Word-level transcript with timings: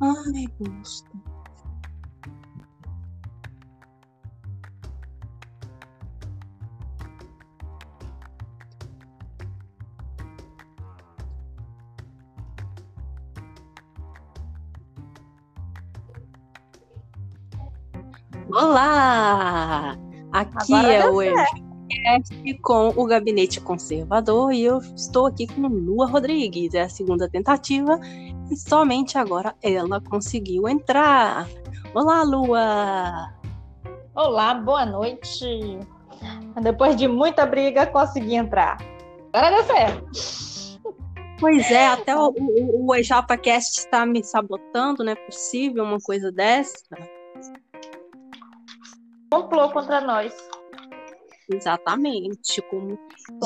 Ai, 0.00 0.46
gosto. 0.60 1.10
Olá! 18.54 19.96
Aqui 20.32 20.74
Agora 20.74 20.92
é 20.92 21.10
o 21.10 21.22
podcast 22.02 22.54
com 22.62 22.88
o 22.96 23.06
Gabinete 23.06 23.60
Conservador 23.60 24.52
e 24.52 24.64
eu 24.64 24.78
estou 24.78 25.26
aqui 25.26 25.46
com 25.46 25.68
Lua 25.68 26.06
Rodrigues. 26.06 26.74
É 26.74 26.82
a 26.82 26.88
segunda 26.88 27.28
tentativa 27.28 27.98
e 28.50 28.56
somente 28.56 29.16
agora 29.16 29.54
ela 29.62 30.00
conseguiu 30.00 30.68
entrar. 30.68 31.48
Olá, 31.94 32.22
Lua! 32.22 33.32
Olá, 34.14 34.54
boa 34.54 34.84
noite. 34.84 35.78
Depois 36.60 36.96
de 36.96 37.06
muita 37.06 37.46
briga, 37.46 37.86
consegui 37.86 38.34
entrar. 38.34 38.78
Agora 39.32 39.56
deu 39.56 39.64
certo. 39.64 40.12
Pois 41.38 41.70
é, 41.70 41.86
até 41.86 42.16
o, 42.16 42.28
o, 42.36 42.86
o 42.86 42.94
EjapaCast 42.94 43.80
está 43.80 44.04
me 44.04 44.22
sabotando, 44.22 45.02
não 45.02 45.12
é 45.12 45.16
possível 45.16 45.82
uma 45.82 45.98
coisa 45.98 46.30
dessa? 46.30 46.84
Complô 49.30 49.70
contra 49.70 50.00
nós. 50.00 50.32
Exatamente. 51.56 52.62
Como... 52.70 52.98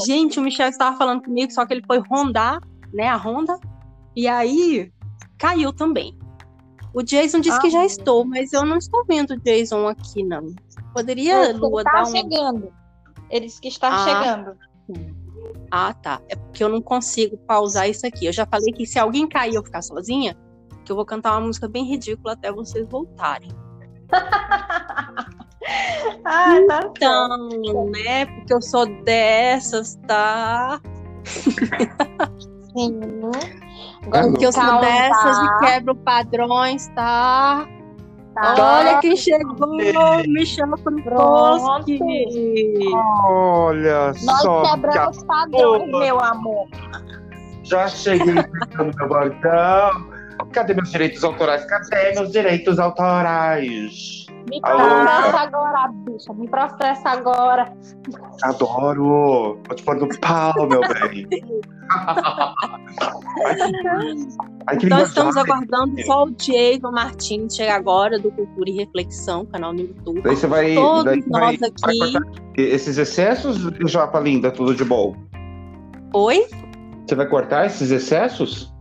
Gente, 0.06 0.38
o 0.38 0.42
Michel 0.42 0.68
estava 0.68 0.96
falando 0.96 1.22
comigo, 1.22 1.52
só 1.52 1.64
que 1.66 1.74
ele 1.74 1.84
foi 1.86 1.98
rondar, 1.98 2.60
né, 2.92 3.08
a 3.08 3.16
ronda, 3.16 3.58
e 4.14 4.26
aí 4.26 4.92
caiu 5.38 5.72
também. 5.72 6.16
O 6.94 7.02
Jason 7.02 7.40
disse 7.40 7.58
Ah, 7.58 7.60
que 7.60 7.70
já 7.70 7.78
meu 7.78 7.86
estou, 7.86 8.24
mas 8.24 8.52
eu 8.52 8.64
não 8.64 8.78
estou 8.78 9.04
vendo 9.04 9.32
o 9.34 9.40
Jason 9.40 9.86
aqui, 9.86 10.22
não. 10.22 10.54
Poderia, 10.94 11.52
Lua, 11.52 11.82
está 11.82 11.92
dar 11.92 12.02
um... 12.04 12.06
chegando. 12.06 12.72
Ele 13.28 13.46
disse 13.46 13.60
que 13.60 13.68
está 13.68 13.88
Ah. 13.94 13.98
chegando. 13.98 14.56
Ah, 15.70 15.92
tá. 15.92 16.22
É 16.28 16.36
porque 16.36 16.64
eu 16.64 16.68
não 16.70 16.80
consigo 16.80 17.36
pausar 17.36 17.88
isso 17.88 18.06
aqui. 18.06 18.24
Eu 18.24 18.32
já 18.32 18.46
falei 18.46 18.72
que 18.72 18.86
se 18.86 18.98
alguém 18.98 19.28
cair 19.28 19.52
e 19.52 19.56
eu 19.56 19.64
ficar 19.64 19.82
sozinha, 19.82 20.34
que 20.84 20.92
eu 20.92 20.96
vou 20.96 21.04
cantar 21.04 21.32
uma 21.32 21.46
música 21.46 21.68
bem 21.68 21.84
ridícula 21.84 22.32
até 22.32 22.50
vocês 22.50 22.88
voltarem. 22.88 23.50
Ah, 26.24 26.56
tá 26.68 26.80
certo. 26.82 26.96
Então, 26.96 27.86
né? 27.90 28.26
Porque 28.26 28.54
eu 28.54 28.62
sou 28.62 28.86
dessas, 29.04 29.96
tá? 30.06 30.80
Sim. 31.24 33.00
Porque 34.10 34.46
eu 34.46 34.52
sou 34.52 34.62
Calma, 34.62 34.80
dessas 34.80 35.38
tá? 35.38 35.44
e 35.44 35.66
quebro 35.66 35.94
padrões, 35.96 36.88
tá? 36.94 37.66
Tá. 38.34 38.54
Olha 38.58 38.98
quem 39.00 39.16
chegou, 39.16 39.78
me 40.28 40.44
chama 40.44 40.76
pro 40.76 40.94
bosque. 41.02 41.98
Olha 43.24 44.08
Nós 44.08 44.42
só, 44.42 44.62
que 44.62 44.70
quebramos 44.70 45.24
padrões, 45.24 45.88
Opa. 45.88 45.98
meu 45.98 46.20
amor. 46.20 46.68
já 47.62 47.88
cheguei 47.88 48.34
no 48.76 48.84
meu 48.84 49.08
bordão. 49.08 50.15
Cadê 50.52 50.74
meus 50.74 50.90
direitos 50.90 51.22
autorais? 51.24 51.64
Cadê 51.66 52.14
meus 52.14 52.32
direitos 52.32 52.78
autorais? 52.78 54.26
Me 54.48 54.60
processa 54.60 55.40
agora, 55.40 55.88
bicha. 56.04 56.32
Me 56.34 56.48
processa 56.48 57.08
agora. 57.10 57.72
Adoro! 58.44 59.58
Vou 59.66 59.74
te 59.76 59.82
pôr 59.82 59.96
no 59.96 60.08
pau, 60.20 60.68
meu 60.68 60.80
bem. 60.80 61.26
Ai, 63.46 63.54
que, 63.54 63.88
ai, 64.66 64.76
que 64.76 64.86
Então 64.86 64.98
linguajar. 64.98 65.06
estamos 65.06 65.36
aguardando 65.36 66.02
só 66.04 66.24
o 66.24 66.30
Diego 66.30 66.90
Martins 66.90 67.54
chegar 67.54 67.76
agora 67.76 68.18
do 68.18 68.30
Cultura 68.32 68.70
e 68.70 68.72
Reflexão, 68.76 69.44
canal 69.46 69.72
no 69.72 69.80
YouTube. 69.80 70.20
Daí 70.22 70.36
você 70.36 70.46
vai. 70.46 70.74
Todos 70.74 71.04
daí 71.04 71.20
vai, 71.28 71.40
nós 71.56 71.60
vai 71.60 71.70
aqui. 71.70 72.12
cortar 72.12 72.22
esses 72.56 72.98
excessos, 72.98 73.58
Japa 73.86 74.18
linda, 74.20 74.50
tudo 74.50 74.74
de 74.74 74.84
bom. 74.84 75.14
Oi? 76.14 76.46
Você 77.06 77.14
vai 77.14 77.26
cortar 77.28 77.66
esses 77.66 77.90
excessos? 77.90 78.74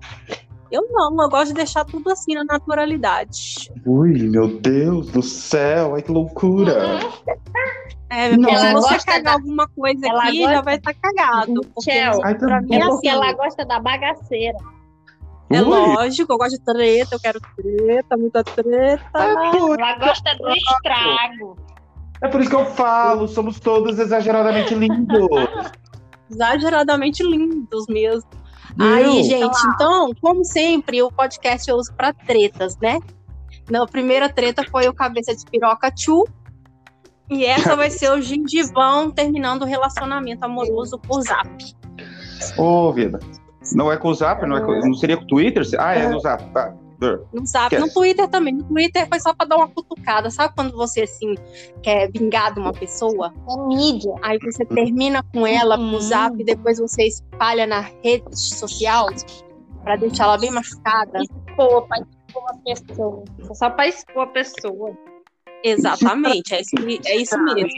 Eu 0.76 0.88
não, 0.92 1.22
eu 1.24 1.30
gosto 1.30 1.48
de 1.48 1.54
deixar 1.54 1.86
tudo 1.86 2.12
assim 2.12 2.34
na 2.36 2.44
naturalidade. 2.44 3.72
Ui, 3.86 4.12
meu 4.24 4.60
Deus 4.60 5.08
do 5.12 5.22
céu, 5.22 5.96
ai 5.96 6.02
que 6.02 6.12
loucura! 6.12 7.00
É, 8.10 8.30
porque 8.30 8.42
Não. 8.42 8.50
se 8.50 8.66
Ela 8.66 8.82
você 8.82 8.94
gosta 8.94 9.06
cagar 9.12 9.24
da- 9.24 9.32
alguma 9.34 9.68
coisa 9.70 10.08
ela 10.08 10.24
aqui, 10.24 10.40
gosta- 10.40 10.54
já 10.54 10.62
vai 10.62 10.76
estar 10.76 10.94
cagado. 10.94 11.62
Porque 11.74 11.92
Ai, 11.92 12.36
pra 12.36 12.62
mim 12.62 12.68
tá 12.70 12.76
é 12.76 12.80
É 12.80 12.86
porque 12.88 13.08
assim. 13.10 13.18
ela 13.18 13.34
gosta 13.34 13.66
da 13.66 13.80
bagaceira. 13.80 14.58
É 15.50 15.62
Ui, 15.62 15.68
lógico, 15.68 16.34
eu 16.34 16.38
gosto 16.38 16.58
de 16.58 16.62
treta, 16.66 17.16
eu 17.16 17.20
quero 17.20 17.40
treta, 17.56 18.18
muita 18.18 18.44
treta. 18.44 19.04
é 19.14 19.52
por- 19.58 19.80
Ela 19.80 19.98
gosta 19.98 20.36
do 20.36 20.50
estrago. 20.50 21.58
É 22.22 22.28
por 22.28 22.42
isso 22.42 22.50
que 22.50 22.56
eu 22.56 22.66
falo, 22.66 23.28
somos 23.28 23.60
todos 23.60 24.00
exageradamente 24.00 24.74
lindos. 24.74 25.28
exageradamente 26.30 27.24
lindos 27.24 27.86
mesmo. 27.88 28.30
Aí, 28.80 29.24
gente, 29.24 29.58
então, 29.74 30.12
como 30.22 30.44
sempre, 30.44 31.02
o 31.02 31.12
podcast 31.12 31.70
eu 31.70 31.78
uso 31.78 31.94
para 31.94 32.14
tretas, 32.14 32.78
né? 32.78 33.00
Na 33.70 33.86
primeira 33.88 34.30
treta 34.30 34.64
foi 34.70 34.88
o 34.88 34.94
Cabeça 34.94 35.36
de 35.36 35.46
Piroca 35.46 35.92
Chu. 35.96 36.26
E 37.30 37.44
essa 37.46 37.76
vai 37.76 37.90
ser 37.90 38.12
o 38.12 38.22
gengivão 38.22 39.10
terminando 39.10 39.64
o 39.64 39.66
relacionamento 39.66 40.44
amoroso 40.44 41.00
por 41.00 41.22
zap. 41.22 41.48
Ô, 42.58 42.92
vida. 42.92 43.20
Não 43.74 43.92
é 43.92 43.98
com 43.98 44.10
o 44.10 44.14
Zap, 44.14 44.46
não, 44.46 44.58
é 44.58 44.62
com, 44.62 44.80
não 44.80 44.94
seria 44.94 45.18
com 45.18 45.24
o 45.24 45.28
Twitter? 45.28 45.64
Ah, 45.80 45.96
é 45.96 46.08
no 46.08 46.20
Zap. 46.20 46.44
Tá. 46.52 46.72
No 47.34 47.46
zap, 47.46 47.78
no 47.78 47.92
Twitter 47.94 48.28
também. 48.28 48.54
No 48.56 48.64
Twitter 48.64 49.08
foi 49.08 49.20
só 49.20 49.34
para 49.34 49.48
dar 49.48 49.58
uma 49.58 49.68
cutucada. 49.68 50.30
Sabe 50.30 50.54
quando 50.56 50.76
você, 50.76 51.02
assim, 51.02 51.36
quer 51.84 52.10
vingar 52.12 52.54
de 52.54 52.60
uma 52.60 52.72
pessoa? 52.74 53.34
É 53.50 53.68
mídia. 53.68 54.14
Aí 54.22 54.38
você 54.40 54.64
termina 54.66 55.24
com 55.34 55.46
ela 55.46 55.78
Uhum. 55.78 55.92
por 55.92 56.02
zap 56.02 56.40
e 56.40 56.44
depois 56.44 56.80
você 56.80 57.04
espalha 57.08 57.66
na 57.68 57.82
rede 58.04 58.24
social 58.38 59.08
para 59.84 59.96
deixar 59.98 60.24
ela 60.26 60.38
bem 60.38 60.52
machucada. 60.52 61.20
Expor, 61.22 61.88
pra 61.88 61.98
expor 62.00 62.44
a 62.50 62.58
pessoa. 62.64 63.24
Só 63.54 63.70
pra 63.70 63.88
expor 63.88 64.24
a 64.24 64.28
pessoa. 64.28 64.98
Exatamente, 65.64 66.54
é 66.54 66.62
isso, 66.62 66.76
é 67.08 67.16
isso 67.16 67.38
mesmo. 67.44 67.70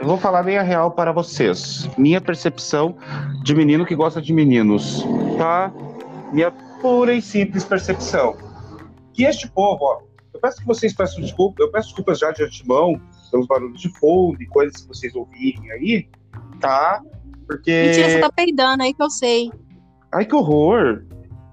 Eu 0.00 0.06
vou 0.06 0.16
falar 0.16 0.42
bem 0.42 0.56
a 0.56 0.62
real 0.62 0.90
para 0.92 1.12
vocês. 1.12 1.86
Minha 1.98 2.18
percepção 2.18 2.96
de 3.42 3.54
menino 3.54 3.84
que 3.84 3.94
gosta 3.94 4.20
de 4.20 4.32
meninos, 4.32 5.04
tá? 5.36 5.70
Minha 6.32 6.50
pura 6.80 7.12
e 7.12 7.20
simples 7.20 7.62
percepção. 7.62 8.34
Que 9.14 9.24
este 9.24 9.48
povo, 9.48 9.78
ó, 9.84 9.98
eu 10.34 10.40
peço 10.40 10.60
que 10.60 10.66
vocês 10.66 10.92
peçam 10.92 11.20
desculpa, 11.20 11.62
eu 11.62 11.70
peço 11.70 11.88
desculpas 11.88 12.18
já 12.18 12.32
de 12.32 12.42
antemão 12.42 13.00
pelos 13.30 13.46
barulhos 13.46 13.80
de 13.80 13.88
fundo 13.98 14.42
e 14.42 14.46
coisas 14.46 14.82
que 14.82 14.88
vocês 14.88 15.14
ouvirem 15.14 15.70
aí, 15.70 16.08
tá? 16.60 17.00
Porque. 17.46 17.84
Mentira, 17.86 18.10
você 18.10 18.20
tá 18.20 18.32
peidando 18.32 18.82
aí 18.82 18.92
que 18.92 19.02
eu 19.02 19.10
sei. 19.10 19.50
Ai, 20.12 20.24
que 20.24 20.34
horror! 20.34 21.04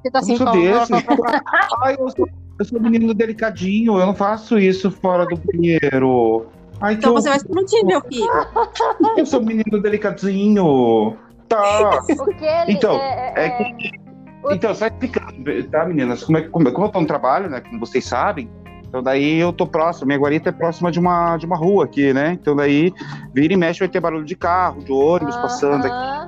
Você 0.01 0.11
tá 0.11 0.19
Eu 0.19 0.37
sou 0.37 0.51
desse. 0.51 0.93
Ai, 1.83 1.95
eu 1.99 2.09
sou, 2.09 2.27
eu 2.59 2.65
sou 2.65 2.79
um 2.79 2.81
menino 2.81 3.13
delicadinho, 3.13 3.99
eu 3.99 4.05
não 4.05 4.15
faço 4.15 4.57
isso 4.57 4.89
fora 4.89 5.25
do 5.25 5.37
banheiro. 5.37 6.47
Ai, 6.79 6.95
que 6.95 6.99
então 6.99 7.13
você 7.13 7.29
vai 7.29 7.37
horror. 7.37 7.47
explodir, 7.63 7.85
meu 7.85 8.01
filho. 8.01 9.17
Eu 9.17 9.25
sou 9.25 9.39
um 9.39 9.45
menino 9.45 9.79
delicadinho. 9.81 11.17
Tá. 11.47 12.01
Porque 12.17 12.45
ele 12.45 12.73
Então, 12.73 12.95
é, 12.95 13.33
é 13.35 13.45
é- 13.47 14.10
Então, 14.49 14.73
só 14.73 14.87
explicando, 14.87 15.63
tá, 15.69 15.85
meninas? 15.85 16.23
Como, 16.23 16.37
é, 16.37 16.41
que- 16.41 16.49
como, 16.49 16.71
como 16.73 16.87
eu 16.87 16.91
tô 16.91 17.01
no 17.01 17.07
trabalho, 17.07 17.49
né? 17.49 17.61
Como 17.61 17.79
vocês 17.79 18.03
sabem, 18.05 18.49
então 18.87 19.01
daí 19.03 19.37
eu 19.39 19.53
tô 19.53 19.67
próximo, 19.67 20.07
minha 20.07 20.17
guarita 20.19 20.49
é 20.49 20.51
próxima 20.51 20.91
de 20.91 20.99
uma, 20.99 21.37
de 21.37 21.45
uma 21.45 21.55
rua 21.55 21.85
aqui, 21.85 22.11
né? 22.13 22.31
Então 22.33 22.55
daí, 22.55 22.91
vira 23.33 23.53
e 23.53 23.57
mexe, 23.57 23.79
vai 23.79 23.87
ter 23.87 23.99
barulho 23.99 24.25
de 24.25 24.35
carro, 24.35 24.83
de 24.83 24.91
ônibus 24.91 25.37
passando 25.37 25.85
aqui. 25.85 25.95
Aham. 25.95 26.27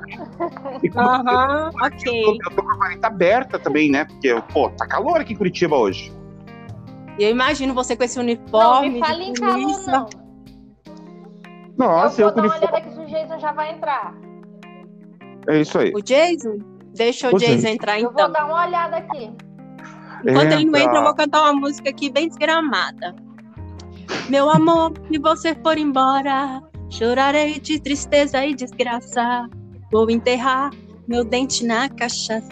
Como 0.92 1.08
eu- 1.08 1.10
Aham, 1.10 1.70
eu, 1.72 1.86
ok. 1.86 2.38
eu 2.44 2.54
tô 2.54 2.62
com 2.62 2.70
a 2.70 2.76
guarita 2.76 3.06
aberta 3.08 3.58
também, 3.58 3.90
né? 3.90 4.04
Porque, 4.04 4.34
pô, 4.52 4.70
tá 4.70 4.86
calor 4.86 5.20
aqui 5.20 5.32
em 5.32 5.36
Curitiba 5.36 5.76
hoje. 5.76 6.12
E 7.18 7.24
eu 7.24 7.30
imagino 7.30 7.74
você 7.74 7.96
com 7.96 8.04
esse 8.04 8.16
Não, 8.16 8.24
uniforme. 8.24 8.90
me 8.90 8.98
fale 9.00 9.24
de 9.24 9.30
em 9.30 9.34
calor, 9.34 9.86
não. 9.86 10.08
Nossa, 11.76 12.22
eu 12.22 12.28
eu, 12.28 12.32
com 12.34 12.40
dar 12.40 12.46
uma 12.46 12.56
olhada 12.56 12.80
que 12.80 12.88
o 12.98 13.06
Jason 13.06 13.38
já 13.38 13.52
vai 13.52 13.72
entrar. 13.72 14.14
É 15.48 15.60
isso 15.60 15.78
aí. 15.78 15.92
O 15.94 16.00
Jason? 16.00 16.58
Deixa 16.94 17.28
o 17.28 17.38
Jason 17.38 17.54
Jason. 17.54 17.68
entrar 17.68 18.00
Eu 18.00 18.10
então. 18.10 18.24
vou 18.24 18.32
dar 18.32 18.46
uma 18.46 18.66
olhada 18.66 18.96
aqui. 18.96 19.30
Enquanto 20.26 20.52
ele 20.52 20.64
não 20.64 20.78
Entra. 20.78 20.82
entra, 20.82 20.96
eu 20.98 21.04
vou 21.04 21.14
cantar 21.14 21.42
uma 21.42 21.52
música 21.52 21.90
aqui 21.90 22.10
bem 22.10 22.28
desgramada. 22.28 23.14
Meu 24.28 24.48
amor, 24.48 24.92
se 25.10 25.18
você 25.18 25.54
for 25.56 25.76
embora, 25.76 26.62
chorarei 26.88 27.60
de 27.60 27.78
tristeza 27.80 28.44
e 28.44 28.54
desgraça. 28.54 29.48
Vou 29.92 30.10
enterrar 30.10 30.70
meu 31.06 31.24
dente 31.24 31.64
na 31.64 31.88
cachaça. 31.88 32.48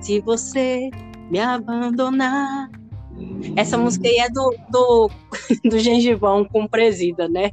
Se 0.00 0.20
você 0.20 0.90
me 1.30 1.40
abandonar. 1.40 2.70
Essa 3.56 3.76
música 3.76 4.08
aí 4.08 4.18
é 4.18 4.30
do, 4.30 4.54
do, 4.70 5.10
do 5.68 5.78
gengivão 5.78 6.44
com 6.44 6.66
presida, 6.66 7.28
né? 7.28 7.50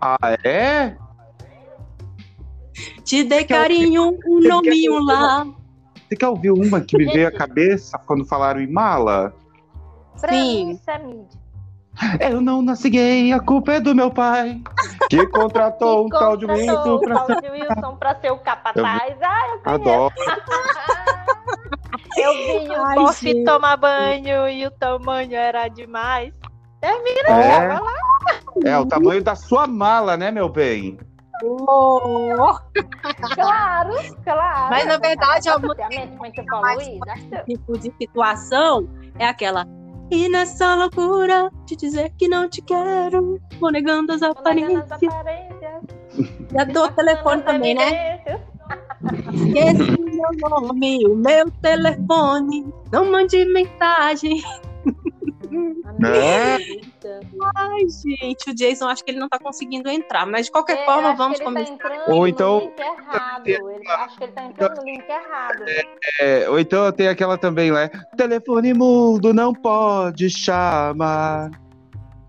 Ah, 0.00 0.36
é? 0.44 0.96
Te 3.04 3.24
dei 3.24 3.44
carinho, 3.44 4.18
um 4.26 4.40
nominho 4.40 5.02
lá. 5.04 5.46
Você 6.08 6.16
quer 6.16 6.28
ouvir 6.28 6.50
uma 6.50 6.80
que 6.80 6.96
me 6.96 7.04
veio 7.06 7.28
à 7.28 7.32
cabeça 7.32 7.98
quando 8.06 8.24
falaram 8.24 8.60
em 8.60 8.70
mala? 8.70 9.32
Pra 10.20 10.32
Sim. 10.32 10.78
é. 12.20 12.32
Eu 12.32 12.40
não 12.40 12.62
nasci 12.62 12.90
gay, 12.90 13.32
a 13.32 13.40
culpa 13.40 13.74
é 13.74 13.80
do 13.80 13.94
meu 13.94 14.10
pai. 14.10 14.60
Que 15.08 15.26
contratou 15.30 16.06
um 16.06 16.08
Que 16.08 16.18
tal 16.18 16.36
de 16.36 16.46
contratou 16.46 16.76
Wilson 16.76 16.94
o 16.94 17.00
pra 17.00 17.18
tal 17.20 17.40
de 17.40 17.48
Wilson 17.50 17.96
pra 17.96 18.20
ser 18.20 18.30
o 18.32 18.38
capataz. 18.38 19.18
Ah, 19.22 19.48
eu 19.48 19.60
conheço. 19.60 19.90
Adoro. 19.90 20.14
Eu 22.16 22.34
vi 22.34 22.68
o 22.68 22.94
Boff 22.96 23.44
tomar 23.44 23.76
banho 23.76 24.48
e 24.48 24.66
o 24.66 24.70
tamanho 24.72 25.34
era 25.34 25.68
demais. 25.68 26.34
Termina, 26.80 27.28
É. 27.28 27.68
vai 27.68 27.80
lá. 27.80 27.92
É 28.64 28.78
o 28.78 28.84
tamanho 28.86 29.22
da 29.22 29.34
sua 29.34 29.66
mala, 29.66 30.16
né, 30.16 30.30
meu 30.30 30.48
bem? 30.48 30.98
Oh, 31.42 32.58
Claro, 33.34 33.94
claro. 34.24 34.70
Mas, 34.70 34.86
na 34.86 34.98
verdade, 34.98 35.48
é 35.48 35.52
Isa, 35.52 37.12
acho 37.12 37.28
que- 37.28 37.44
tipo 37.44 37.78
de 37.78 37.92
situação 37.98 38.88
é 39.18 39.26
aquela. 39.26 39.66
E 40.10 40.28
nessa 40.28 40.74
loucura 40.74 41.50
de 41.66 41.76
dizer 41.76 42.10
que 42.18 42.26
não 42.28 42.48
te 42.48 42.60
quero, 42.62 43.40
vou 43.60 43.70
negando 43.70 44.12
as 44.12 44.22
aparências. 44.22 44.98
Já 46.52 46.64
dou 46.64 46.84
o 46.86 46.92
telefone 46.92 47.42
também, 47.42 47.74
né? 47.74 48.20
Esqueci 49.32 50.00
meu 50.00 50.50
nome, 50.50 51.06
o 51.06 51.14
meu 51.14 51.50
telefone. 51.62 52.66
Não 52.92 53.10
mande 53.10 53.44
mensagem. 53.46 54.42
É. 56.04 56.56
Ai, 57.56 57.80
gente, 57.88 58.50
o 58.50 58.54
Jason 58.54 58.88
acho 58.88 59.04
que 59.04 59.10
ele 59.10 59.18
não 59.18 59.28
tá 59.28 59.38
conseguindo 59.38 59.88
entrar. 59.88 60.26
Mas 60.26 60.46
de 60.46 60.52
qualquer 60.52 60.78
É, 60.78 60.84
forma, 60.84 61.14
vamos 61.14 61.38
ele 61.38 61.44
começar. 61.44 61.66
Tá 61.66 61.72
entrando 61.74 62.10
Ou 62.10 62.20
no 62.20 62.26
então- 62.28 62.60
link 62.60 62.78
errado. 62.78 63.46
Ele, 63.46 63.88
acho 63.88 64.16
que 64.18 64.24
ele 64.24 64.32
tá 64.32 64.44
entrando 64.44 64.76
no 64.76 64.84
link 64.84 65.08
errado. 65.08 65.64
É, 66.20 66.48
ou 66.48 66.58
então 66.60 66.92
tem 66.92 67.08
aquela 67.08 67.36
também, 67.38 67.70
né? 67.70 67.88
Telefone 68.16 68.74
mudo 68.74 69.32
não 69.34 69.52
pode 69.52 70.30
chamar. 70.30 71.50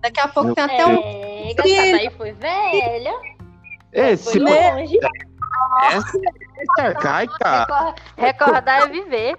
Daqui 0.01 0.19
a 0.19 0.27
pouco 0.27 0.55
tem 0.55 0.63
até 0.63 0.85
um. 0.87 0.97
É, 0.97 1.51
essa 1.51 1.63
daí 1.63 2.09
foi 2.17 2.31
velha. 2.33 3.13
Esse 3.93 4.31
Foi 4.31 4.39
Né? 4.41 4.73
longe. 4.73 4.97
essa 5.91 6.17
é 6.79 6.81
arcaica. 6.87 7.59
Recor- 7.67 7.95
Recordar 8.17 8.81
é 8.83 8.87
viver. 8.87 9.37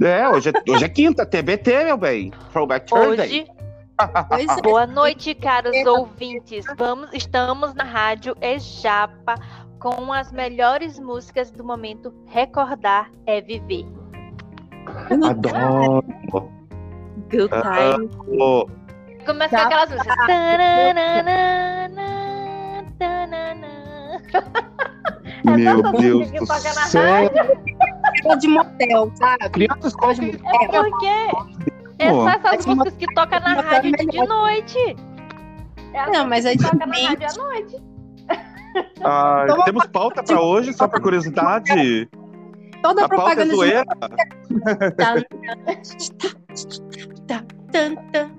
É, 0.00 0.28
hoje 0.28 0.50
é, 0.50 0.70
hoje 0.72 0.84
é 0.84 0.88
quinta, 0.88 1.24
TBT, 1.24 1.84
meu 1.84 1.96
bem. 1.96 2.30
Throwback 2.52 2.86
Thursday. 2.88 3.42
Hoje, 3.42 3.46
Pois 4.28 4.58
é. 4.58 4.60
boa 4.62 4.86
noite, 4.86 5.34
caros 5.34 5.74
ouvintes. 5.86 6.66
Vamos, 6.76 7.08
estamos 7.14 7.74
na 7.74 7.84
rádio 7.84 8.36
Ejapa 8.42 9.36
com 9.78 10.12
as 10.12 10.30
melhores 10.30 10.98
músicas 10.98 11.50
do 11.50 11.64
momento. 11.64 12.12
Recordar 12.26 13.10
é 13.26 13.40
viver. 13.40 13.86
Adoro. 15.10 16.04
Good 17.30 17.48
time. 17.48 18.10
Ô, 18.38 18.68
Começa 19.24 19.56
Tá. 19.56 19.62
com 19.62 19.66
aquelas 19.66 19.90
músicas. 19.90 20.16
É 20.28 20.92
Meu 25.56 25.82
Deus 25.92 26.30
música 26.30 26.38
que 26.40 26.68
do 26.70 26.80
céu. 26.88 27.30
Coisa 28.22 28.38
de 28.38 28.48
motel, 28.48 29.12
sabe? 29.14 29.50
Crianças 29.50 29.94
Coisa 29.94 30.20
de 30.22 30.30
É 30.30 30.40
motel. 30.42 30.84
porque 30.84 31.06
é 31.98 32.10
Pô. 32.10 32.22
só 32.22 32.28
essas 32.30 32.52
Essa 32.54 32.74
músicas 32.74 32.94
que 32.98 33.14
tocam 33.14 33.40
na 33.40 33.60
rádio 33.60 33.92
de, 33.92 34.06
de 34.06 34.26
noite. 34.26 34.96
É 35.92 36.00
as 36.00 36.12
Não, 36.12 36.26
mas 36.28 36.44
músicas 36.44 36.70
que 36.70 36.76
tocam 36.78 36.86
na 36.88 37.08
rádio 37.08 37.26
à 37.28 37.34
noite. 37.44 37.76
Ah, 39.02 39.46
temos 39.64 39.86
pauta 39.86 40.22
pra 40.22 40.40
hoje, 40.40 40.72
só 40.74 40.86
por 40.86 41.00
curiosidade. 41.00 42.08
Toda 42.82 43.04
A 43.04 43.08
pauta 43.08 43.42
é 43.42 43.46
propaganda. 43.46 43.86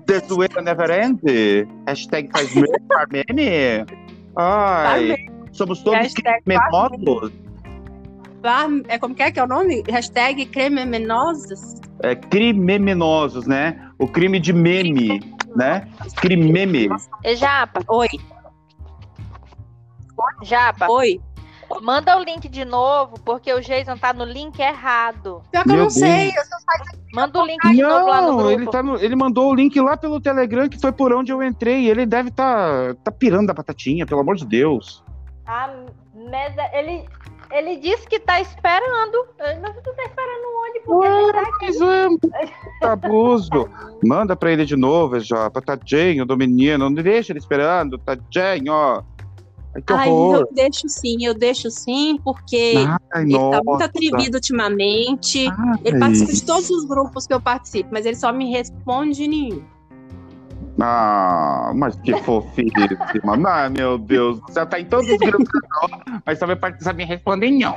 The 0.06 0.20
zoeira 0.28 0.62
never 0.62 0.90
end. 0.90 1.20
Hashtag 1.86 2.30
faz 2.32 2.54
meme, 2.54 2.68
faz 2.88 3.08
meme. 3.10 3.84
Ai, 4.36 5.16
somos 5.52 5.82
todos 5.82 5.98
Hashtag 5.98 6.42
criminosos. 6.44 7.32
Bar- 8.40 8.82
É 8.88 8.98
como 8.98 9.14
que 9.14 9.22
é 9.22 9.30
que 9.30 9.40
é 9.40 9.44
o 9.44 9.46
nome? 9.48 9.82
Hashtag 9.88 10.46
cremenosas. 10.46 11.80
É, 12.02 12.14
crimemenosos, 12.14 13.46
né? 13.46 13.90
O 13.98 14.06
crime 14.06 14.38
de 14.38 14.52
meme, 14.52 15.20
né? 15.56 15.88
Crimeme. 16.16 16.88
E 17.24 17.34
Japa, 17.36 17.80
Oi, 17.88 18.08
Japa, 20.42 20.88
oi. 20.90 21.20
manda 21.82 22.16
o 22.16 22.22
link 22.22 22.48
de 22.48 22.64
novo, 22.64 23.18
porque 23.24 23.52
o 23.52 23.60
Jason 23.60 23.96
tá 23.96 24.12
no 24.12 24.24
link 24.24 24.58
errado. 24.60 25.42
Pior 25.50 25.64
que 25.64 25.70
eu 25.70 25.76
não 25.76 25.90
sei. 25.90 26.28
Eu 26.28 26.32
só 26.44 26.58
Manda 27.14 27.40
o 27.42 27.46
link 27.46 27.60
de 27.62 27.82
novo 27.82 28.06
lá 28.06 28.20
no 28.20 28.28
Não, 28.28 28.36
grupo. 28.36 28.50
ele, 28.52 28.66
tá 28.70 28.82
no- 28.82 28.96
ele 28.96 29.16
mandou 29.16 29.50
o 29.50 29.54
link 29.54 29.80
lá 29.80 29.96
pelo 29.96 30.20
Telegram, 30.20 30.68
que 30.68 30.78
foi 30.78 30.92
por 30.92 31.12
onde 31.12 31.32
eu 31.32 31.42
entrei. 31.42 31.88
Ele 31.88 32.04
deve 32.04 32.30
tá, 32.30 32.94
tá 33.02 33.10
pirando 33.10 33.46
da 33.46 33.54
batatinha, 33.54 34.04
pelo 34.06 34.20
amor 34.20 34.36
de 34.36 34.44
Deus. 34.46 35.02
Ah, 35.46 35.72
mas 36.30 36.54
ele, 36.74 37.06
ele 37.50 37.76
disse 37.76 38.06
que 38.06 38.18
tá 38.20 38.40
esperando. 38.40 39.26
Mas 39.38 39.76
tu 39.82 39.94
tá 39.94 40.02
esperando 40.04 40.44
onde? 40.66 40.80
Porque 40.80 41.06
ele 41.06 41.78
não 41.78 42.18
tá 42.18 42.28
aqui. 42.28 42.52
É 42.82 42.86
abuso. 42.86 43.68
Manda 44.04 44.36
pra 44.36 44.52
ele 44.52 44.64
de 44.64 44.76
novo, 44.76 45.18
Japa. 45.20 45.60
Tadinho 45.60 46.24
do 46.26 46.36
menino. 46.36 46.90
Não 46.90 46.94
deixa 46.94 47.32
ele 47.32 47.38
esperando. 47.38 47.98
Tadinho, 47.98 48.72
ó. 48.72 49.02
Ai, 49.74 49.82
que 49.82 49.92
Ai, 49.92 50.08
horror. 50.08 50.40
eu 50.40 50.48
deixo 50.54 50.88
sim, 50.88 51.24
eu 51.24 51.34
deixo 51.34 51.70
sim, 51.70 52.18
porque 52.24 52.74
Ai, 53.12 53.22
ele 53.22 53.32
tá 53.32 53.50
muito 53.50 53.64
nossa. 53.64 53.84
atrevido 53.84 54.36
ultimamente. 54.36 55.46
Ai. 55.48 55.80
Ele 55.84 55.98
participa 55.98 56.32
de 56.32 56.44
todos 56.44 56.70
os 56.70 56.84
grupos 56.86 57.26
que 57.26 57.34
eu 57.34 57.40
participo, 57.40 57.90
mas 57.92 58.06
ele 58.06 58.16
só 58.16 58.32
me 58.32 58.50
responde 58.50 59.24
em 59.24 59.28
nenhum. 59.28 59.77
Ah, 60.80 61.72
mas 61.74 61.96
que 61.96 62.12
fofíssima. 62.22 63.36
Ai, 63.48 63.68
meu 63.70 63.98
Deus. 63.98 64.40
Você 64.48 64.64
tá 64.66 64.78
em 64.80 64.84
todos 64.84 65.10
os 65.10 65.18
grupos, 65.18 65.48
mas 66.24 66.38
só 66.38 66.46
vai 66.46 66.56
participar 66.56 66.94
me 66.94 67.04
responder 67.04 67.50
não. 67.50 67.76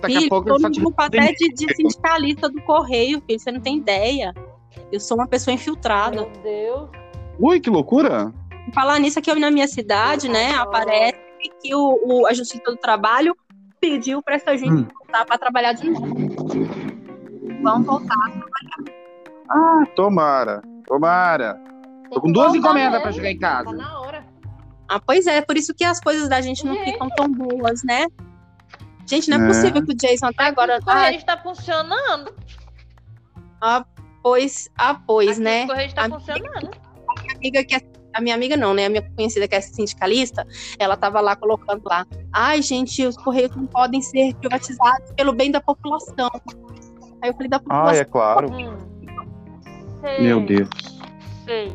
Daqui 0.00 0.14
Filho, 0.14 0.26
a 0.26 0.28
pouco 0.30 0.48
tô 0.48 0.58
só 0.58 0.66
no 0.68 0.72
te 0.74 0.80
grupo 0.80 1.00
até 1.00 1.32
de, 1.32 1.48
de 1.54 1.74
sindicalista 1.76 2.48
do 2.48 2.60
Correio, 2.62 3.22
filho, 3.26 3.38
você 3.38 3.52
não 3.52 3.60
tem 3.60 3.76
ideia. 3.76 4.34
Eu 4.90 4.98
sou 4.98 5.16
uma 5.16 5.28
pessoa 5.28 5.54
infiltrada. 5.54 6.16
Meu 6.22 6.30
Deus. 6.42 6.90
Ui, 7.38 7.60
que 7.60 7.70
loucura. 7.70 8.32
Falar 8.74 8.98
nisso 8.98 9.18
aqui 9.18 9.32
na 9.34 9.50
minha 9.50 9.68
cidade, 9.68 10.28
né? 10.28 10.54
Aparece 10.56 11.18
que 11.62 11.74
o, 11.74 12.00
o- 12.04 12.26
a 12.26 12.32
Justiça 12.32 12.64
do 12.70 12.76
Trabalho 12.76 13.36
pediu 13.80 14.22
para 14.22 14.36
essa 14.36 14.56
gente 14.56 14.72
Hum. 14.72 14.86
voltar 14.98 15.24
para 15.26 15.38
trabalhar 15.38 15.72
de 15.74 15.90
novo. 15.90 16.06
Vamos 17.62 17.86
voltar. 17.86 18.42
Ah, 19.48 19.84
tomara. 19.94 20.62
Tomara. 20.86 21.58
Tô 22.12 22.20
com 22.20 22.30
duas 22.32 22.54
encomendas 22.54 23.00
pra 23.02 23.12
chegar 23.12 23.30
em 23.30 23.38
Tá 23.38 23.64
casa. 23.64 23.72
na 23.76 24.00
hora. 24.00 24.24
Ah, 24.88 25.00
pois 25.00 25.26
é, 25.26 25.40
por 25.40 25.56
isso 25.56 25.72
que 25.74 25.84
as 25.84 25.98
coisas 26.00 26.28
da 26.28 26.40
gente 26.40 26.64
não 26.66 26.76
ficam 26.84 27.08
tão 27.10 27.28
boas, 27.28 27.82
né? 27.82 28.06
Gente, 29.08 29.30
não 29.30 29.40
é, 29.40 29.44
É. 29.44 29.46
possível 29.48 29.84
que 29.84 29.92
o 29.92 29.96
Jason 29.96 30.26
até 30.26 30.44
agora. 30.44 30.80
Correios 30.82 31.24
tá 31.24 31.36
funcionando. 31.38 32.34
Ah, 33.60 33.84
pois, 34.22 34.68
ah, 34.76 34.94
pois, 35.06 35.30
Aqui 35.32 35.40
né? 35.40 35.60
Os 35.62 35.68
Correios 35.70 35.92
tá 35.94 36.04
A- 36.04 36.08
funcionando. 36.10 36.70
minha 37.22 37.36
amiga 37.36 37.64
que 37.64 37.74
é, 37.76 37.80
a 38.14 38.20
minha 38.20 38.34
amiga 38.34 38.56
não, 38.56 38.74
né? 38.74 38.86
A 38.86 38.90
minha 38.90 39.02
conhecida 39.16 39.48
que 39.48 39.54
é 39.54 39.60
sindicalista, 39.60 40.46
ela 40.78 40.96
tava 40.96 41.20
lá 41.20 41.34
colocando 41.34 41.82
lá. 41.86 42.06
Ai, 42.32 42.60
gente, 42.60 43.04
os 43.06 43.16
correios 43.16 43.54
não 43.56 43.66
podem 43.66 44.02
ser 44.02 44.34
privatizados 44.36 45.12
pelo 45.16 45.32
bem 45.32 45.50
da 45.50 45.60
população. 45.60 46.30
Aí 47.22 47.30
eu 47.30 47.34
falei 47.34 47.48
da 47.48 47.56
Ai, 47.56 47.62
população. 47.62 48.00
é 48.00 48.04
claro. 48.04 48.52
Hum. 48.52 48.91
Sei, 50.02 50.20
Meu 50.20 50.40
Deus. 50.44 50.68
Sei. 51.44 51.72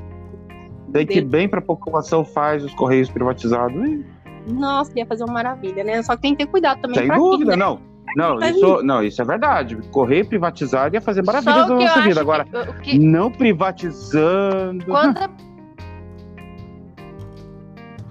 Daí 0.89 1.05
que 1.05 1.21
bem 1.21 1.47
pra 1.49 1.61
população 1.61 2.23
faz 2.23 2.63
os 2.63 2.73
correios 2.75 3.09
privatizados. 3.09 3.75
Ih, 3.89 4.05
Nossa, 4.47 4.91
ia 4.97 5.05
fazer 5.05 5.23
uma 5.25 5.33
maravilha, 5.33 5.83
né? 5.83 6.01
Só 6.03 6.15
que 6.15 6.21
tem 6.21 6.35
que 6.35 6.45
ter 6.45 6.51
cuidado 6.51 6.79
também 6.81 6.99
Sem 6.99 7.07
dúvida, 7.07 7.51
quem, 7.51 7.59
né? 7.59 7.65
não. 7.65 7.79
Não 8.15 8.39
isso, 8.39 8.83
não, 8.83 9.03
isso 9.03 9.21
é 9.21 9.25
verdade. 9.25 9.75
Correio 9.91 10.25
privatizado 10.25 10.95
ia 10.95 11.01
fazer 11.01 11.23
maravilhas 11.23 11.67
Só 11.67 11.67
da 11.67 11.75
nossa 11.75 12.01
vida. 12.01 12.21
Agora, 12.21 12.45
que, 12.81 12.91
que- 12.91 12.99
não 12.99 13.29
privatizando. 13.29 14.85
quando, 14.85 15.17
a- 15.17 15.29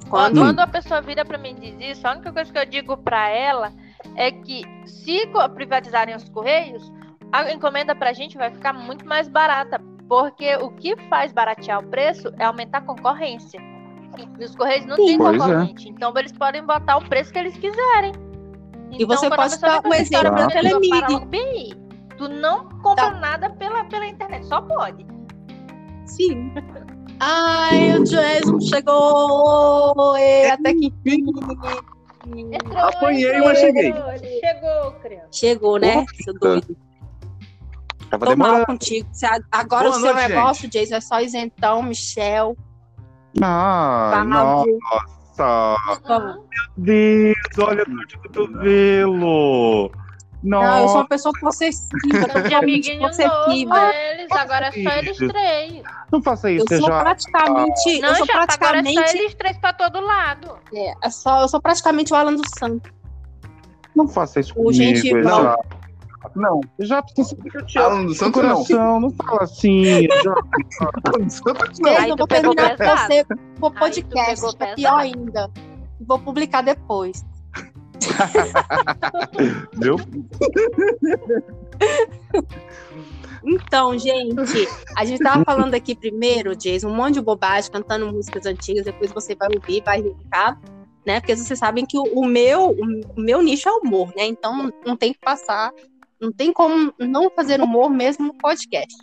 Quando? 0.08 0.38
quando 0.40 0.60
a 0.60 0.66
pessoa 0.66 1.00
vira 1.00 1.24
pra 1.24 1.36
mim 1.38 1.56
e 1.62 1.72
diz 1.72 1.96
isso, 1.98 2.06
a 2.06 2.12
única 2.12 2.30
coisa 2.32 2.52
que 2.52 2.58
eu 2.58 2.66
digo 2.66 2.96
pra 2.98 3.28
ela 3.28 3.72
é 4.14 4.30
que 4.30 4.62
se 4.84 5.26
privatizarem 5.54 6.14
os 6.14 6.28
correios, 6.28 6.92
a 7.32 7.50
encomenda 7.50 7.94
pra 7.94 8.12
gente 8.12 8.36
vai 8.36 8.50
ficar 8.52 8.72
muito 8.72 9.04
mais 9.06 9.28
barata. 9.28 9.80
Porque 10.08 10.56
o 10.56 10.70
que 10.70 10.96
faz 11.08 11.32
baratear 11.32 11.80
o 11.80 11.86
preço 11.86 12.32
é 12.38 12.44
aumentar 12.44 12.78
a 12.78 12.82
concorrência. 12.82 13.60
E 14.38 14.44
os 14.44 14.54
correios 14.54 14.86
não 14.86 14.96
têm 14.96 15.14
é. 15.14 15.18
concorrente. 15.18 15.88
Então 15.88 16.12
eles 16.16 16.32
podem 16.32 16.64
botar 16.64 16.96
o 16.98 17.08
preço 17.08 17.32
que 17.32 17.38
eles 17.38 17.56
quiserem. 17.56 18.12
E 18.92 19.04
você 19.04 19.28
quando 19.28 19.32
a 19.32 19.36
pode 19.36 19.60
dar 19.60 19.82
essa 19.84 20.02
história 20.02 20.28
exemplo 20.28 20.36
mim, 20.36 20.42
eu 20.42 20.80
Telemig. 20.80 21.00
falo 21.00 21.12
logo, 21.12 21.26
"Bem, 21.26 21.86
Tu 22.16 22.28
não 22.28 22.68
compra 22.82 23.10
Tá. 23.10 23.20
nada 23.20 23.50
pela, 23.50 23.84
pela 23.84 24.06
internet, 24.06 24.46
só 24.46 24.60
pode. 24.62 25.06
Sim. 26.06 26.52
Ai, 27.20 27.98
o 27.98 28.04
Jason 28.04 28.60
chegou! 28.60 30.16
Ê, 30.16 30.50
até 30.50 30.72
que 30.72 30.86
enfim. 30.86 31.24
Apanhei, 32.74 33.38
mas 33.40 33.58
cheguei. 33.58 33.92
Chegou, 33.92 34.92
criança. 35.02 35.28
Chegou, 35.30 35.78
né? 35.78 36.04
Seu 36.24 36.34
doido. 36.34 36.76
Tava 38.10 38.26
Tô 38.26 38.36
mal 38.36 38.46
demorando. 38.48 38.66
contigo. 38.66 39.08
Você- 39.12 39.26
Agora 39.50 39.84
Boa 39.84 39.96
o 39.96 40.00
seu 40.00 40.14
noite, 40.14 40.28
negócio, 40.28 40.68
Jason, 40.70 40.94
é 40.96 41.00
só 41.00 41.20
isentão, 41.20 41.82
Michel. 41.82 42.56
Ah, 43.42 44.24
nossa. 44.26 45.76
Vamos. 46.06 46.44
Deus, 46.76 47.36
olha 47.58 47.82
a 47.82 47.84
dor 47.84 48.06
de 48.06 48.18
cotovelo. 48.18 49.90
Não, 50.42 50.62
eu 50.82 50.88
sou 50.88 50.96
uma 50.98 51.08
pessoa 51.08 51.32
possessiva, 51.40 51.88
De 52.04 52.20
totalmente 52.20 52.54
amiguinho 52.54 53.00
novo, 53.02 53.14
eles. 53.92 54.30
Agora 54.30 54.66
é 54.68 54.70
só 54.72 54.90
eles 54.98 55.16
três. 55.16 55.82
Não 56.12 56.22
faça 56.22 56.50
isso, 56.50 56.64
Eu 56.70 56.78
sou 56.78 56.88
já. 56.88 57.00
praticamente, 57.00 58.00
Não, 58.00 58.08
eu 58.10 58.14
sou 58.14 58.26
já, 58.26 58.32
agora 58.34 58.46
é 58.46 58.52
só 58.52 58.58
praticamente, 58.58 59.16
eles 59.18 59.34
três 59.34 59.58
pra 59.58 59.72
todo 59.72 60.00
lado. 60.00 60.56
é, 60.72 60.94
é 61.02 61.10
só, 61.10 61.40
eu 61.42 61.48
sou 61.48 61.60
praticamente 61.60 62.12
o 62.12 62.16
Alan 62.16 62.34
dos 62.34 62.48
Santos. 62.58 62.92
Não 63.94 64.06
faça 64.06 64.38
isso 64.40 64.52
O 64.52 64.56
comigo. 64.64 64.72
gengival. 64.74 65.58
Não, 66.34 66.60
eu 66.78 66.86
já 66.86 67.02
preciso 67.02 67.36
que 67.36 67.56
eu 67.56 67.64
te 67.66 67.78
amo. 67.78 67.86
Alan 67.86 68.02
do 68.02 68.08
No 68.08 68.14
Santos 68.14 68.42
não. 68.42 68.54
coração, 68.54 69.00
não 69.00 69.10
fala 69.10 69.42
assim. 69.42 70.06
Alan 71.04 71.24
do 71.24 71.30
Santos 71.30 71.80
Aí 71.98 72.10
eu 72.10 72.16
vou 72.16 72.26
terminar 72.26 72.76
com 72.76 72.84
você 72.84 73.24
vou 73.58 73.70
podcast, 73.70 74.44
é 74.44 74.52
pesado. 74.52 74.74
pior 74.76 74.98
ainda. 74.98 75.50
Vou 76.00 76.18
publicar 76.18 76.62
depois. 76.62 77.24
Viu? 79.74 79.96
Então, 83.46 83.96
gente, 83.96 84.34
a 84.96 85.04
gente 85.04 85.22
tava 85.22 85.44
falando 85.44 85.72
aqui 85.74 85.94
primeiro, 85.94 86.56
Jason, 86.56 86.88
um 86.88 86.94
monte 86.96 87.14
de 87.14 87.20
bobagem, 87.20 87.70
cantando 87.70 88.12
músicas 88.12 88.44
antigas, 88.44 88.84
depois 88.84 89.12
você 89.12 89.36
vai 89.36 89.48
ouvir, 89.54 89.82
vai 89.84 90.02
ficar, 90.02 90.60
né? 91.06 91.20
Porque 91.20 91.36
vocês 91.36 91.56
sabem 91.56 91.86
que 91.86 91.96
o, 91.96 92.02
o 92.02 92.26
meu, 92.26 92.72
o 92.72 93.20
meu 93.20 93.40
nicho 93.40 93.68
é 93.68 93.72
humor, 93.72 94.08
né? 94.16 94.26
Então 94.26 94.72
não 94.84 94.96
tem 94.96 95.12
que 95.12 95.20
passar, 95.20 95.72
não 96.20 96.32
tem 96.32 96.52
como 96.52 96.92
não 96.98 97.30
fazer 97.30 97.60
humor 97.60 97.90
mesmo 97.90 98.26
no 98.26 98.34
podcast. 98.34 98.96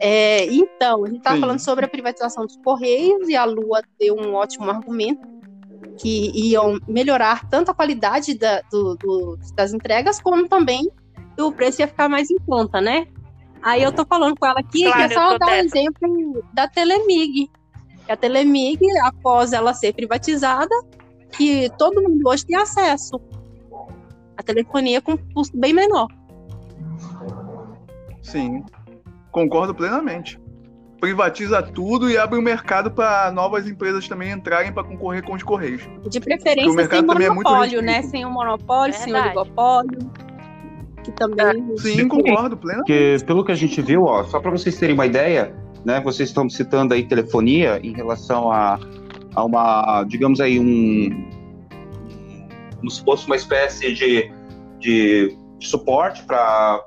É, 0.00 0.46
então, 0.52 1.04
a 1.04 1.08
gente 1.08 1.28
Sim. 1.28 1.40
falando 1.40 1.58
sobre 1.60 1.84
a 1.84 1.88
privatização 1.88 2.44
dos 2.44 2.56
Correios 2.56 3.28
e 3.28 3.36
a 3.36 3.44
Lua 3.44 3.82
deu 4.00 4.16
um 4.16 4.34
ótimo 4.34 4.68
argumento 4.68 5.20
que 5.98 6.30
iam 6.34 6.78
melhorar 6.88 7.48
tanto 7.48 7.70
a 7.70 7.74
qualidade 7.74 8.34
da- 8.36 8.62
do- 8.70 8.96
do- 8.96 9.38
das 9.54 9.72
entregas, 9.72 10.20
como 10.20 10.48
também 10.48 10.90
o 11.38 11.52
preço 11.52 11.82
ia 11.82 11.88
ficar 11.88 12.08
mais 12.08 12.30
em 12.30 12.38
conta, 12.38 12.80
né? 12.80 13.06
Aí 13.62 13.82
eu 13.82 13.92
tô 13.92 14.04
falando 14.04 14.36
com 14.36 14.44
ela 14.46 14.58
aqui 14.58 14.82
Claro, 14.84 14.96
que 14.96 15.02
é 15.04 15.08
só 15.16 15.38
dar 15.38 15.46
um 15.48 15.54
exemplo 15.54 16.44
da 16.52 16.66
Telemig. 16.66 17.48
A 18.08 18.16
Telemig, 18.16 18.80
após 19.04 19.52
ela 19.52 19.72
ser 19.72 19.92
privatizada, 19.92 20.74
que 21.30 21.70
todo 21.78 22.02
mundo 22.02 22.28
hoje 22.28 22.44
tem 22.44 22.56
acesso. 22.56 23.20
A 24.36 24.42
telefonia 24.42 25.00
com 25.00 25.16
custo 25.32 25.56
bem 25.56 25.72
menor. 25.72 26.08
Sim, 28.22 28.64
concordo 29.30 29.74
plenamente. 29.74 30.40
Privatiza 31.00 31.60
tudo 31.60 32.08
e 32.08 32.16
abre 32.16 32.38
o 32.38 32.42
mercado 32.42 32.88
para 32.88 33.32
novas 33.32 33.66
empresas 33.68 34.06
também 34.06 34.30
entrarem 34.30 34.72
para 34.72 34.84
concorrer 34.84 35.24
com 35.24 35.34
os 35.34 35.42
Correios. 35.42 35.82
De 35.82 35.88
Porque 36.00 36.20
preferência 36.20 36.70
o 36.70 36.74
mercado 36.74 37.00
sem 37.00 37.08
também 37.08 37.26
é 37.26 37.30
muito 37.30 37.48
monopólio, 37.48 37.80
restrito. 37.80 38.02
né? 38.02 38.02
Sem 38.08 38.24
o 38.24 38.30
monopólio, 38.30 38.94
sem 38.94 39.12
o 39.12 39.18
oligopólio. 39.18 39.98
Que 41.02 41.10
também. 41.10 41.76
Sim, 41.78 42.06
concordo 42.06 42.56
plenamente. 42.56 42.86
Porque 42.86 43.16
pelo 43.26 43.44
que 43.44 43.50
a 43.50 43.56
gente 43.56 43.82
viu, 43.82 44.04
ó, 44.04 44.22
só 44.22 44.38
para 44.38 44.52
vocês 44.52 44.78
terem 44.78 44.94
uma 44.94 45.04
ideia, 45.04 45.52
né? 45.84 46.00
Vocês 46.00 46.28
estão 46.28 46.48
citando 46.48 46.94
aí 46.94 47.04
telefonia 47.04 47.80
em 47.82 47.92
relação 47.92 48.52
a, 48.52 48.78
a 49.34 49.44
uma, 49.44 50.04
digamos 50.04 50.40
aí, 50.40 50.60
um. 50.60 51.28
Como 52.76 52.88
se 52.88 53.02
fosse 53.02 53.26
uma 53.26 53.34
espécie 53.34 53.92
de, 53.92 54.30
de, 54.78 55.36
de 55.58 55.66
suporte 55.66 56.22
para 56.22 56.84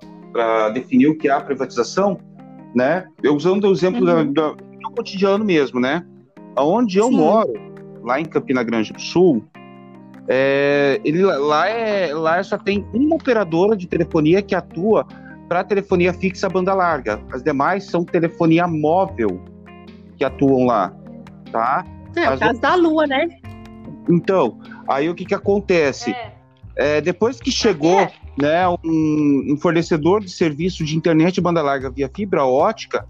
definir 0.74 1.08
o 1.08 1.18
que 1.18 1.28
é 1.28 1.32
a 1.32 1.40
privatização, 1.42 2.18
né? 2.76 3.06
Eu 3.24 3.36
usando 3.36 3.66
o 3.66 3.72
exemplo 3.72 4.00
Uhum. 4.02 4.34
da- 4.34 4.50
da- 4.52 4.56
do 4.56 4.92
cotidiano 4.96 5.44
mesmo, 5.46 5.80
né? 5.80 6.06
Onde 6.58 6.98
eu 6.98 7.08
Sim. 7.08 7.18
moro, 7.18 7.54
lá 8.04 8.20
em 8.20 8.26
Campina 8.26 8.64
Grande 8.64 8.92
do 8.94 9.02
Sul, 9.02 9.44
é, 10.28 11.00
ele, 11.04 11.24
lá, 11.24 11.68
é, 11.70 12.14
lá 12.14 12.42
só 12.44 12.58
tem 12.58 12.86
uma 12.94 13.16
operadora 13.16 13.76
de 13.76 13.88
telefonia 13.88 14.42
que 14.42 14.56
atua 14.56 15.06
para 15.48 15.64
telefonia 15.64 16.14
fixa 16.14 16.50
banda 16.50 16.74
larga. 16.74 17.22
As 17.32 17.44
demais 17.44 17.86
são 17.86 18.04
telefonia 18.04 18.68
móvel 18.68 19.40
que 20.18 20.26
atuam 20.26 20.66
lá, 20.66 20.92
tá? 21.52 21.86
É, 22.16 22.30
o 22.30 22.34
As 22.34 22.40
caso 22.40 22.60
da 22.62 22.76
Lua, 22.76 23.06
né? 23.06 23.28
Então, 24.10 24.58
aí 24.88 25.10
o 25.10 25.16
que 25.16 25.26
que 25.26 25.36
acontece? 25.36 26.12
É. 26.12 26.32
É, 26.78 27.02
depois 27.02 27.40
que 27.40 27.52
chegou 27.52 28.00
É. 28.02 28.12
né, 28.38 28.68
um, 28.68 29.54
um 29.54 29.58
fornecedor 29.58 30.22
de 30.22 30.30
serviço 30.32 30.84
de 30.84 30.96
internet 30.98 31.40
banda 31.40 31.62
larga 31.62 31.90
via 31.90 32.10
fibra 32.14 32.46
ótica, 32.46 33.08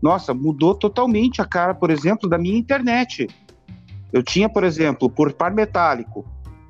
nossa, 0.00 0.32
mudou 0.32 0.74
totalmente 0.74 1.42
a 1.42 1.44
cara, 1.44 1.74
por 1.74 1.90
exemplo, 1.90 2.28
da 2.28 2.38
minha 2.38 2.56
internet. 2.56 3.28
Eu 4.12 4.22
tinha, 4.22 4.48
por 4.48 4.64
exemplo, 4.64 5.10
por 5.10 5.32
par 5.32 5.52
metálico, 5.52 6.24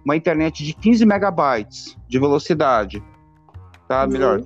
uma 0.04 0.16
internet 0.16 0.64
de 0.64 0.72
15 0.72 1.04
megabytes 1.04 1.96
de 2.08 2.18
velocidade, 2.18 3.02
tá? 3.86 4.04
Uhum. 4.04 4.10
Melhor, 4.10 4.42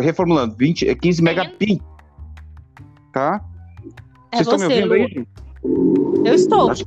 reformulando, 0.00 0.54
20, 0.56 0.88
é 0.88 0.94
15 0.94 1.22
megabits, 1.22 1.78
tá? 3.12 3.40
É 4.32 4.42
Vocês 4.42 4.48
estão 4.48 4.58
me 4.58 4.66
você, 4.66 4.82
ouvindo 4.82 4.92
aí? 4.94 5.26
Eu 6.24 6.34
estou. 6.34 6.70
Acho- 6.70 6.84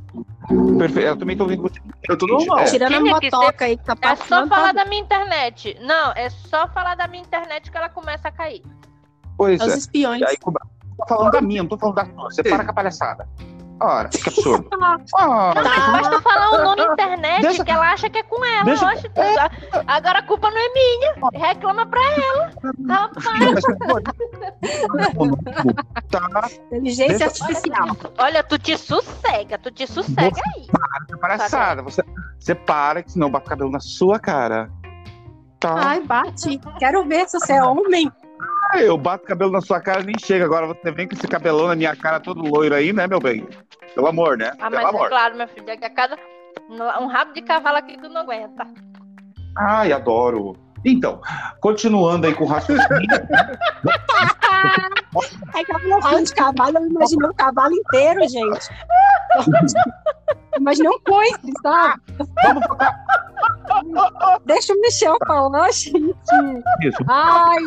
Perfeito, 0.78 1.08
eu 1.08 1.16
também 1.16 1.34
estou 1.34 1.46
ouvindo 1.46 1.62
você. 1.62 1.80
Eu 2.08 2.16
tô 2.16 2.26
normal. 2.26 2.60
É. 2.60 2.64
Tirando 2.64 2.94
a 2.94 3.00
motoca 3.00 3.64
aí 3.66 3.76
que 3.76 3.84
tá 3.84 3.92
É 4.00 4.16
só 4.16 4.16
passando. 4.16 4.48
falar 4.48 4.72
tá- 4.74 4.84
da 4.84 4.84
minha 4.86 5.02
internet. 5.02 5.76
Não, 5.80 6.12
é 6.12 6.30
só 6.30 6.66
falar 6.68 6.94
da 6.94 7.06
minha 7.06 7.22
internet 7.22 7.70
que 7.70 7.76
ela 7.76 7.88
começa 7.88 8.28
a 8.28 8.32
cair. 8.32 8.62
Pois 9.36 9.60
É 9.60 9.64
os 9.64 9.74
é. 9.74 9.76
espiões. 9.78 10.22
Aí, 10.22 10.36
tô 10.38 10.52
falando 11.06 11.30
da 11.32 11.40
minha, 11.42 11.62
não 11.62 11.68
tô 11.68 11.76
falando 11.76 11.96
da 11.96 12.04
sua. 12.06 12.30
Você 12.30 12.42
para 12.42 12.64
com 12.64 12.70
a 12.70 12.74
palhaçada. 12.74 13.28
Ora, 13.80 14.08
que 14.08 14.28
absurdo. 14.28 14.68
Ora, 15.14 15.62
Não, 15.62 15.92
mas 15.92 16.08
tu 16.08 16.20
falar 16.22 16.50
o 16.50 16.64
nome 16.64 16.82
internet 16.92 17.42
Deixa- 17.42 17.64
que 17.64 17.70
ela 17.70 17.92
acha 17.92 18.10
que 18.10 18.18
é 18.18 18.22
com 18.24 18.44
ela. 18.44 18.64
Deixa- 18.64 18.86
Oxe, 18.86 19.08
tu- 19.08 19.20
Agora 19.86 20.18
a 20.18 20.22
culpa 20.22 20.50
não 20.50 20.58
é 20.58 20.68
minha. 20.72 21.14
Reclama 21.48 21.86
pra 21.86 22.00
ela. 22.02 22.50
Rapaz, 22.88 23.62
tá, 26.10 26.48
Inteligência 26.72 27.18
Deixa- 27.28 27.44
artificial. 27.44 27.96
olha, 28.18 28.42
tu 28.42 28.58
te 28.58 28.76
sossega, 28.76 29.58
tu 29.58 29.70
te 29.70 29.86
sossega 29.86 30.40
aí. 30.56 30.66
palhaçada. 31.20 31.82
Você, 31.82 32.02
você 32.38 32.54
para, 32.54 33.02
que 33.02 33.12
senão 33.12 33.30
bate 33.30 33.46
o 33.46 33.50
cabelo 33.50 33.70
na 33.70 33.80
sua 33.80 34.18
cara. 34.18 34.68
Tá. 35.60 35.74
Ai, 35.76 36.00
bate. 36.02 36.58
Quero 36.78 37.04
ver 37.06 37.28
se 37.28 37.38
você 37.38 37.54
é 37.54 37.62
homem. 37.62 38.10
Eu 38.76 38.98
bato 38.98 39.24
o 39.24 39.26
cabelo 39.26 39.50
na 39.50 39.60
sua 39.60 39.80
cara 39.80 40.02
nem 40.02 40.14
chega. 40.18 40.44
Agora 40.44 40.66
você 40.66 40.90
vem 40.92 41.08
com 41.08 41.14
esse 41.14 41.26
cabelão 41.26 41.68
na 41.68 41.74
minha 41.74 41.96
cara 41.96 42.20
todo 42.20 42.42
loiro 42.42 42.74
aí, 42.74 42.92
né, 42.92 43.06
meu 43.06 43.20
bem? 43.20 43.46
Pelo 43.94 44.06
amor, 44.06 44.36
né? 44.36 44.52
Ah, 44.58 44.70
Pelo 44.70 44.82
mas 44.82 44.84
é 44.84 44.88
amor. 44.88 45.08
claro, 45.08 45.36
meu 45.36 45.48
filho, 45.48 45.70
é 45.70 45.76
que 45.76 45.84
a 45.84 45.90
cada. 45.90 46.16
Um 47.00 47.06
rabo 47.06 47.32
de 47.32 47.42
cavalo 47.42 47.78
aqui 47.78 47.96
tu 47.98 48.08
não 48.08 48.20
aguenta. 48.20 48.66
Ai, 49.56 49.92
adoro. 49.92 50.56
Então, 50.84 51.20
continuando 51.60 52.26
aí 52.26 52.34
com 52.34 52.44
o 52.44 52.46
raciocínio. 52.46 53.08
Aí 55.54 55.64
que 55.64 55.72
eu 55.72 56.02
falando 56.02 56.26
de 56.26 56.34
cavalo, 56.34 56.78
eu 56.78 56.86
imaginei 56.86 57.28
um 57.28 57.34
cavalo 57.34 57.74
inteiro, 57.74 58.20
gente. 58.28 58.68
Imaginei 60.58 60.90
um 60.90 61.00
coice, 61.00 61.52
sabe? 61.62 62.02
Vamos 62.44 62.66
focar 62.66 62.94
Deixa 64.44 64.72
o 64.72 64.80
Michel 64.80 65.16
falar, 65.26 65.70
gente. 65.72 66.02
nisso. 66.80 67.04
Ai, 67.08 67.62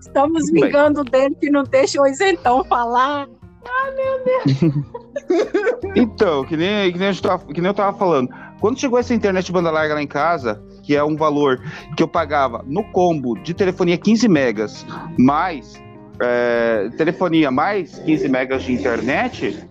estamos 0.00 0.50
vingando 0.50 1.04
dele 1.04 1.34
que 1.36 1.50
não 1.50 1.64
deixa 1.64 2.00
o 2.00 2.06
isentão 2.06 2.64
falar. 2.64 3.28
Então, 5.94 6.44
que 6.44 6.56
nem, 6.56 6.92
que, 6.92 6.98
nem 6.98 7.14
tava, 7.14 7.44
que 7.46 7.60
nem 7.60 7.68
eu 7.68 7.74
tava 7.74 7.96
falando. 7.96 8.28
Quando 8.60 8.78
chegou 8.78 8.98
essa 8.98 9.14
internet 9.14 9.50
banda 9.52 9.70
larga 9.70 9.94
lá 9.94 10.02
em 10.02 10.06
casa, 10.06 10.62
que 10.82 10.96
é 10.96 11.02
um 11.04 11.16
valor 11.16 11.60
que 11.96 12.02
eu 12.02 12.08
pagava 12.08 12.64
no 12.66 12.84
combo 12.92 13.34
de 13.40 13.54
telefonia 13.54 13.96
15 13.96 14.28
megas, 14.28 14.86
mais 15.18 15.80
é, 16.20 16.90
telefonia 16.96 17.50
mais 17.50 17.98
15 18.00 18.28
megas 18.28 18.62
de 18.62 18.72
internet, 18.72 19.68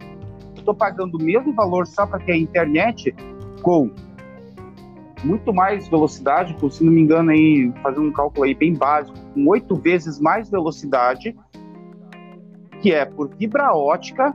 tô 0.69 0.73
pagando 0.73 1.15
o 1.15 1.23
mesmo 1.23 1.53
valor 1.53 1.87
só 1.87 2.05
para 2.05 2.19
ter 2.19 2.33
a 2.33 2.37
internet 2.37 3.13
com 3.61 3.91
muito 5.23 5.53
mais 5.53 5.87
velocidade, 5.87 6.53
por 6.55 6.71
se 6.71 6.83
não 6.83 6.91
me 6.91 7.01
engano 7.01 7.31
aí, 7.31 7.71
fazendo 7.83 8.07
um 8.07 8.11
cálculo 8.11 8.45
aí 8.45 8.53
bem 8.53 8.73
básico, 8.73 9.17
com 9.33 9.47
oito 9.47 9.75
vezes 9.75 10.19
mais 10.19 10.49
velocidade, 10.49 11.35
que 12.81 12.93
é 12.93 13.05
por 13.05 13.29
fibra 13.35 13.73
ótica 13.73 14.33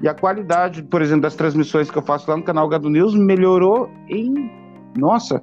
e 0.00 0.08
a 0.08 0.14
qualidade, 0.14 0.82
por 0.82 1.02
exemplo, 1.02 1.22
das 1.22 1.34
transmissões 1.34 1.90
que 1.90 1.98
eu 1.98 2.02
faço 2.02 2.30
lá 2.30 2.36
no 2.36 2.42
canal 2.42 2.68
Gado 2.68 2.88
News 2.88 3.14
melhorou 3.14 3.90
em, 4.08 4.50
nossa, 4.96 5.42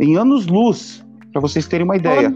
em 0.00 0.16
anos-luz, 0.16 1.04
para 1.32 1.40
vocês 1.40 1.66
terem 1.66 1.84
uma 1.84 1.96
ideia. 1.96 2.34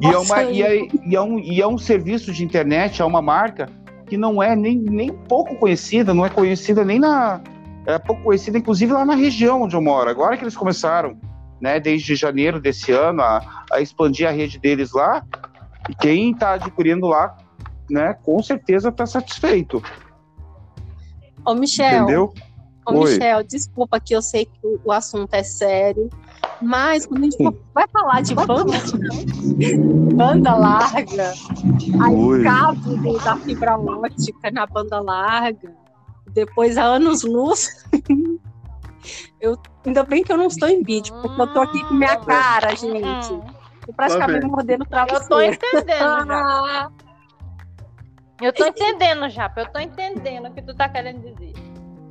E 0.00 0.06
é, 0.06 0.18
uma, 0.18 0.42
e, 0.44 0.62
é, 0.62 0.88
e, 1.06 1.14
é 1.14 1.20
um, 1.20 1.38
e 1.38 1.60
é 1.60 1.66
um 1.66 1.76
serviço 1.76 2.32
de 2.32 2.44
internet, 2.44 3.02
é 3.02 3.04
uma 3.04 3.20
marca 3.20 3.68
que 4.06 4.16
não 4.16 4.42
é 4.42 4.56
nem, 4.56 4.78
nem 4.78 5.10
pouco 5.10 5.56
conhecida, 5.56 6.14
não 6.14 6.24
é 6.24 6.30
conhecida 6.30 6.84
nem 6.84 6.98
na, 6.98 7.40
é 7.86 7.98
pouco 7.98 8.22
conhecida, 8.22 8.58
inclusive 8.58 8.92
lá 8.92 9.04
na 9.04 9.14
região 9.14 9.62
onde 9.62 9.76
eu 9.76 9.80
moro. 9.80 10.10
Agora 10.10 10.36
que 10.36 10.42
eles 10.42 10.56
começaram, 10.56 11.18
né, 11.60 11.78
desde 11.78 12.16
janeiro 12.16 12.60
desse 12.60 12.90
ano, 12.92 13.22
a, 13.22 13.64
a 13.72 13.80
expandir 13.80 14.28
a 14.28 14.32
rede 14.32 14.58
deles 14.58 14.92
lá, 14.92 15.24
e 15.88 15.94
quem 15.94 16.32
está 16.32 16.54
adquirindo 16.54 17.06
lá, 17.06 17.36
né, 17.88 18.14
com 18.24 18.42
certeza 18.42 18.88
está 18.88 19.06
satisfeito. 19.06 19.80
Ô, 21.44 21.54
Michel. 21.54 22.02
Entendeu? 22.02 22.34
Ô, 22.84 22.92
Oi. 22.98 23.12
Michel, 23.12 23.44
desculpa 23.44 24.00
que 24.00 24.14
eu 24.14 24.20
sei 24.20 24.46
que 24.46 24.80
o, 24.84 24.90
assunto 24.90 25.32
é 25.34 25.44
sério, 25.44 26.08
mas 26.60 27.06
quando 27.06 27.20
a 27.20 27.24
gente 27.24 27.36
for- 27.36 27.56
vai 27.72 27.86
falar 27.86 28.20
de 28.20 28.34
banda, 28.34 28.72
banda 30.14 30.54
larga, 30.56 31.32
aí 32.02 32.14
o 32.14 32.42
cabo 32.42 33.18
da 33.24 33.36
fibra 33.36 33.78
ótica 33.78 34.50
na 34.50 34.66
banda 34.66 35.00
larga, 35.00 35.85
depois 36.36 36.76
a 36.76 36.84
anos 36.84 37.24
luz. 37.24 37.68
Eu, 39.40 39.56
ainda 39.84 40.02
bem 40.02 40.24
que 40.24 40.32
eu 40.32 40.36
não 40.36 40.46
estou 40.46 40.68
em 40.68 40.82
vídeo, 40.82 41.14
porque 41.22 41.40
eu 41.40 41.46
tô 41.46 41.60
aqui 41.60 41.84
com 41.84 41.94
minha 41.94 42.16
cara, 42.16 42.74
gente. 42.74 43.32
Hum, 43.32 43.44
Eu 43.86 43.94
praticamente 43.94 44.46
mordendo 44.46 44.80
o 44.80 44.84
eu 44.84 44.88
tô 44.88 44.88
travesseiro. 44.88 45.54
entendendo 45.54 46.26
já. 46.26 46.90
Eu 48.42 48.52
tô 48.52 48.66
entendendo 48.66 49.28
já, 49.30 49.52
eu 49.56 49.66
tô 49.66 49.78
entendendo 49.78 50.48
o 50.48 50.52
que 50.52 50.62
tu 50.62 50.74
tá 50.74 50.88
querendo 50.88 51.20
dizer. 51.20 51.52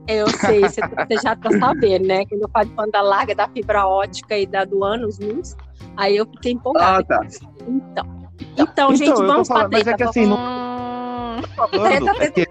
eu 0.08 0.30
sei, 0.30 0.62
você, 0.62 0.82
você 0.82 1.18
já 1.22 1.36
tá 1.36 1.50
sabendo, 1.60 2.08
né? 2.08 2.26
Quando 2.28 2.44
eu 2.44 2.50
falo 2.50 2.66
de 2.66 2.76
banda 2.76 3.02
larga, 3.02 3.36
da 3.36 3.50
fibra 3.50 3.86
ótica 3.86 4.38
e 4.38 4.46
da 4.46 4.64
do 4.64 4.84
anos 4.86 5.20
luz, 5.20 5.58
aí 5.98 6.16
eu 6.16 6.26
fiquei 6.28 6.54
empolgada. 6.54 7.00
Ah, 7.00 7.04
tá. 7.04 7.28
Então, 7.68 8.06
então, 8.58 8.96
gente, 8.96 9.10
eu 9.10 9.16
tô 9.16 9.28
vamos 9.28 9.48
pra 9.48 9.58
falando, 9.58 9.74
mas 9.74 9.88
é 9.88 9.94
que 9.94 10.04
assim, 10.04 10.26
não 10.28 10.38
Hum, 10.38 10.65
falando, 11.44 12.10
é 12.22 12.32
que 12.32 12.46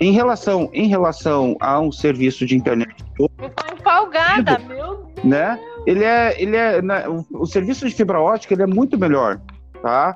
em 0.00 0.12
relação, 0.12 0.70
em 0.72 0.86
relação 0.88 1.56
a 1.60 1.80
um 1.80 1.92
serviço 1.92 2.46
de 2.46 2.56
internet, 2.56 2.94
eu 3.18 3.28
tô 3.28 3.44
empolgada, 3.72 4.58
meu 4.58 5.04
Deus. 5.14 5.24
né? 5.24 5.58
Ele 5.86 6.04
é, 6.04 6.42
ele 6.42 6.56
é, 6.56 6.82
né, 6.82 7.08
o, 7.08 7.24
o 7.42 7.46
serviço 7.46 7.88
de 7.88 7.94
fibra 7.94 8.20
ótica 8.20 8.54
ele 8.54 8.62
é 8.62 8.66
muito 8.66 8.98
melhor, 8.98 9.40
tá? 9.82 10.14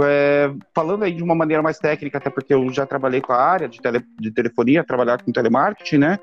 É, 0.00 0.50
falando 0.74 1.02
aí 1.02 1.12
de 1.12 1.22
uma 1.22 1.34
maneira 1.34 1.62
mais 1.62 1.78
técnica, 1.78 2.18
até 2.18 2.30
porque 2.30 2.54
eu 2.54 2.72
já 2.72 2.86
trabalhei 2.86 3.20
com 3.20 3.32
a 3.32 3.42
área 3.42 3.68
de, 3.68 3.80
tele, 3.80 4.04
de 4.20 4.30
telefonia, 4.30 4.84
trabalhar 4.84 5.22
com 5.22 5.32
telemarketing, 5.32 5.98
né? 5.98 6.18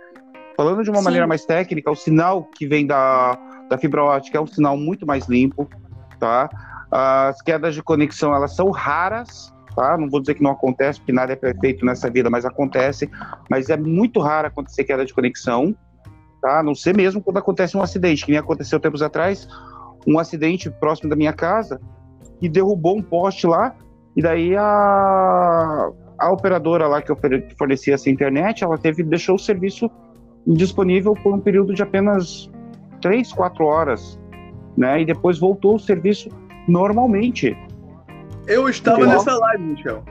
Falando 0.55 0.83
de 0.83 0.89
uma 0.89 0.99
Sim. 0.99 1.05
maneira 1.05 1.27
mais 1.27 1.45
técnica, 1.45 1.91
o 1.91 1.95
sinal 1.95 2.45
que 2.45 2.65
vem 2.65 2.87
da, 2.87 3.37
da 3.69 3.77
fibra 3.77 4.03
ótica 4.03 4.37
é 4.37 4.41
um 4.41 4.47
sinal 4.47 4.77
muito 4.77 5.05
mais 5.05 5.27
limpo, 5.27 5.67
tá? 6.19 6.49
As 6.89 7.41
quedas 7.41 7.75
de 7.75 7.83
conexão, 7.83 8.33
elas 8.33 8.55
são 8.55 8.71
raras, 8.71 9.53
tá? 9.75 9.97
Não 9.97 10.09
vou 10.09 10.19
dizer 10.19 10.35
que 10.35 10.43
não 10.43 10.51
acontece, 10.51 10.99
porque 10.99 11.11
nada 11.11 11.33
é 11.33 11.35
perfeito 11.35 11.85
nessa 11.85 12.09
vida, 12.09 12.29
mas 12.29 12.45
acontece. 12.45 13.09
Mas 13.49 13.69
é 13.69 13.77
muito 13.77 14.19
raro 14.19 14.47
acontecer 14.47 14.83
queda 14.83 15.05
de 15.05 15.13
conexão, 15.13 15.75
tá? 16.41 16.59
A 16.59 16.63
não 16.63 16.73
ser 16.73 16.95
mesmo 16.95 17.21
quando 17.21 17.37
acontece 17.37 17.75
um 17.75 17.81
acidente, 17.81 18.25
que 18.25 18.31
nem 18.31 18.39
aconteceu 18.39 18.79
tempos 18.79 19.01
atrás, 19.01 19.47
um 20.07 20.17
acidente 20.19 20.69
próximo 20.69 21.09
da 21.09 21.15
minha 21.15 21.33
casa, 21.33 21.79
que 22.39 22.47
derrubou 22.47 22.97
um 22.97 23.01
poste 23.01 23.47
lá, 23.47 23.75
e 24.15 24.21
daí 24.21 24.55
a, 24.55 25.91
a 26.17 26.31
operadora 26.31 26.87
lá 26.87 27.01
que 27.01 27.11
fornecia 27.57 27.95
essa 27.95 28.09
internet, 28.09 28.63
ela 28.63 28.77
teve 28.77 29.03
deixou 29.03 29.35
o 29.35 29.39
serviço 29.39 29.89
disponível 30.47 31.13
por 31.13 31.33
um 31.33 31.39
período 31.39 31.73
de 31.73 31.81
apenas 31.81 32.49
três, 33.01 33.33
quatro 33.33 33.65
horas, 33.65 34.19
né? 34.77 35.01
E 35.01 35.05
depois 35.05 35.39
voltou 35.39 35.75
o 35.75 35.79
serviço 35.79 36.29
normalmente. 36.67 37.57
Eu 38.47 38.69
estava 38.69 38.97
Entendeu? 38.97 39.17
nessa 39.17 39.35
live, 39.37 39.63
Michel. 39.63 40.03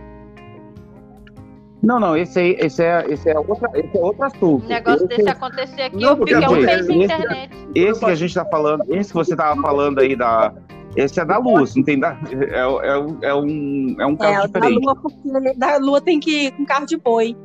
Não, 1.82 2.00
não, 2.00 2.16
esse 2.16 2.38
aí, 2.38 2.56
esse 2.58 2.82
é, 2.82 3.04
esse 3.10 3.28
é, 3.28 3.38
outra, 3.38 3.70
esse 3.74 3.96
é 3.96 4.00
outro 4.00 4.24
assunto. 4.24 4.64
Um 4.64 4.68
negócio 4.68 5.06
esse, 5.06 5.16
desse 5.16 5.28
acontecer 5.28 5.82
aqui, 5.82 5.96
Não, 6.00 6.08
eu 6.10 6.16
porque 6.16 6.34
fiquei 6.34 6.48
um 6.48 6.60
mês 6.62 6.86
sem 6.86 7.02
esse- 7.02 7.12
internet. 7.14 7.50
esse 7.74 8.00
que 8.00 8.06
a 8.06 8.14
gente 8.14 8.34
tá 8.34 8.44
falando, 8.46 8.84
esse 8.88 9.08
que 9.10 9.14
você 9.14 9.36
tava 9.36 9.60
falando 9.60 9.98
aí 10.00 10.16
da. 10.16 10.52
Esse 10.96 11.18
é 11.20 11.24
da 11.24 11.38
luz, 11.38 11.74
não 11.74 11.82
tem 11.82 11.98
da, 11.98 12.16
é, 12.30 12.60
é, 12.60 12.66
um- 12.98 13.18
é 13.20 13.34
um, 13.34 13.96
é 13.98 14.06
um 14.06 14.16
caso 14.16 14.32
É, 14.32 14.38
o 14.38 14.40
da 14.48 14.60
diferente. 14.60 14.84
lua, 14.84 14.96
porque 14.96 15.54
da 15.58 15.76
lua 15.76 16.00
tem 16.00 16.20
que 16.20 16.46
ir 16.46 16.52
com 16.52 16.64
carro 16.64 16.86
de 16.86 16.96
boi. 16.96 17.36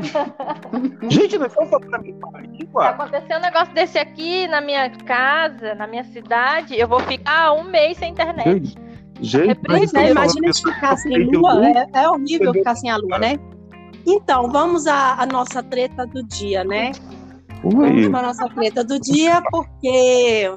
Gente, 1.10 1.38
não 1.38 1.46
estão 1.46 1.66
falando 1.66 1.90
da 1.90 1.98
minha 1.98 2.14
Se 2.14 2.46
língua? 2.46 2.88
acontecer 2.88 3.36
um 3.36 3.40
negócio 3.40 3.74
desse 3.74 3.98
aqui 3.98 4.46
na 4.48 4.60
minha 4.60 4.90
casa, 4.90 5.74
na 5.74 5.86
minha 5.86 6.04
cidade, 6.04 6.78
eu 6.78 6.88
vou 6.88 7.00
ficar 7.00 7.52
um 7.52 7.64
mês 7.64 7.98
sem 7.98 8.10
internet. 8.12 8.74
Gente, 9.20 9.60
É 9.68 9.76
é, 9.76 9.84
estão 9.84 10.02
imagina 10.06 10.52
ficar 10.52 10.96
sem 10.96 11.30
lua. 11.30 11.66
É, 11.66 11.86
é 11.94 12.08
horrível 12.08 12.52
ficar 12.52 12.74
sem 12.74 12.90
a 12.90 12.96
lua, 12.96 13.18
né? 13.18 13.38
Então, 14.06 14.50
vamos 14.50 14.86
à, 14.86 15.14
à 15.14 15.26
nossa 15.26 15.62
treta 15.62 16.06
do 16.06 16.22
dia, 16.24 16.64
né? 16.64 16.92
Vamos 17.62 18.04
Oi. 18.04 18.10
para 18.10 18.18
a 18.18 18.22
nossa 18.22 18.48
treta 18.50 18.84
do 18.84 19.00
dia, 19.00 19.40
porque 19.50 20.52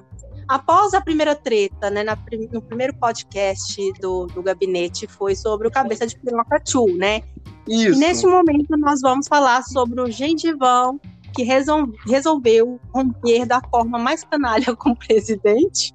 após 0.47 0.93
a 0.93 1.01
primeira 1.01 1.35
treta, 1.35 1.89
né, 1.89 2.03
na 2.03 2.17
no 2.51 2.61
primeiro 2.61 2.93
podcast 2.95 3.75
do, 3.99 4.25
do 4.27 4.41
gabinete, 4.41 5.07
foi 5.07 5.35
sobre 5.35 5.67
o 5.67 5.71
cabeça 5.71 6.05
de 6.07 6.17
piroca 6.19 6.61
Chu, 6.65 6.87
né? 6.95 7.21
Isso. 7.67 7.95
E 7.97 7.99
neste 7.99 8.25
momento 8.25 8.77
nós 8.77 9.01
vamos 9.01 9.27
falar 9.27 9.61
sobre 9.63 9.99
o 10.01 10.09
gengivão 10.09 10.99
que 11.35 11.43
resol- 11.43 11.91
resolveu 12.07 12.79
romper 12.93 13.45
da 13.45 13.61
forma 13.69 13.99
mais 13.99 14.23
canalha 14.23 14.75
com 14.75 14.91
o 14.91 14.95
presidente, 14.95 15.93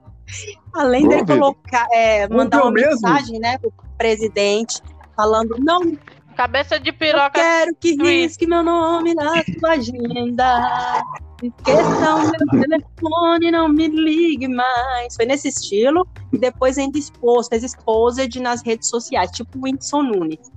além 0.75 1.09
de 1.09 1.25
colocar, 1.25 1.87
é, 1.91 2.29
mandar 2.29 2.63
uma 2.63 2.71
mesmo? 2.73 2.91
mensagem, 2.93 3.39
né, 3.41 3.59
pro 3.59 3.73
presidente 3.99 4.81
falando 5.17 5.57
não 5.59 5.97
Cabeça 6.37 6.81
de 6.81 6.89
eu 6.91 6.95
piroca. 6.95 7.31
quero 7.31 7.75
que 7.77 7.95
risque 7.95 8.47
meu 8.47 8.63
nome 8.63 9.15
na 9.15 9.43
sua 9.61 9.73
agenda. 9.73 11.03
Esqueça 11.43 12.15
o 12.15 12.23
meu 12.57 12.63
telefone, 12.63 13.51
não 13.51 13.69
me 13.69 13.89
ligue 13.89 14.47
mais. 14.49 15.15
Foi 15.17 15.25
nesse 15.27 15.49
estilo. 15.49 16.07
E 16.33 16.39
depois 16.39 16.79
ainda 16.79 16.99
expôs, 16.99 17.49
fez 17.49 17.63
exposed 17.65 18.41
nas 18.41 18.63
redes 18.65 18.89
sociais, 18.89 19.31
tipo 19.33 19.59
o 19.59 19.63
Whindersson 19.65 20.03
Nunes. 20.03 20.51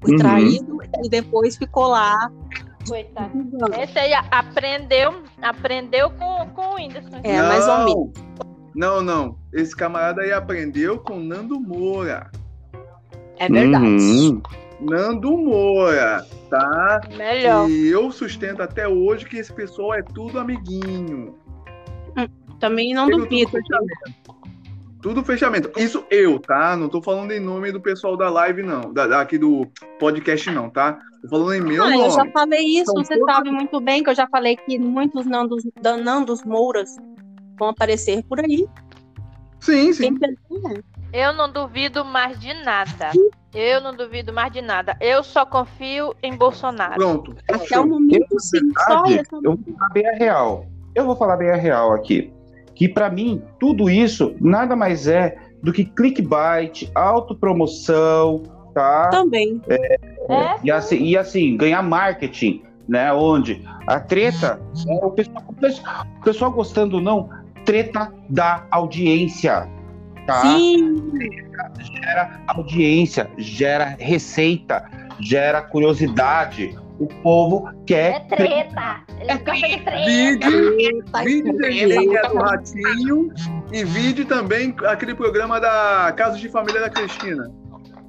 Foi 0.00 0.12
Uhum. 0.12 0.18
traído 0.18 0.78
e 1.04 1.08
depois 1.08 1.56
ficou 1.56 1.88
lá. 1.88 2.30
Coitado. 2.88 3.30
Esse 3.80 3.96
aí 3.98 4.12
aprendeu, 4.30 5.22
aprendeu 5.40 6.10
com, 6.10 6.48
com 6.54 6.72
o 6.72 6.74
Whindersson. 6.74 7.20
É, 7.22 7.40
mais 7.42 7.68
ou 7.68 7.84
menos. 7.84 8.10
Não, 8.74 9.02
não. 9.02 9.36
Esse 9.52 9.76
camarada 9.76 10.22
aí 10.22 10.32
aprendeu 10.32 10.98
com 10.98 11.20
Nando 11.20 11.60
Moura. 11.60 12.30
É 13.38 13.48
verdade. 13.48 13.84
Uhum. 13.86 14.42
Nando 14.82 15.36
Moura, 15.36 16.26
tá? 16.50 17.00
Melhor. 17.16 17.68
E 17.70 17.88
eu 17.88 18.10
sustento 18.10 18.60
até 18.62 18.86
hoje 18.88 19.24
que 19.26 19.36
esse 19.38 19.52
pessoal 19.52 19.94
é 19.94 20.02
tudo 20.02 20.38
amiguinho. 20.38 21.34
Também 22.60 22.94
não 22.94 23.08
Tudo, 23.10 23.24
duvido. 23.24 23.50
tudo 23.50 23.62
fechamento. 23.62 24.42
Tudo 25.02 25.24
fechamento. 25.24 25.72
Isso 25.76 26.04
eu, 26.10 26.38
tá? 26.38 26.76
Não 26.76 26.88
tô 26.88 27.02
falando 27.02 27.32
em 27.32 27.40
nome 27.40 27.72
do 27.72 27.80
pessoal 27.80 28.16
da 28.16 28.30
live, 28.30 28.62
não. 28.62 28.92
Da, 28.92 29.06
daqui 29.08 29.36
do 29.36 29.66
podcast, 29.98 30.48
não, 30.52 30.70
tá? 30.70 30.96
Tô 31.22 31.28
falando 31.28 31.54
em 31.54 31.60
meu 31.60 31.82
Ah, 31.82 31.96
eu 31.96 32.10
já 32.10 32.18
nome. 32.18 32.30
falei 32.32 32.60
isso, 32.64 32.92
São 32.92 33.02
você 33.04 33.18
todos- 33.18 33.34
sabe 33.34 33.50
muito 33.50 33.80
bem 33.80 34.02
que 34.04 34.10
eu 34.10 34.14
já 34.14 34.28
falei 34.28 34.56
que 34.56 34.78
muitos 34.78 35.26
Nandos, 35.26 35.64
Nandos 36.04 36.44
Mouras 36.44 36.94
vão 37.58 37.70
aparecer 37.70 38.22
por 38.28 38.38
aí. 38.38 38.64
Sim, 39.58 39.92
sim. 39.92 40.14
Quem 40.16 40.18
pensa, 40.18 40.84
Eu 41.12 41.32
não 41.34 41.50
duvido 41.50 42.04
mais 42.04 42.38
de 42.38 42.54
nada. 42.64 43.10
Eu 43.54 43.80
não 43.82 43.94
duvido 43.94 44.32
mais 44.32 44.50
de 44.50 44.62
nada. 44.62 44.96
Eu 45.00 45.22
só 45.22 45.44
confio 45.44 46.14
em 46.22 46.34
Bolsonaro. 46.34 46.94
Pronto. 46.94 47.36
Até 47.50 47.78
o 47.78 47.86
momento, 47.86 48.40
sim. 48.40 48.58
Só 48.88 49.02
verdade, 49.02 49.18
essa 49.20 49.36
eu 49.36 49.56
vou 49.56 49.74
falar 49.76 49.88
bem 49.92 50.08
a 50.08 50.12
real. 50.14 50.66
Eu 50.94 51.04
vou 51.04 51.16
falar 51.16 51.36
bem 51.36 51.50
a 51.50 51.56
real 51.56 51.92
aqui. 51.92 52.32
Que 52.74 52.88
pra 52.88 53.10
mim, 53.10 53.42
tudo 53.60 53.90
isso 53.90 54.34
nada 54.40 54.74
mais 54.74 55.06
é 55.06 55.36
do 55.62 55.72
que 55.72 55.84
clickbait, 55.84 56.90
autopromoção, 56.94 58.42
tá? 58.74 59.10
também. 59.10 59.60
É? 59.68 60.56
E 60.64 60.70
assim, 60.70 61.04
e 61.04 61.16
assim, 61.16 61.56
ganhar 61.56 61.82
marketing, 61.82 62.62
né? 62.88 63.12
Onde 63.12 63.62
a 63.86 64.00
treta, 64.00 64.60
o, 65.02 65.10
pessoal, 65.10 65.44
o 65.48 65.52
pessoal- 65.54 66.06
o 66.18 66.24
pessoal 66.24 66.50
gostando 66.50 66.96
ou 66.96 67.02
não, 67.02 67.28
treta 67.64 68.12
da 68.28 68.66
audiência, 68.70 69.68
tá? 70.26 70.42
Sim, 70.42 71.10
Gera 72.00 72.40
audiência, 72.48 73.30
gera 73.38 73.96
receita, 73.98 74.84
gera 75.20 75.62
curiosidade. 75.62 76.78
O 76.98 77.06
povo 77.06 77.68
quer 77.86 78.26
treta. 78.28 79.00
Ele 79.18 79.32
de 79.38 79.80
treta. 79.82 80.04
Vídeo, 80.06 80.76
vídeo 81.24 81.58
desenha 81.58 82.22
do 82.22 82.36
Ratinho 82.38 83.32
e 83.72 83.84
vídeo 83.84 84.24
também 84.26 84.74
aquele 84.86 85.14
programa 85.14 85.58
da 85.60 86.12
Casos 86.16 86.40
de 86.40 86.48
Família 86.48 86.80
da 86.80 86.90
Cristina. 86.90 87.50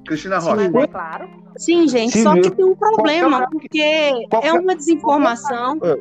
Cristina 0.06 0.38
Rocha. 0.38 0.56
Mas 0.70 0.76
é 0.84 0.88
claro. 0.88 1.30
Sim, 1.58 1.88
gente, 1.88 2.12
Sim, 2.12 2.24
só 2.24 2.34
que 2.34 2.52
tem 2.52 2.66
um 2.66 2.76
problema, 2.76 3.48
Qualquer- 3.48 3.50
porque 3.50 4.28
qualquer- 4.30 4.48
é 4.50 4.54
uma 4.54 4.76
desinformação. 4.76 5.80
É, 5.84 6.00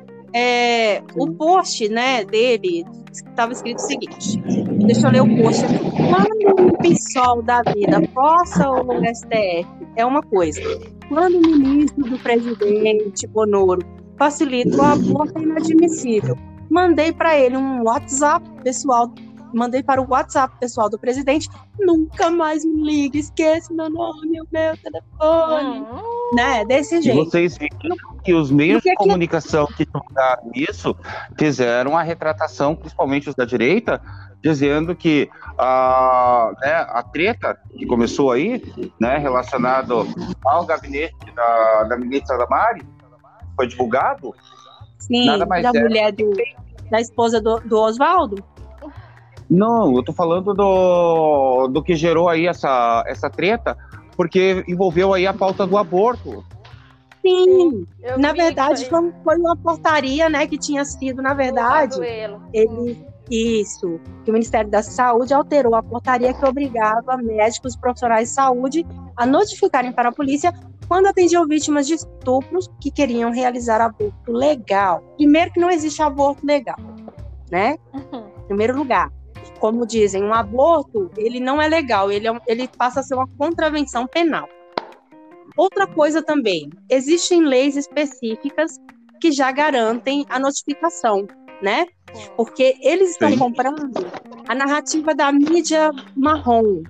o 1.16 1.30
post 1.32 1.88
né, 1.88 2.24
dele 2.24 2.84
estava 3.12 3.52
escrito 3.52 3.78
o 3.78 3.82
seguinte: 3.82 4.40
deixa 4.86 5.06
eu 5.06 5.12
ler 5.12 5.22
o 5.22 5.42
post 5.42 5.64
aqui. 5.64 5.78
Quando 5.78 6.68
o 6.68 6.78
PSOL 6.78 7.42
da 7.42 7.62
vida 7.62 8.00
possa 8.14 8.70
o 8.70 8.84
STF, 9.14 9.66
é 9.96 10.04
uma 10.04 10.22
coisa. 10.22 10.60
quando 11.08 11.36
o 11.36 11.40
ministro 11.40 12.04
do 12.04 12.18
presidente 12.18 13.26
Bonoro 13.26 13.82
facilita 14.18 14.76
o 14.76 14.82
aborto 14.82 15.38
é 15.38 15.42
inadmissível. 15.42 16.36
Mandei 16.70 17.12
para 17.12 17.38
ele 17.38 17.56
um 17.56 17.82
WhatsApp 17.82 18.48
pessoal, 18.62 19.12
mandei 19.52 19.82
para 19.82 20.00
o 20.00 20.06
WhatsApp 20.08 20.54
pessoal 20.58 20.88
do 20.90 20.98
presidente, 20.98 21.48
nunca 21.78 22.30
mais 22.30 22.64
me 22.64 22.82
ligue, 22.82 23.18
esqueça 23.18 23.72
meu 23.72 23.88
nome, 23.90 24.40
o 24.40 24.46
meu 24.52 24.76
telefone, 24.76 25.80
Hum. 25.80 26.34
né? 26.34 26.64
Desse 26.64 26.96
E 26.96 27.02
jeito. 27.02 27.24
vocês 27.24 27.56
viram 27.58 27.96
que 28.24 28.32
os 28.34 28.50
meios 28.50 28.76
Porque 28.82 28.88
de 28.90 28.94
aqui- 28.94 29.04
comunicação 29.04 29.66
que 29.66 29.84
divulgaram 29.84 30.50
isso 30.54 30.96
fizeram 31.38 31.96
a 31.96 32.02
retratação, 32.02 32.74
principalmente 32.74 33.28
os 33.28 33.34
da 33.34 33.44
direita, 33.44 34.00
dizendo 34.42 34.94
que 34.96 35.30
a, 35.58 36.52
né, 36.60 36.72
a 36.88 37.02
treta 37.02 37.58
que 37.76 37.86
começou 37.86 38.32
aí, 38.32 38.62
né, 39.00 39.18
relacionado 39.18 40.06
ao 40.44 40.64
gabinete 40.66 41.14
da, 41.34 41.84
da 41.84 41.96
ministra 41.96 42.36
Damari, 42.38 42.82
foi 43.56 43.66
divulgado, 43.68 44.34
Sim, 44.98 45.26
Nada 45.26 45.44
mais 45.44 45.64
da 45.64 45.70
é. 45.76 45.82
mulher 45.82 46.12
do, 46.12 46.30
da 46.88 47.00
esposa 47.00 47.40
do, 47.40 47.58
do 47.60 47.76
Oswaldo. 47.76 48.36
Não, 49.52 49.94
eu 49.94 50.02
tô 50.02 50.14
falando 50.14 50.54
do, 50.54 51.68
do 51.68 51.82
que 51.82 51.94
gerou 51.94 52.26
aí 52.26 52.46
essa, 52.46 53.04
essa 53.06 53.28
treta, 53.28 53.76
porque 54.16 54.64
envolveu 54.66 55.12
aí 55.12 55.26
a 55.26 55.34
pauta 55.34 55.66
do 55.66 55.76
aborto. 55.76 56.42
Sim, 57.20 57.86
Eu 58.02 58.18
na 58.18 58.32
verdade 58.32 58.88
foi, 58.88 59.12
foi 59.22 59.36
uma 59.36 59.54
portaria, 59.54 60.30
né, 60.30 60.46
que 60.46 60.56
tinha 60.56 60.82
sido, 60.86 61.20
na 61.20 61.34
verdade, 61.34 62.00
ele 62.50 63.04
isso, 63.30 64.00
que 64.24 64.30
o 64.30 64.32
Ministério 64.32 64.70
da 64.70 64.82
Saúde 64.82 65.34
alterou 65.34 65.74
a 65.74 65.82
portaria 65.82 66.32
que 66.32 66.44
obrigava 66.44 67.16
médicos 67.18 67.74
e 67.74 67.78
profissionais 67.78 68.28
de 68.28 68.34
saúde 68.34 68.86
a 69.16 69.26
notificarem 69.26 69.92
para 69.92 70.08
a 70.08 70.12
polícia 70.12 70.52
quando 70.88 71.06
atendiam 71.06 71.46
vítimas 71.46 71.86
de 71.86 71.94
estupros 71.94 72.68
que 72.80 72.90
queriam 72.90 73.30
realizar 73.30 73.80
aborto 73.80 74.32
legal. 74.32 75.02
Primeiro 75.16 75.52
que 75.52 75.60
não 75.60 75.70
existe 75.70 76.02
aborto 76.02 76.44
legal, 76.44 76.76
né? 77.50 77.76
Uhum. 77.92 78.26
Em 78.44 78.46
primeiro 78.48 78.76
lugar, 78.76 79.10
como 79.62 79.86
dizem, 79.86 80.24
um 80.24 80.34
aborto, 80.34 81.08
ele 81.16 81.38
não 81.38 81.62
é 81.62 81.68
legal, 81.68 82.10
ele, 82.10 82.26
é 82.26 82.32
ele 82.48 82.66
passa 82.66 82.98
a 82.98 83.02
ser 83.04 83.14
uma 83.14 83.28
contravenção 83.38 84.08
penal. 84.08 84.48
Outra 85.56 85.86
coisa 85.86 86.20
também, 86.20 86.68
existem 86.90 87.44
leis 87.44 87.76
específicas 87.76 88.80
que 89.20 89.30
já 89.30 89.52
garantem 89.52 90.26
a 90.28 90.40
notificação, 90.40 91.28
né? 91.62 91.86
Porque 92.36 92.76
eles 92.82 93.10
estão 93.10 93.30
Sim. 93.30 93.38
comprando 93.38 93.88
a 94.48 94.54
narrativa 94.56 95.14
da 95.14 95.30
mídia 95.30 95.92
marrom, 96.16 96.82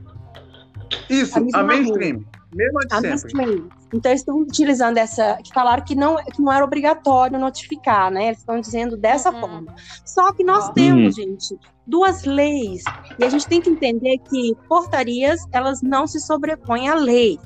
Isso, 1.11 1.38
A 1.38 1.61
a 1.61 1.62
mainstream. 1.62 2.20
Mesma 2.20 2.41
de 2.53 2.65
a 2.91 3.01
sempre. 3.01 3.09
mainstream. 3.11 3.69
Então 3.93 4.11
eles 4.11 4.21
estão 4.21 4.37
utilizando 4.38 4.99
essa, 4.99 5.37
que 5.43 5.53
falaram 5.53 5.83
que 5.85 5.95
não, 5.95 6.17
que 6.17 6.41
não 6.43 6.53
era 6.53 6.65
obrigatório 6.65 7.38
notificar, 7.38 8.11
né? 8.11 8.27
Eles 8.29 8.38
estão 8.38 8.61
dizendo 8.61 8.97
dessa 8.97 9.31
Uhum. 9.31 9.41
forma. 9.41 9.75
Só 10.07 10.33
que 10.33 10.45
nós 10.45 10.69
Uhum. 10.69 10.75
temos, 10.75 11.15
gente, 11.15 11.59
duas 11.87 12.25
leis 12.25 12.85
e 13.19 13.25
a 13.25 13.29
gente 13.29 13.47
tem 13.49 13.61
que 13.61 13.71
entender 13.71 14.19
que 14.19 14.55
portarias 14.69 15.41
elas 15.53 15.83
não 15.83 16.07
se 16.07 16.21
sobrepõem 16.21 16.88
à 16.88 16.95
lei. 16.95 17.38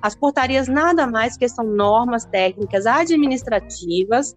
As 0.00 0.14
portarias 0.14 0.68
nada 0.68 1.06
mais 1.06 1.36
que 1.36 1.48
são 1.48 1.64
normas 1.64 2.24
técnicas 2.24 2.86
administrativas, 2.86 4.34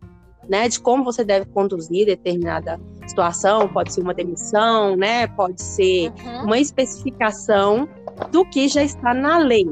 né, 0.49 0.67
de 0.69 0.80
como 0.80 1.04
você 1.04 1.23
deve 1.23 1.45
conduzir 1.47 2.06
determinada 2.06 2.80
situação, 3.08 3.67
pode 3.67 3.93
ser 3.93 4.01
uma 4.01 4.13
demissão, 4.13 4.95
né, 4.95 5.28
pode 5.28 5.62
ser 5.62 6.12
Uhum. 6.23 6.43
uma 6.45 6.60
especificação 6.60 7.88
do 8.32 8.45
que 8.45 8.67
já 8.67 8.84
está 8.84 9.13
na 9.13 9.38
lei. 9.38 9.67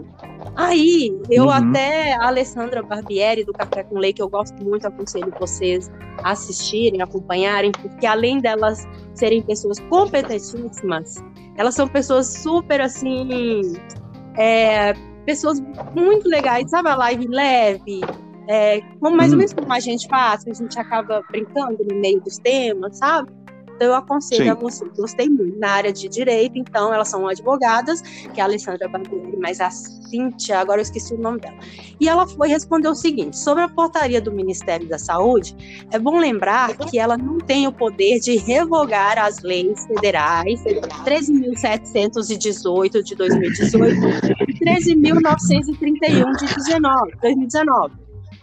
Aí, 0.55 1.11
eu 1.29 1.45
Uhum. 1.45 1.49
até, 1.49 2.13
a 2.13 2.27
Alessandra 2.27 2.83
Barbieri, 2.83 3.43
do 3.43 3.53
Café 3.53 3.83
com 3.83 3.97
Lei, 3.97 4.13
que 4.13 4.21
eu 4.21 4.29
gosto 4.29 4.55
muito, 4.63 4.85
aconselho 4.85 5.33
vocês 5.39 5.89
a 6.23 6.31
assistirem, 6.31 7.01
acompanharem, 7.01 7.71
porque 7.73 8.05
além 8.05 8.39
delas 8.39 8.87
serem 9.15 9.41
pessoas 9.41 9.79
competentíssimas, 9.89 11.15
elas 11.57 11.75
são 11.75 11.87
pessoas 11.87 12.27
super, 12.41 12.81
assim, 12.81 13.73
é, 14.37 14.93
pessoas 15.25 15.59
muito 15.95 16.27
legais, 16.29 16.69
sabe 16.69 16.89
a 16.89 16.95
live 16.95 17.27
leve, 17.27 18.09
é, 18.47 18.79
como, 18.99 19.15
mais 19.17 19.31
ou 19.31 19.35
Hum. 19.35 19.39
menos 19.39 19.53
como 19.53 19.71
a 19.73 19.79
gente 19.79 20.07
faz, 20.07 20.45
a 20.47 20.53
gente 20.53 20.77
acaba 20.79 21.21
brincando 21.31 21.77
no 21.89 21.95
meio 21.99 22.21
dos 22.21 22.37
temas, 22.39 22.97
sabe? 22.97 23.31
Então 23.75 23.87
eu 23.87 23.95
aconselho 23.95 24.43
Sim. 24.43 24.49
a 24.49 24.53
você, 24.53 24.85
gostei 24.95 25.27
muito. 25.29 25.57
Na 25.59 25.71
área 25.71 25.91
de 25.91 26.07
direito, 26.07 26.57
então, 26.57 26.93
elas 26.93 27.09
são 27.09 27.27
advogadas, 27.27 28.01
que 28.01 28.39
é 28.39 28.41
a 28.41 28.45
Alessandra 28.45 28.87
Barbieri, 28.87 29.35
mas 29.37 29.59
a 29.59 29.69
Cíntia, 29.69 30.59
agora 30.59 30.79
eu 30.79 30.83
esqueci 30.83 31.13
o 31.13 31.17
nome 31.17 31.39
dela. 31.39 31.57
E 31.99 32.07
ela 32.07 32.25
foi 32.27 32.47
responder 32.47 32.87
o 32.87 32.95
seguinte: 32.95 33.37
sobre 33.37 33.63
a 33.63 33.69
portaria 33.69 34.21
do 34.21 34.31
Ministério 34.31 34.87
da 34.87 34.99
Saúde, 34.99 35.55
é 35.91 35.97
bom 35.97 36.19
lembrar 36.19 36.77
que 36.77 36.99
ela 36.99 37.17
não 37.17 37.39
tem 37.39 37.65
o 37.67 37.71
poder 37.71 38.19
de 38.19 38.37
revogar 38.37 39.17
as 39.17 39.41
leis 39.41 39.83
federais 39.85 40.63
13.718 40.63 43.01
de 43.01 43.15
2018 43.15 43.95
e 44.47 44.53
13.931 44.59 46.37
de 46.37 46.45
19, 46.55 47.11
2019. 47.21 47.95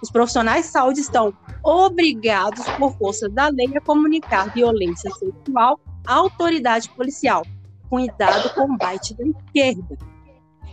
Os 0.03 0.11
profissionais 0.11 0.67
de 0.67 0.73
saúde 0.73 1.01
estão 1.01 1.33
obrigados, 1.63 2.65
por 2.79 2.97
força 2.97 3.29
da 3.29 3.49
lei, 3.49 3.71
a 3.77 3.81
comunicar 3.81 4.53
violência 4.53 5.11
sexual 5.11 5.79
à 6.07 6.15
autoridade 6.15 6.89
policial. 6.91 7.45
Cuidado 7.89 8.53
com 8.55 8.73
o 8.73 8.77
bite 8.77 9.15
da 9.15 9.25
esquerda. 9.25 9.99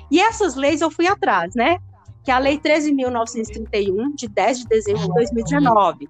E 0.10 0.20
essas 0.20 0.56
leis 0.56 0.82
eu 0.82 0.90
fui 0.90 1.06
atrás, 1.08 1.54
né? 1.56 1.78
Que 2.24 2.32
é 2.32 2.34
a 2.34 2.40
Lei 2.40 2.58
13.931, 2.60 4.16
de 4.16 4.28
10 4.28 4.60
de 4.60 4.68
dezembro 4.68 5.02
de 5.02 5.14
2019, 5.14 6.10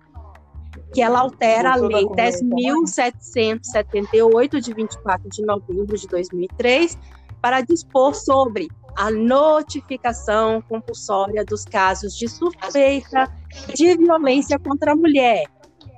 que 0.94 1.02
ela 1.02 1.20
altera 1.20 1.74
a 1.74 1.76
Lei 1.76 2.06
10.778, 2.06 4.60
de 4.60 4.74
24 4.74 5.30
de 5.30 5.44
novembro 5.44 5.98
de 5.98 6.08
2003, 6.08 6.98
para 7.42 7.62
dispor 7.62 8.13
sobre 8.16 8.68
a 8.96 9.12
notificação 9.12 10.62
compulsória 10.62 11.44
dos 11.46 11.66
casos 11.66 12.18
de 12.18 12.28
suspeita 12.28 13.32
de 13.74 13.98
violência 13.98 14.58
contra 14.60 14.94
a 14.94 14.96
mulher. 14.96 15.44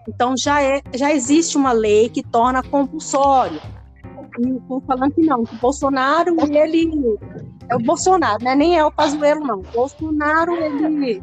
Então 0.08 0.34
já, 0.38 0.62
é, 0.62 0.82
já 0.96 1.14
existe 1.14 1.58
uma 1.58 1.72
lei 1.72 2.10
que 2.10 2.24
torna 2.24 2.64
compulsório. 2.64 3.60
E 4.40 4.50
estou 4.58 4.82
falando 4.82 5.12
que 5.14 5.22
não, 5.22 5.44
que 5.44 5.56
Bolsonaro, 5.58 6.36
ele. 6.52 6.90
É 7.70 7.76
o 7.76 7.80
Bolsonaro, 7.80 8.44
né? 8.44 8.56
nem 8.56 8.78
é 8.78 8.84
o 8.86 8.92
Pazuello, 8.92 9.46
não. 9.46 9.60
O 9.60 9.64
Bolsonaro, 9.74 10.56
ele 10.56 11.22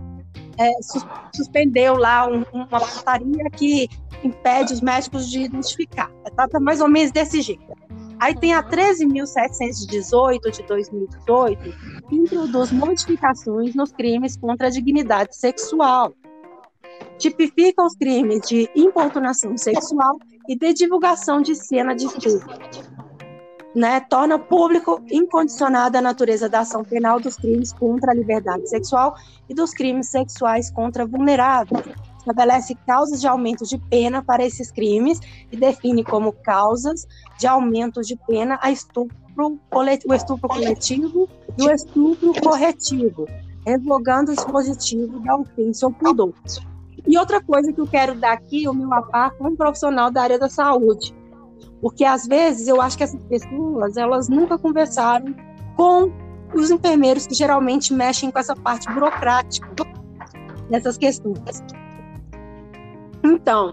é, 0.58 0.70
sus- 0.82 1.06
suspendeu 1.34 1.96
lá 1.96 2.26
um- 2.28 2.44
uma 2.52 2.66
portaria 2.66 3.50
que 3.50 3.88
impede 4.22 4.72
os 4.74 4.80
médicos 4.80 5.28
de 5.30 5.42
identificar. 5.42 6.10
Tá, 6.36 6.46
tá 6.48 6.60
mais 6.60 6.80
ou 6.80 6.88
menos 6.88 7.10
desse 7.10 7.40
jeito. 7.40 7.62
Aí 8.18 8.34
tem 8.34 8.54
a 8.54 8.62
13.718 8.62 10.50
de 10.50 10.62
2018, 10.62 11.62
que 12.08 12.16
introduz 12.16 12.72
modificações 12.72 13.74
nos 13.74 13.92
crimes 13.92 14.36
contra 14.36 14.68
a 14.68 14.70
dignidade 14.70 15.36
sexual. 15.36 16.12
Tipifica 17.18 17.82
os 17.82 17.94
crimes 17.94 18.40
de 18.48 18.70
importunação 18.74 19.56
sexual 19.56 20.18
e 20.48 20.56
de 20.56 20.72
divulgação 20.72 21.42
de 21.42 21.54
cena 21.54 21.94
de 21.94 22.06
estupro. 22.06 22.56
Né, 23.74 24.00
torna 24.00 24.38
público 24.38 25.02
incondicionada 25.10 25.98
a 25.98 26.02
natureza 26.02 26.48
da 26.48 26.60
ação 26.60 26.82
penal 26.82 27.20
dos 27.20 27.36
crimes 27.36 27.74
contra 27.74 28.10
a 28.10 28.14
liberdade 28.14 28.66
sexual 28.70 29.14
e 29.50 29.54
dos 29.54 29.72
crimes 29.72 30.08
sexuais 30.08 30.70
contra 30.70 31.04
vulneráveis. 31.04 31.84
Estabelece 32.26 32.74
causas 32.84 33.20
de 33.20 33.28
aumento 33.28 33.64
de 33.64 33.78
pena 33.78 34.20
para 34.20 34.44
esses 34.44 34.72
crimes 34.72 35.20
e 35.52 35.56
define 35.56 36.02
como 36.02 36.32
causas 36.32 37.06
de 37.38 37.46
aumento 37.46 38.00
de 38.00 38.16
pena 38.26 38.58
a 38.60 38.72
estupro, 38.72 39.14
o 39.36 40.14
estupro 40.14 40.48
coletivo 40.48 41.28
e 41.56 41.62
o 41.62 41.70
estupro 41.70 42.32
corretivo, 42.42 43.28
revogando 43.64 44.32
o 44.32 44.34
dispositivo 44.34 45.20
da 45.20 45.36
ofensa 45.36 45.86
ou 45.86 45.92
pudor. 45.92 46.34
E 47.06 47.16
outra 47.16 47.40
coisa 47.40 47.72
que 47.72 47.80
eu 47.80 47.86
quero 47.86 48.16
dar 48.16 48.32
aqui, 48.32 48.68
o 48.68 48.74
meu 48.74 48.92
apá 48.92 49.30
como 49.30 49.56
profissional 49.56 50.10
da 50.10 50.22
área 50.22 50.38
da 50.38 50.48
saúde. 50.48 51.14
Porque 51.80 52.04
às 52.04 52.26
vezes 52.26 52.66
eu 52.66 52.80
acho 52.80 52.98
que 52.98 53.04
essas 53.04 53.22
pessoas, 53.22 53.96
elas 53.96 54.28
nunca 54.28 54.58
conversaram 54.58 55.32
com 55.76 56.10
os 56.52 56.72
enfermeiros 56.72 57.24
que 57.24 57.34
geralmente 57.34 57.94
mexem 57.94 58.32
com 58.32 58.38
essa 58.40 58.56
parte 58.56 58.92
burocrática 58.92 59.68
dessas 60.68 60.98
questões. 60.98 61.62
Então, 63.34 63.72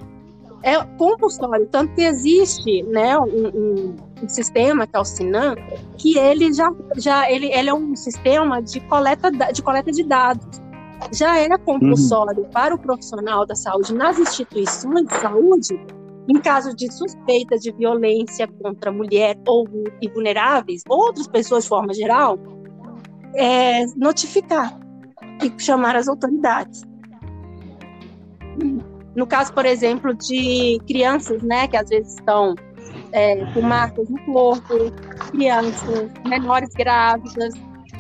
é 0.64 0.82
compulsório, 0.98 1.68
tanto 1.68 1.94
que 1.94 2.02
existe 2.02 2.84
né, 2.84 3.18
um, 3.18 3.48
um- 3.54 3.96
um 4.24 4.30
sistema 4.30 4.88
que 4.88 4.96
é 4.96 5.00
o 5.00 5.04
Sinan, 5.06 5.56
que 5.98 6.18
ele 6.18 6.54
já, 6.54 6.72
já 6.98 7.30
ele, 7.30 7.48
ele 7.54 7.70
é 7.70 7.74
um 7.74 7.96
sistema 7.96 8.62
de 8.62 8.80
coleta, 8.82 9.30
de 9.30 9.62
coleta 9.62 9.92
de 9.92 10.04
dados. 10.04 10.62
Já 11.12 11.38
é 11.38 11.50
compulsório 11.58 12.46
para 12.54 12.74
o 12.74 12.78
profissional 12.80 13.46
da 13.46 13.56
saúde 13.56 13.94
nas 13.94 14.18
instituições 14.18 15.06
de 15.06 15.14
saúde, 15.16 15.86
em 16.30 16.40
caso 16.40 16.74
de 16.74 16.90
suspeita 16.94 17.58
de 17.58 17.70
violência 17.74 18.48
contra 18.62 18.90
mulher 18.90 19.38
ou 19.46 19.68
e 20.02 20.08
vulneráveis, 20.10 20.82
outras 20.88 21.28
pessoas 21.28 21.64
de 21.64 21.70
forma 21.70 21.94
geral, 21.94 22.40
é, 23.36 23.86
notificar. 23.98 24.80
e 25.44 25.52
chamar 25.62 25.96
as 25.98 26.08
autoridades. 26.08 26.84
No 29.16 29.28
caso, 29.28 29.54
por 29.54 29.66
exemplo, 29.66 30.14
de 30.14 30.80
crianças, 30.88 31.42
né, 31.44 31.68
que 31.68 31.78
às 31.78 31.90
vezes 31.90 32.16
estão 32.16 32.56
é, 33.12 33.46
com 33.54 33.62
marcas 33.62 34.10
no 34.10 34.20
corpo, 34.26 34.92
crianças 35.32 36.12
menores 36.26 36.70
grávidas. 36.70 37.54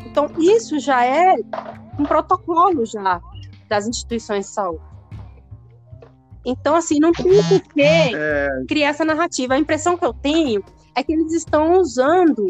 Então, 0.05 0.27
isso 0.39 0.79
já 0.79 1.05
é 1.05 1.35
um 1.99 2.03
protocolo 2.03 2.85
já 2.85 3.21
das 3.69 3.87
instituições 3.87 4.47
de 4.47 4.51
saúde. 4.51 4.81
Então, 6.45 6.75
assim, 6.75 6.99
não 6.99 7.11
tem 7.11 7.41
por 7.43 7.61
que 7.61 7.81
É, 7.81 8.49
criar 8.67 8.89
essa 8.89 9.05
narrativa. 9.05 9.53
A 9.53 9.57
impressão 9.57 9.95
que 9.95 10.05
eu 10.05 10.13
tenho 10.13 10.63
é 10.95 11.01
que 11.01 11.13
eles 11.13 11.31
estão 11.31 11.79
usando 11.79 12.47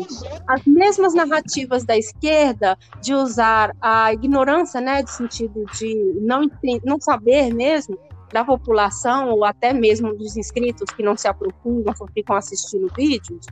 as 0.47 0.65
mesmas 0.65 1.13
narrativas 1.13 1.85
da 1.85 1.97
esquerda 1.97 2.77
de 3.01 3.13
usar 3.13 3.73
a 3.79 4.11
ignorância, 4.11 4.81
né, 4.81 5.03
de 5.03 5.11
sentido 5.11 5.63
de 5.77 6.19
não, 6.21 6.49
não 6.83 6.99
saber 6.99 7.53
mesmo 7.53 7.97
da 8.33 8.43
população 8.43 9.29
ou 9.29 9.45
até 9.45 9.71
mesmo 9.71 10.13
dos 10.17 10.35
inscritos 10.35 10.91
que 10.91 11.03
não 11.03 11.15
se 11.15 11.27
aprofundam, 11.27 11.95
só 11.95 12.05
ficam 12.07 12.35
assistindo 12.35 12.91
vídeos 12.95 13.45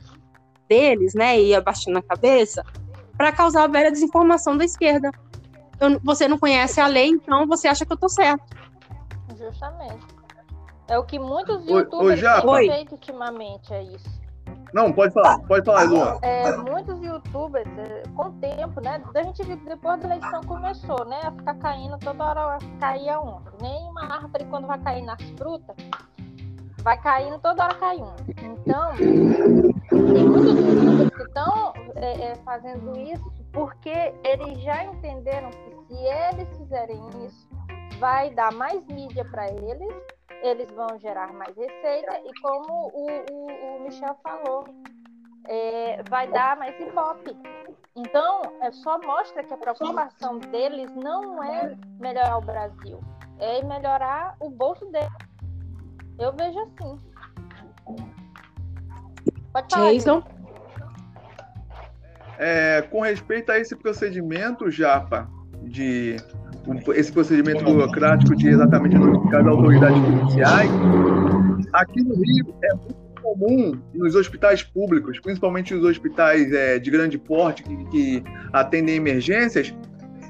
deles, 0.68 1.14
né, 1.14 1.40
e 1.40 1.54
abaixando 1.54 1.98
a 1.98 2.02
cabeça, 2.02 2.64
para 3.16 3.30
causar 3.30 3.64
a 3.64 3.66
velha 3.68 3.92
desinformação 3.92 4.56
da 4.56 4.64
esquerda. 4.64 5.10
Eu- 5.78 6.00
você 6.02 6.26
não 6.26 6.38
conhece 6.38 6.80
a 6.80 6.86
lei, 6.86 7.08
então 7.08 7.46
você 7.46 7.68
acha 7.68 7.86
que 7.86 7.92
eu 7.92 7.96
tô 7.96 8.08
certo. 8.08 8.44
Justamente. 9.38 10.04
É 10.88 10.98
o 10.98 11.04
que 11.04 11.18
muitos 11.18 11.64
youtubers 11.66 12.20
têm 12.20 12.70
feito 12.70 12.92
ultimamente, 12.92 13.72
é 13.72 13.82
isso. 13.84 14.21
Não, 14.72 14.92
pode 14.92 15.12
falar, 15.12 15.38
pode 15.40 15.64
falar, 15.64 15.84
Luan. 15.84 16.18
É, 16.22 16.56
muitos 16.56 17.00
youtubers, 17.02 17.68
é, 17.78 18.02
com 18.14 18.28
o 18.28 18.32
tempo, 18.32 18.80
né? 18.80 19.02
A 19.14 19.22
gente 19.22 19.42
viu 19.44 19.56
depois 19.56 20.00
da 20.00 20.06
eleição 20.06 20.40
começou, 20.42 21.04
né? 21.04 21.20
A 21.24 21.30
ficar 21.32 21.54
caindo 21.56 21.98
toda 21.98 22.24
hora, 22.24 22.58
caía 22.80 23.20
um. 23.20 23.40
Nem 23.60 23.88
uma 23.90 24.14
árvore 24.14 24.44
quando 24.46 24.66
vai 24.66 24.78
cair 24.78 25.02
nas 25.02 25.22
frutas, 25.36 25.76
vai 26.82 27.00
caindo, 27.00 27.38
toda 27.38 27.64
hora 27.64 27.74
cai 27.74 27.96
um. 27.96 28.14
Então, 28.42 28.92
tem 28.96 30.28
muitos 30.28 30.58
youtubers 30.58 31.10
que 31.10 31.22
estão 31.22 31.72
é, 31.96 32.22
é, 32.22 32.34
fazendo 32.44 32.98
isso 32.98 33.32
porque 33.52 34.14
eles 34.24 34.60
já 34.62 34.84
entenderam 34.84 35.50
que 35.50 35.72
se 35.86 35.94
eles 35.94 36.48
fizerem 36.56 37.00
isso, 37.26 37.48
vai 37.98 38.30
dar 38.30 38.52
mais 38.52 38.84
mídia 38.86 39.24
para 39.24 39.48
eles, 39.48 39.94
eles 40.42 40.70
vão 40.72 40.98
gerar 40.98 41.32
mais 41.32 41.56
receita 41.56 42.20
e 42.24 42.32
como 42.40 42.88
o, 42.92 43.06
o- 43.30 43.76
o 43.76 43.80
Michel 43.84 44.16
falou, 44.22 44.64
é, 45.46 46.02
vai 46.08 46.26
dar 46.30 46.56
mais 46.56 46.78
ibope. 46.80 47.36
Então, 47.94 48.42
é 48.62 48.70
só 48.72 48.98
mostra 49.00 49.42
que 49.44 49.52
a 49.52 49.56
preocupação 49.56 50.38
deles 50.38 50.90
não 50.96 51.42
é 51.42 51.76
melhorar 52.00 52.38
o 52.38 52.40
Brasil, 52.40 53.00
é 53.38 53.62
melhorar 53.64 54.34
o 54.40 54.48
bolso 54.50 54.86
deles. 54.86 55.10
Eu 56.18 56.32
vejo 56.32 56.58
assim. 56.60 57.00
Pode 59.52 59.74
falar. 59.74 59.92
Jason? 59.92 60.22
É, 62.38 62.82
com 62.82 63.00
respeito 63.00 63.52
a 63.52 63.58
esse 63.58 63.76
procedimento, 63.76 64.70
Japa, 64.70 65.28
de 65.62 66.16
esse 66.94 67.12
procedimento 67.12 67.64
burocrático 67.64 68.36
de 68.36 68.48
exatamente 68.48 68.96
notificar 68.96 69.40
as 69.40 69.46
autoridades 69.46 69.98
policiais, 70.00 70.70
aqui 71.72 72.02
no 72.02 72.14
Rio 72.14 72.54
é 72.62 72.74
muito 72.74 73.02
comum 73.22 73.80
nos 73.94 74.14
hospitais 74.14 74.62
públicos, 74.62 75.18
principalmente 75.20 75.74
os 75.74 75.84
hospitais 75.84 76.52
é, 76.52 76.78
de 76.78 76.90
grande 76.90 77.18
porte 77.18 77.62
que, 77.62 77.84
que 77.86 78.24
atendem 78.52 78.96
emergências, 78.96 79.74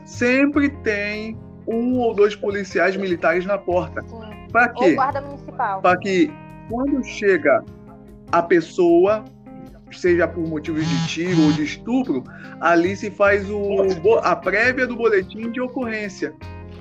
sempre 0.05 0.69
tem 0.69 1.37
um 1.67 1.99
ou 1.99 2.15
dois 2.15 2.35
policiais 2.35 2.97
militares 2.97 3.47
na 3.47 3.59
porta. 3.59 4.05
Para 4.53 4.69
quê? 4.69 4.95
guarda 4.95 5.21
municipal. 5.21 5.81
para 5.81 5.99
que 5.99 6.31
quando 6.69 7.03
chega 7.05 7.65
a 8.31 8.43
pessoa, 8.43 9.25
seja 9.99 10.27
por 10.29 10.47
motivos 10.47 10.87
de 10.87 11.09
tiro 11.09 11.43
ou 11.43 11.53
de 11.53 11.65
estupro, 11.65 12.25
ali 12.61 12.97
se 12.97 13.11
faz 13.11 13.49
o, 13.51 13.87
a 14.23 14.35
prévia 14.37 14.87
do 14.87 14.97
boletim 14.97 15.51
de 15.51 15.61
ocorrência. 15.61 16.35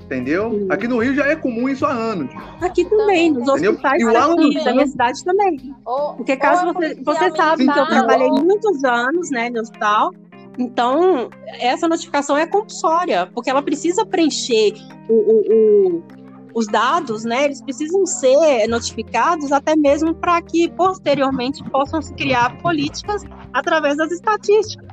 Entendeu? 0.06 0.52
Sim. 0.52 0.68
Aqui 0.70 0.90
no 0.90 0.98
Rio 0.98 1.16
já 1.16 1.26
é 1.28 1.38
comum 1.38 1.70
isso 1.70 1.86
há 1.86 1.92
anos. 1.94 2.30
Aqui 2.60 2.84
também, 2.84 3.32
nos 3.32 3.48
Entendeu? 3.48 3.72
hospitais 3.72 4.02
E 4.02 4.64
da 4.64 4.74
minha 4.74 4.88
cidade 4.88 5.24
também. 5.24 5.74
Ou, 5.86 6.16
Porque 6.16 6.36
caso 6.36 6.74
você, 6.74 6.96
você 6.96 7.32
sabe 7.32 7.66
que 7.66 7.80
eu 7.80 7.86
trabalhei 7.86 8.28
muitos 8.30 8.84
anos, 8.84 9.32
né, 9.32 9.50
no 9.50 9.62
hospital, 9.62 10.12
então 10.60 11.30
essa 11.62 11.88
notificação 11.88 12.38
é 12.38 12.46
compulsória, 12.46 13.26
porque 13.34 13.50
ela 13.50 13.62
precisa 13.62 14.06
preencher 14.06 14.74
o- 15.08 15.14
o- 15.14 15.44
o- 15.50 16.04
os 16.54 16.68
dados, 16.68 17.24
né, 17.24 17.46
eles 17.46 17.62
precisam 17.62 18.06
ser 18.06 18.68
notificados 18.68 19.52
até 19.52 19.76
mesmo 19.76 20.14
para 20.14 20.42
que 20.42 20.70
posteriormente 20.72 21.64
possam 21.70 22.02
se 22.02 22.14
criar 22.14 22.58
políticas 22.58 23.24
através 23.54 23.98
das 23.98 24.12
estatísticas. 24.12 24.88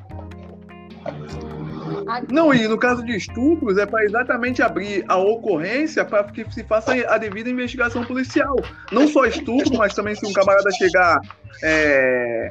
Não, 2.31 2.55
e 2.55 2.67
no 2.67 2.79
caso 2.79 3.05
de 3.05 3.17
estupros, 3.17 3.77
é 3.77 3.85
para 3.85 4.05
exatamente 4.05 4.63
abrir 4.63 5.05
a 5.09 5.17
ocorrência 5.17 6.05
para 6.05 6.25
que 6.25 6.51
se 6.53 6.65
faça 6.65 6.93
a 7.07 7.19
devida 7.19 7.51
investigação 7.51 8.05
policial. 8.05 8.57
Não 8.91 9.07
só 9.07 9.27
estupro, 9.27 9.77
mas 9.77 9.95
também 9.95 10.15
se 10.15 10.27
um 10.27 10.33
camarada 10.33 10.71
chegar. 10.73 11.21
é, 11.63 12.51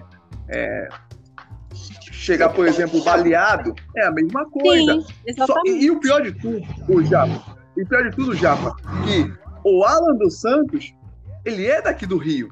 é, 0.49 0.89
chegar, 2.11 2.49
por 2.49 2.67
exemplo, 2.67 3.03
baleado, 3.03 3.73
é 3.95 4.05
a 4.05 4.11
mesma 4.11 4.45
coisa. 4.49 5.01
Sim, 5.01 5.45
Só- 5.45 5.61
e, 5.65 5.85
e 5.85 5.91
o 5.91 5.99
pior 5.99 6.21
de 6.21 6.33
tudo, 6.33 6.61
o 6.89 7.03
Japa, 7.03 7.57
e 7.77 7.83
o 7.83 7.87
pior 7.87 8.09
de 8.09 8.15
tudo, 8.15 8.35
Japa, 8.35 8.75
que 9.05 9.31
o 9.63 9.83
Alan 9.83 10.15
dos 10.15 10.39
Santos, 10.39 10.93
ele 11.45 11.67
é 11.67 11.81
daqui 11.81 12.05
do 12.05 12.17
Rio. 12.17 12.49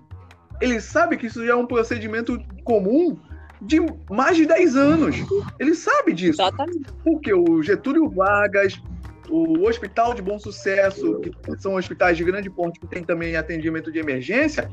Ele 0.61 0.79
sabe 0.79 1.17
que 1.17 1.27
isso 1.27 1.45
já 1.45 1.53
é 1.53 1.55
um 1.55 1.65
procedimento 1.65 2.39
comum 2.63 3.17
de 3.61 3.79
mais 4.09 4.37
de 4.37 4.45
10 4.45 4.75
anos. 4.75 5.15
Ele 5.59 5.73
sabe 5.73 6.13
disso. 6.13 6.41
Exatamente. 6.41 6.93
Porque 7.03 7.33
o 7.33 7.61
Getúlio 7.61 8.09
Vargas, 8.09 8.81
o 9.29 9.67
Hospital 9.67 10.13
de 10.13 10.21
Bom 10.21 10.37
Sucesso, 10.37 11.19
que 11.19 11.31
são 11.59 11.75
hospitais 11.75 12.17
de 12.17 12.23
grande 12.23 12.49
porte 12.49 12.79
que 12.79 12.87
tem 12.87 13.03
também 13.03 13.35
atendimento 13.35 13.91
de 13.91 13.99
emergência, 13.99 14.69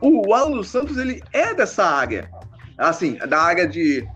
o 0.00 0.32
Alan 0.32 0.52
dos 0.52 0.68
Santos 0.68 0.96
ele 0.96 1.22
é 1.32 1.54
dessa 1.54 1.84
área. 1.84 2.30
Assim, 2.76 3.16
da 3.28 3.42
área 3.42 3.66
de 3.66 4.06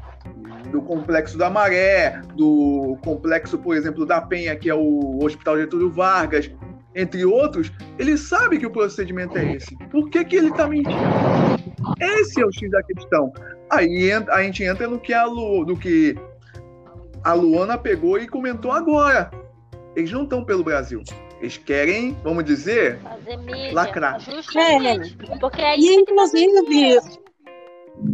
do 0.71 0.81
complexo 0.83 1.37
da 1.37 1.51
Maré, 1.51 2.21
do 2.35 2.97
complexo, 3.05 3.59
por 3.59 3.77
exemplo, 3.77 4.07
da 4.07 4.21
Penha, 4.21 4.57
que 4.57 4.71
é 4.71 4.75
o 4.75 5.19
Hospital 5.23 5.59
Getúlio 5.59 5.91
Vargas, 5.91 6.51
entre 6.95 7.25
outros, 7.25 7.73
ele 7.99 8.17
sabe 8.17 8.59
que 8.59 8.67
o 8.67 8.71
procedimento 8.71 9.37
é 9.39 9.55
esse. 9.55 9.77
Por 9.91 10.11
que, 10.11 10.25
que 10.25 10.37
ele 10.37 10.49
está 10.49 10.67
mentindo? 10.67 10.97
Esse 12.01 12.41
é 12.41 12.47
o 12.47 12.53
X 12.53 12.71
da 12.71 12.83
questão. 12.83 13.33
Aí 13.71 14.13
a 14.13 14.43
gente 14.43 14.63
entra 14.63 14.87
no 14.87 14.99
que 14.99 15.15
a, 15.15 15.25
Lu, 15.25 15.65
no 15.65 15.77
que 15.77 16.15
a 17.25 17.33
Luana 17.33 17.79
pegou 17.79 18.19
e 18.19 18.29
comentou 18.29 18.71
agora. 18.73 19.31
Eles 19.97 20.13
não 20.13 20.25
estão 20.25 20.45
pelo 20.45 20.63
Brasil. 20.63 21.03
Eles 21.41 21.57
querem, 21.57 22.17
vamos 22.23 22.45
dizer, 22.45 22.99
Fazer 23.01 23.37
mídia. 23.39 23.73
Lacrar. 23.73 24.21
Justamente. 24.21 25.17
Porque 25.41 25.61
é 25.61 25.77
E, 25.77 25.87
tá 25.87 26.01
inclusive, 26.01 27.22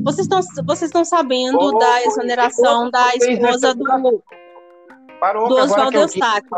vocês 0.05 0.27
estão 0.27 0.41
vocês 0.65 0.89
estão 0.89 1.05
sabendo 1.05 1.59
Ô, 1.59 1.79
da 1.79 2.03
exoneração 2.05 2.91
da 2.91 3.15
esposa 3.15 3.75
do, 3.75 4.23
Parou, 5.21 5.49
do 5.49 5.57
Oswaldo 5.57 5.97
Eustáquio. 5.99 6.49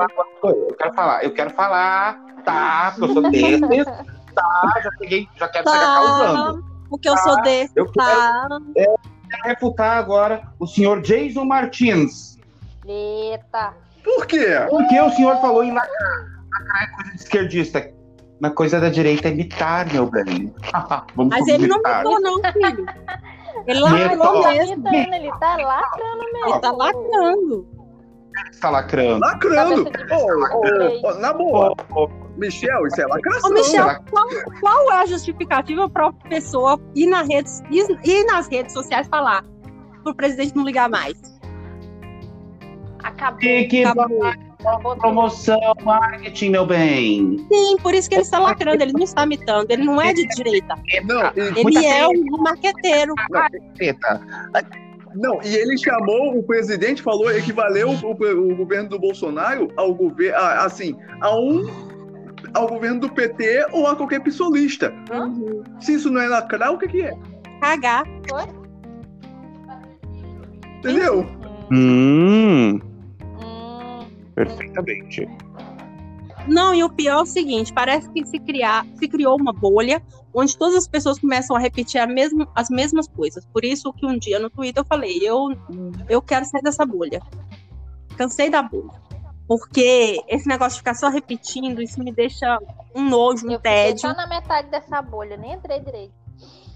eu 0.42 0.76
quero 0.76 0.94
falar, 0.94 1.24
eu 1.24 1.32
quero 1.32 1.50
falar, 1.50 2.20
tá? 2.44 2.94
Porque 2.98 3.04
eu 3.10 3.14
sou 3.14 3.30
desses, 3.30 3.86
tá? 4.34 4.80
Já, 4.82 4.90
peguei, 4.98 5.28
já 5.36 5.48
quero 5.48 5.68
chegar 5.70 5.80
Tá, 5.80 5.94
causando. 5.94 6.64
porque 6.88 7.08
eu 7.08 7.16
sou 7.18 7.42
desse, 7.42 7.72
Eu 7.76 7.86
quero 7.90 8.18
tá? 8.20 8.48
refutar 9.44 9.96
agora 9.96 10.42
o 10.58 10.66
senhor 10.66 11.00
Jason 11.02 11.44
Martins. 11.44 12.38
Eita. 12.86 13.74
por 14.02 14.26
quê? 14.26 14.46
Porque 14.68 15.00
o 15.00 15.10
senhor 15.12 15.40
falou 15.40 15.62
em 15.62 15.72
lacrar. 15.72 16.42
Lacrar 16.52 16.82
é 16.82 16.86
coisa 16.96 17.10
de 17.12 17.16
esquerdista. 17.22 17.99
Mas 18.40 18.54
coisa 18.54 18.80
da 18.80 18.88
direita 18.88 19.28
é 19.28 19.32
imitar, 19.32 19.92
meu 19.92 20.06
bem. 20.06 20.52
Vamos 21.14 21.36
Mas 21.36 21.46
ele 21.46 21.66
não 21.66 21.76
mudou, 21.76 22.20
não, 22.20 22.52
filho. 22.52 22.86
Ele 23.66 23.80
lacrou 23.80 24.36
ó. 24.36 24.48
mesmo. 24.48 24.88
Ele, 24.88 25.16
ele 25.16 25.30
tá 25.38 25.56
lacrando 25.56 26.24
mesmo. 26.32 26.48
Ele 26.48 26.60
tá 26.60 26.70
lacrando. 26.70 27.68
Está 28.50 28.70
lacrando. 28.70 29.20
Lacrando. 29.20 29.84
Vocês. 29.84 31.02
ô, 31.02 31.08
ô, 31.08 31.14
na 31.14 31.32
boa, 31.32 31.74
ô, 31.94 32.08
Michel, 32.36 32.86
isso 32.86 33.00
é 33.00 33.06
lacração. 33.06 33.50
Ô, 33.50 33.52
Michel, 33.52 33.84
será- 33.84 34.00
qual, 34.10 34.26
qual 34.60 34.92
é 34.92 35.02
a 35.02 35.06
justificativa 35.06 35.90
para 35.90 36.06
a 36.08 36.12
pessoa 36.12 36.80
ir, 36.94 37.06
na 37.06 37.22
ir, 37.24 37.44
ir 38.04 38.24
nas 38.24 38.48
redes 38.48 38.72
sociais 38.72 39.06
falar 39.08 39.44
pro 40.02 40.14
presidente 40.14 40.56
não 40.56 40.64
ligar 40.64 40.88
mais? 40.88 41.14
Acabou. 43.02 43.38
Que, 43.38 43.64
que 43.64 43.84
Acabou. 43.84 44.49
Promoção, 44.98 45.58
marketing, 45.82 46.50
meu 46.50 46.66
bem. 46.66 47.36
Sim, 47.50 47.76
por 47.82 47.94
isso 47.94 48.08
que 48.08 48.16
ele 48.16 48.22
está 48.22 48.38
lacrando, 48.38 48.82
ele 48.82 48.92
não 48.92 49.04
está 49.04 49.24
imitando, 49.24 49.70
ele 49.70 49.84
não 49.84 50.00
é 50.00 50.12
de 50.12 50.26
direita. 50.28 50.74
Não, 51.04 51.32
Ele 51.34 51.86
é 51.86 52.06
um 52.06 52.42
marqueteiro. 52.42 53.14
Eita. 53.78 54.20
Não, 55.14 55.40
e 55.42 55.56
ele 55.56 55.76
chamou, 55.76 56.38
o 56.38 56.42
presidente 56.42 57.02
falou, 57.02 57.30
equivaleu 57.30 57.90
o, 57.90 57.94
o, 57.94 58.52
o 58.52 58.56
governo 58.56 58.90
do 58.90 58.98
Bolsonaro 58.98 59.68
ao 59.76 59.92
governo, 59.92 60.36
assim, 60.38 60.96
a 61.20 61.36
um 61.36 61.90
ao 62.54 62.68
governo 62.68 63.00
do 63.00 63.08
PT 63.08 63.66
ou 63.72 63.86
a 63.86 63.96
qualquer 63.96 64.20
pissolista. 64.20 64.92
Uhum. 65.12 65.62
Se 65.80 65.94
isso 65.94 66.10
não 66.10 66.20
é 66.20 66.28
lacrar, 66.28 66.72
o 66.72 66.78
que, 66.78 66.88
que 66.88 67.02
é? 67.02 67.16
Cagar. 67.60 68.04
Entendeu? 70.78 71.26
Hum, 71.70 72.80
perfeitamente. 74.44 75.28
Não, 76.46 76.74
e 76.74 76.82
o 76.82 76.90
pior 76.90 77.18
é 77.18 77.22
o 77.22 77.26
seguinte: 77.26 77.72
parece 77.72 78.10
que 78.10 78.24
se, 78.26 78.38
criar, 78.38 78.86
se 78.96 79.08
criou 79.08 79.36
uma 79.38 79.52
bolha 79.52 80.02
onde 80.32 80.56
todas 80.56 80.76
as 80.76 80.88
pessoas 80.88 81.18
começam 81.18 81.56
a 81.56 81.58
repetir 81.58 82.00
a 82.00 82.06
mesma, 82.06 82.48
as 82.54 82.70
mesmas 82.70 83.06
coisas. 83.08 83.44
Por 83.46 83.64
isso 83.64 83.92
que 83.92 84.06
um 84.06 84.18
dia 84.18 84.38
no 84.38 84.50
Twitter 84.50 84.82
eu 84.82 84.86
falei: 84.86 85.18
eu, 85.22 85.48
eu 86.08 86.22
quero 86.22 86.44
sair 86.44 86.62
dessa 86.62 86.86
bolha. 86.86 87.20
Cansei 88.16 88.50
da 88.50 88.62
bolha. 88.62 89.00
Porque 89.46 90.22
esse 90.28 90.46
negócio 90.46 90.74
de 90.74 90.78
ficar 90.78 90.94
só 90.94 91.08
repetindo, 91.08 91.82
isso 91.82 91.98
me 92.02 92.12
deixa 92.12 92.58
um 92.94 93.02
nojo, 93.02 93.48
um 93.48 93.50
eu 93.50 93.58
tédio. 93.58 94.00
só 94.00 94.14
na 94.14 94.26
metade 94.26 94.70
dessa 94.70 95.02
bolha, 95.02 95.36
nem 95.36 95.54
entrei 95.54 95.80
direito. 95.80 96.14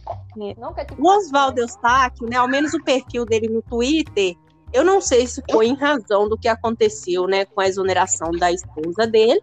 É. 0.07 0.55
O 0.99 1.09
Oswaldo 1.09 1.61
Eustáquio, 1.61 2.29
né, 2.29 2.37
ao 2.37 2.49
menos 2.49 2.75
o 2.75 2.83
perfil 2.83 3.25
dele 3.25 3.49
no 3.49 3.63
Twitter, 3.63 4.35
eu 4.75 4.85
não 4.85 5.01
sei 5.01 5.27
se 5.29 5.41
foi 5.49 5.69
em 5.69 5.77
razão 5.77 6.29
do 6.29 6.37
que 6.37 6.49
aconteceu 6.49 7.29
né, 7.29 7.45
com 7.45 7.61
a 7.61 7.69
exoneração 7.69 8.33
da 8.33 8.51
esposa 8.51 9.07
dele, 9.07 9.41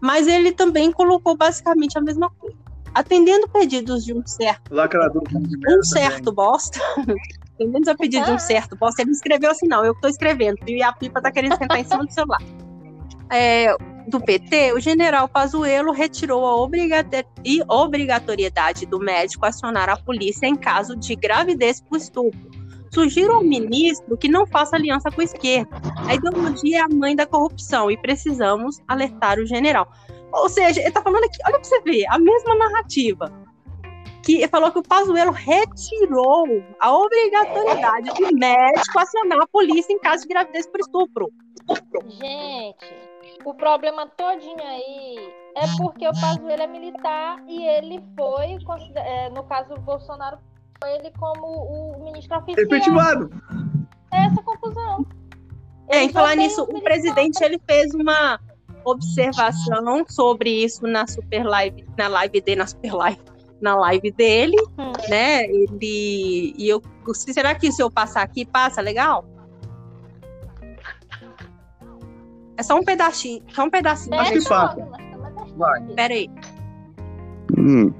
mas 0.00 0.26
ele 0.26 0.52
também 0.52 0.90
colocou 0.90 1.36
basicamente 1.36 1.98
a 1.98 2.00
mesma 2.00 2.30
coisa. 2.30 2.56
Atendendo 2.94 3.46
pedidos 3.48 4.02
de 4.04 4.14
um 4.14 4.26
certo, 4.26 4.74
Lacrador. 4.74 5.22
um 5.32 5.82
certo 5.82 6.32
bosta, 6.32 6.80
atendendo 7.54 7.90
a 7.90 7.94
pedido 7.94 8.24
de 8.24 8.32
um 8.32 8.38
certo 8.38 8.74
bosta, 8.74 9.02
ele 9.02 9.10
escreveu 9.10 9.50
assim, 9.50 9.68
não, 9.68 9.84
eu 9.84 9.94
tô 10.00 10.08
escrevendo, 10.08 10.58
e 10.66 10.82
a 10.82 10.92
pipa 10.92 11.20
tá 11.20 11.30
querendo 11.30 11.56
sentar 11.56 11.78
em 11.78 11.84
cima 11.84 12.04
do 12.04 12.12
celular. 12.12 12.42
É, 13.30 13.76
do 14.08 14.18
PT, 14.18 14.72
o 14.72 14.80
general 14.80 15.28
Pazuello 15.28 15.92
retirou 15.92 16.44
a 16.46 16.56
obrigatoriedade 17.68 18.86
do 18.86 18.98
médico 18.98 19.44
acionar 19.46 19.90
a 19.90 19.96
polícia 19.96 20.46
em 20.46 20.56
caso 20.56 20.96
de 20.96 21.14
gravidez 21.14 21.80
por 21.80 21.98
estupro. 21.98 22.59
Sugiro 22.92 23.34
ao 23.34 23.42
ministro 23.42 24.18
que 24.18 24.28
não 24.28 24.46
faça 24.46 24.76
aliança 24.76 25.10
com 25.10 25.20
a 25.20 25.24
esquerda. 25.24 25.80
A 26.06 26.14
ideologia 26.14 26.78
é 26.78 26.80
a 26.80 26.88
mãe 26.88 27.14
da 27.14 27.24
corrupção 27.24 27.90
e 27.90 27.96
precisamos 27.96 28.80
alertar 28.88 29.38
o 29.38 29.46
general. 29.46 29.88
Ou 30.32 30.48
seja, 30.48 30.80
ele 30.80 30.90
tá 30.90 31.02
falando 31.02 31.24
aqui, 31.24 31.38
olha 31.46 31.54
pra 31.54 31.64
você 31.64 31.80
ver, 31.82 32.06
a 32.08 32.18
mesma 32.18 32.54
narrativa. 32.56 33.32
Que 34.24 34.46
falou 34.48 34.70
que 34.70 34.78
o 34.78 34.82
Pazuello 34.82 35.32
retirou 35.32 36.44
a 36.78 36.96
obrigatoriedade 36.96 38.10
do 38.10 38.36
médico 38.36 38.98
acionar 38.98 39.40
a 39.40 39.46
polícia 39.46 39.92
em 39.92 39.98
caso 39.98 40.22
de 40.22 40.28
gravidez 40.28 40.66
por 40.66 40.80
estupro. 40.80 41.32
Gente, 42.06 42.94
o 43.44 43.54
problema 43.54 44.06
todinho 44.06 44.62
aí 44.62 45.32
é 45.56 45.66
porque 45.78 46.06
o 46.06 46.12
Pazuello 46.20 46.62
é 46.62 46.66
militar 46.66 47.42
e 47.46 47.66
ele 47.66 48.02
foi, 48.16 48.58
é, 48.96 49.30
no 49.30 49.44
caso 49.44 49.74
o 49.74 49.80
Bolsonaro, 49.80 50.38
ele 50.88 51.10
como 51.18 51.46
o 51.46 52.04
ministro 52.04 52.38
oficial. 52.38 52.66
Efetivado. 52.66 53.30
É 54.12 54.24
essa 54.26 54.42
confusão. 54.42 55.06
É, 55.88 56.04
em 56.04 56.08
falar 56.10 56.36
nisso, 56.36 56.62
o 56.62 56.80
presidente 56.80 57.42
ele 57.42 57.60
fez 57.68 57.92
uma 57.94 58.38
observação 58.84 60.04
sobre 60.08 60.50
isso 60.64 60.86
na 60.86 61.06
super 61.06 61.44
live, 61.44 61.84
na 61.98 62.08
live 62.08 62.40
dele, 62.40 62.58
na 62.60 62.66
super 62.66 62.92
live, 62.94 63.20
na 63.60 63.76
live 63.76 64.10
dele, 64.12 64.56
Hum. 64.78 64.92
né? 65.08 65.44
Ele 65.44 66.54
e 66.56 66.68
eu, 66.68 66.80
será 67.14 67.54
que 67.54 67.70
se 67.72 67.82
eu 67.82 67.90
passar 67.90 68.22
aqui 68.22 68.44
passa 68.44 68.80
legal? 68.80 69.24
É 72.56 72.62
só 72.62 72.76
um 72.76 72.84
pedacinho, 72.84 73.42
só 73.48 73.64
um 73.64 73.70
pedacinho. 73.70 74.14
Acho 74.20 74.32
que 74.32 74.48
passa. 74.48 74.76
deixando 74.76 75.56
Vai. 75.56 75.80
aqui. 75.82 75.94
Pera 75.94 76.14
aí, 76.14 76.30
Hum, 77.58 77.92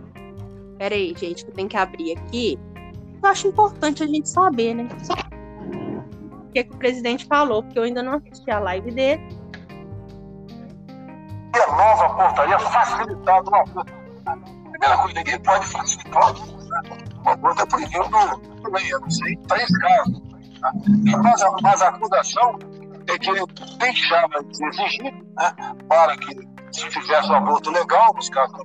pera 0.78 0.94
aí, 0.94 1.14
gente, 1.16 1.44
que 1.44 1.50
eu 1.50 1.54
tenho 1.54 1.68
que 1.68 1.76
abrir 1.76 2.16
aqui. 2.16 2.58
Eu 3.22 3.28
acho 3.28 3.48
importante 3.48 4.02
a 4.02 4.06
gente 4.06 4.28
saber, 4.28 4.74
né? 4.74 4.88
O 6.32 6.52
que, 6.52 6.64
que 6.64 6.74
o 6.74 6.78
presidente 6.78 7.26
falou, 7.26 7.62
porque 7.62 7.78
eu 7.78 7.82
ainda 7.84 8.02
não 8.02 8.14
assisti 8.14 8.50
a 8.50 8.58
live 8.58 8.90
dele. 8.90 9.22
E 11.54 11.58
a 11.58 11.66
nova 11.76 12.14
portaria 12.14 12.58
facilitada 12.58 13.50
aborto. 13.56 13.92
Primeira 14.70 14.96
coisa, 14.98 15.14
ninguém 15.18 15.38
pode 15.40 15.66
facilitar 15.66 16.22
o 16.22 16.26
aborto. 16.26 16.60
O 17.24 17.28
aborto 17.28 17.62
é 17.62 17.66
proibido 17.66 18.04
por 18.62 18.72
lei, 18.72 18.92
eu 18.92 19.00
não 19.00 19.10
sei, 19.10 19.36
três 19.48 19.78
casos. 19.78 20.20
tá? 20.60 20.72
Mas, 21.22 21.42
a, 21.42 21.50
mas 21.62 21.82
a 21.82 21.88
acusação 21.88 22.58
é 23.06 23.18
que 23.18 23.30
ele 23.30 23.44
deixava 23.78 24.42
de 24.44 24.64
exigir 24.66 25.12
né, 25.12 25.52
para 25.88 26.16
que 26.16 26.34
se 26.72 26.88
fizesse 26.90 27.28
o 27.30 27.34
aborto 27.34 27.70
legal, 27.70 28.14
nos 28.14 28.28
casos 28.30 28.56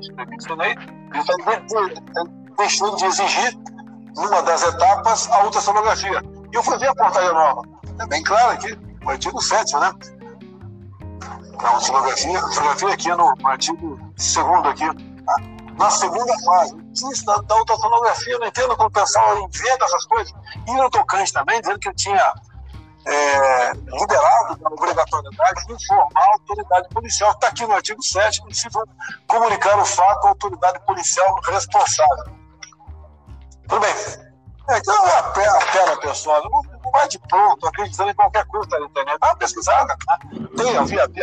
se 0.00 0.12
permite 0.14 0.52
lei, 0.54 0.70
ele 0.72 1.18
está 1.18 1.34
de- 1.36 1.94
de- 1.94 2.56
deixando 2.56 2.96
de 2.96 3.04
exigir, 3.06 3.58
numa 4.16 4.42
das 4.42 4.62
etapas, 4.62 5.28
a 5.30 5.44
ultrassonografia. 5.44 6.22
E 6.52 6.56
eu 6.56 6.62
fui 6.62 6.78
ver 6.78 6.88
a 6.88 6.94
portaria 6.94 7.32
nova. 7.32 7.62
É 8.00 8.06
bem 8.06 8.22
claro 8.22 8.52
aqui, 8.52 8.78
o 9.04 9.10
artigo 9.10 9.40
7, 9.40 9.76
né? 9.76 9.92
a 11.58 11.72
ultrassonografia, 11.72 12.38
a 12.38 12.42
ultrassonografia 12.42 12.94
aqui 12.94 13.08
no, 13.10 13.46
artigo 13.46 14.00
2 14.16 14.36
aqui, 14.66 14.86
tá? 15.24 15.34
na 15.78 15.90
segunda 15.90 16.32
fase, 16.44 16.76
diz 16.92 17.24
da, 17.24 17.36
da 17.36 17.56
ultrassonografia, 17.56 18.38
não 18.38 18.46
entendo 18.46 18.76
como 18.76 18.88
o 18.88 18.92
pessoal 18.92 19.38
inventa 19.38 19.84
essas 19.84 20.04
coisas, 20.06 20.34
e 20.66 20.72
no 20.72 20.90
tocante 20.90 21.32
também, 21.32 21.60
dizendo 21.60 21.78
que 21.78 21.88
ele 21.88 21.96
tinha 21.96 22.34
é, 23.06 23.72
liberado 23.72 24.56
da 24.56 24.68
obrigatoriedade 24.70 25.66
de 25.66 25.72
informar 25.72 26.10
a 26.14 26.32
autoridade 26.32 26.88
policial, 26.90 27.32
está 27.32 27.48
aqui 27.48 27.66
no 27.66 27.74
artigo 27.74 28.02
7, 28.02 28.42
que 28.46 28.54
se 28.54 28.68
comunicar 29.26 29.78
o 29.78 29.84
fato 29.84 30.26
à 30.26 30.28
autoridade 30.30 30.78
policial 30.86 31.40
responsável. 31.44 32.41
Tudo 33.72 33.80
bem. 33.80 33.94
É, 34.68 34.78
então 34.78 35.06
é 35.06 35.18
a 35.18 35.22
pé, 35.30 35.48
a 35.48 35.58
pé 35.72 35.86
da 35.86 35.96
pessoa, 35.96 36.42
não, 36.42 36.62
não 36.84 36.90
vai 36.90 37.08
de 37.08 37.18
pronto, 37.20 37.66
acreditando 37.66 38.10
em 38.10 38.14
qualquer 38.14 38.44
coisa 38.44 38.78
na 38.78 38.84
internet. 38.84 39.18
Dá 39.18 39.28
uma 39.28 39.36
pesquisada, 39.36 39.96
tá? 40.06 40.18
Tem, 40.54 40.74
eu 40.74 40.84
vi 40.84 41.00
a 41.00 41.04
aqui, 41.04 41.22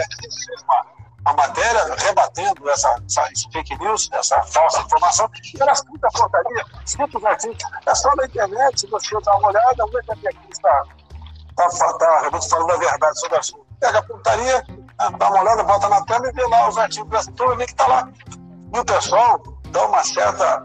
uma, 0.64 0.86
uma 1.22 1.34
matéria 1.34 1.96
rebatendo 1.96 2.68
essa, 2.72 2.96
essa 3.06 3.30
fake 3.54 3.78
news, 3.78 4.10
essa 4.14 4.42
falsa 4.42 4.82
informação, 4.82 5.30
e 5.54 5.62
ela 5.62 5.72
escrita 5.74 6.08
a 6.08 6.12
portaria, 6.12 6.66
escrita 6.84 7.18
os 7.20 7.26
artigos. 7.26 7.64
É 7.86 7.94
só 7.94 8.16
na 8.16 8.26
internet, 8.26 8.80
se 8.80 8.88
você 8.88 9.16
dá 9.24 9.38
uma 9.38 9.50
olhada, 9.50 9.86
vê 9.94 10.02
que 10.02 10.12
a 10.12 10.16
Bia 10.16 10.30
aqui 10.32 10.52
está, 10.52 10.84
está, 11.52 11.68
está 11.68 12.20
realmente 12.22 12.50
falando 12.50 12.72
a 12.72 12.78
verdade 12.78 13.20
sobre 13.20 13.38
o 13.38 13.40
assunto. 13.40 13.68
Pega 13.80 14.00
a 14.00 14.04
portaria, 14.04 14.66
ah, 14.98 15.12
dá 15.12 15.30
uma 15.30 15.42
olhada, 15.42 15.64
bota 15.64 15.88
na 15.88 16.04
tela 16.04 16.28
e 16.28 16.32
vê 16.32 16.48
lá 16.48 16.68
os 16.68 16.80
artigos 16.80 17.28
turma, 17.28 17.56
vê 17.58 17.66
que 17.68 17.74
está 17.74 17.86
lá. 17.86 18.10
E 18.74 18.80
o 18.80 18.86
pessoal 18.86 19.40
dá 19.72 19.86
uma 19.86 20.04
certa 20.04 20.64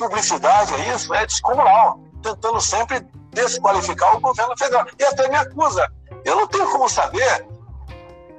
publicidade 0.00 0.74
a 0.74 0.78
isso, 0.94 1.14
é 1.14 1.26
descomunal, 1.26 2.00
tentando 2.22 2.60
sempre 2.60 3.00
desqualificar 3.32 4.16
o 4.16 4.20
governo 4.20 4.56
federal. 4.56 4.86
E 4.98 5.04
até 5.04 5.28
me 5.28 5.36
acusa. 5.36 5.86
Eu 6.24 6.36
não 6.36 6.46
tenho 6.48 6.68
como 6.70 6.88
saber, 6.88 7.46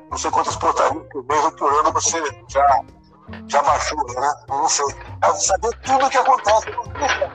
não 0.10 0.17
sei 0.17 0.32
quantas 0.32 0.56
portarias 0.56 1.04
por 1.12 1.24
mês 1.26 1.50
por 1.52 1.71
ano 1.71 1.93
você 1.93 2.21
já, 2.50 2.82
já 3.47 3.62
baixou, 3.62 4.04
né? 4.08 4.34
Eu 4.50 4.56
não 4.56 4.69
sei. 4.69 4.86
É 5.24 5.34
saber 5.34 5.78
tudo 5.84 6.06
o 6.06 6.10
que 6.10 6.17
acontece. 6.17 6.69
Eu 6.69 6.82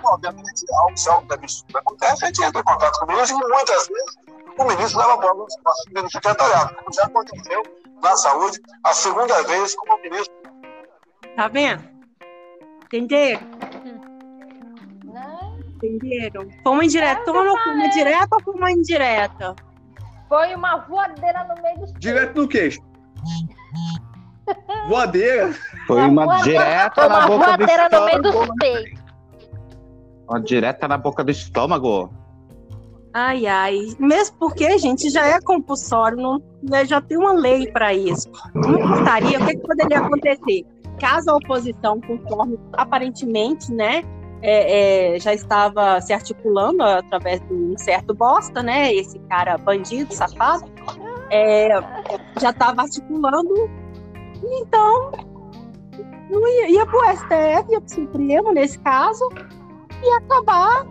Obviamente, 0.04 0.66
algo, 0.80 0.96
se 0.96 1.08
algo 1.08 1.32
absurdo 1.32 1.78
acontece, 1.78 2.24
a 2.24 2.26
gente 2.26 2.42
entra 2.42 2.60
em 2.60 2.64
contato 2.64 2.98
com 2.98 3.04
o 3.06 3.08
ministro 3.08 3.36
e 3.36 3.48
muitas 3.48 3.88
vezes 3.88 4.16
o 4.58 4.64
ministro 4.64 4.98
leva 4.98 5.14
a 5.14 5.16
bola 5.16 5.34
no 5.34 5.46
espaço 5.46 5.84
do 5.90 6.10
secretariado. 6.10 6.76
Já 6.92 7.04
aconteceu 7.04 7.62
na 8.02 8.16
saúde 8.16 8.60
a 8.84 8.92
segunda 8.92 9.42
vez 9.44 9.74
como 9.74 10.00
ministro 10.02 10.34
Tá 11.36 11.48
vendo? 11.48 11.84
Entenderam? 12.84 13.65
Entenderam? 15.86 16.48
Foi 16.62 16.72
uma 16.72 16.84
indireta, 16.84 17.30
ou 17.32 17.58
foi 17.58 17.72
uma 17.74 17.88
direta 17.90 18.28
ou 18.36 18.42
foi 18.42 18.54
uma 18.54 18.70
indireta? 18.72 19.56
Foi 20.28 20.54
uma 20.54 20.76
voadeira 20.78 21.44
no 21.44 21.62
meio 21.62 21.78
dos 21.80 21.92
Direto 21.94 22.40
no 22.42 22.48
queixo. 22.48 22.80
Voadeira. 24.88 25.52
foi 25.86 26.02
uma 26.02 26.24
voadeira- 26.24 26.64
direta 26.64 26.94
Foi 26.94 27.08
na 27.08 27.18
uma 27.18 27.26
boca 27.26 27.38
do 27.38 27.58
voadeira 27.58 27.88
no 27.88 28.04
meio 28.04 28.16
estômago. 28.16 28.46
dos 28.46 28.56
peitos. 28.58 29.00
Uma 30.28 30.40
direta 30.40 30.88
na 30.88 30.98
boca 30.98 31.24
do 31.24 31.30
estômago. 31.30 32.10
Ai, 33.14 33.46
ai. 33.46 33.78
Mesmo 33.98 34.36
porque, 34.38 34.66
a 34.66 34.76
gente, 34.76 35.08
já 35.08 35.26
é 35.26 35.40
compulsório, 35.40 36.18
não, 36.18 36.42
né, 36.62 36.84
já 36.84 37.00
tem 37.00 37.16
uma 37.16 37.32
lei 37.32 37.70
para 37.70 37.94
isso. 37.94 38.28
Uma 38.54 38.88
portaria, 38.96 39.40
o 39.40 39.46
que, 39.46 39.54
que 39.56 39.66
poderia 39.66 40.00
acontecer? 40.00 40.64
Caso 41.00 41.30
a 41.30 41.36
oposição, 41.36 42.00
conforme 42.00 42.58
aparentemente, 42.74 43.72
né, 43.72 44.02
é, 44.42 45.14
é, 45.14 45.18
já 45.18 45.32
estava 45.32 46.00
se 46.00 46.12
articulando 46.12 46.82
através 46.82 47.40
de 47.40 47.52
um 47.52 47.76
certo 47.76 48.14
bosta, 48.14 48.62
né, 48.62 48.92
esse 48.92 49.18
cara 49.20 49.56
bandido, 49.58 50.12
safado, 50.14 50.70
é, 51.30 51.68
já 52.40 52.50
estava 52.50 52.82
articulando, 52.82 53.70
então 54.42 55.12
não 56.30 56.46
ia, 56.46 56.70
ia 56.70 56.86
para 56.86 56.98
o 56.98 57.16
STF, 57.16 57.72
ia 57.72 57.80
para 57.80 57.86
o 57.86 57.90
Supremo, 57.90 58.52
nesse 58.52 58.78
caso, 58.80 59.28
e 60.02 60.08
acabar 60.10 60.86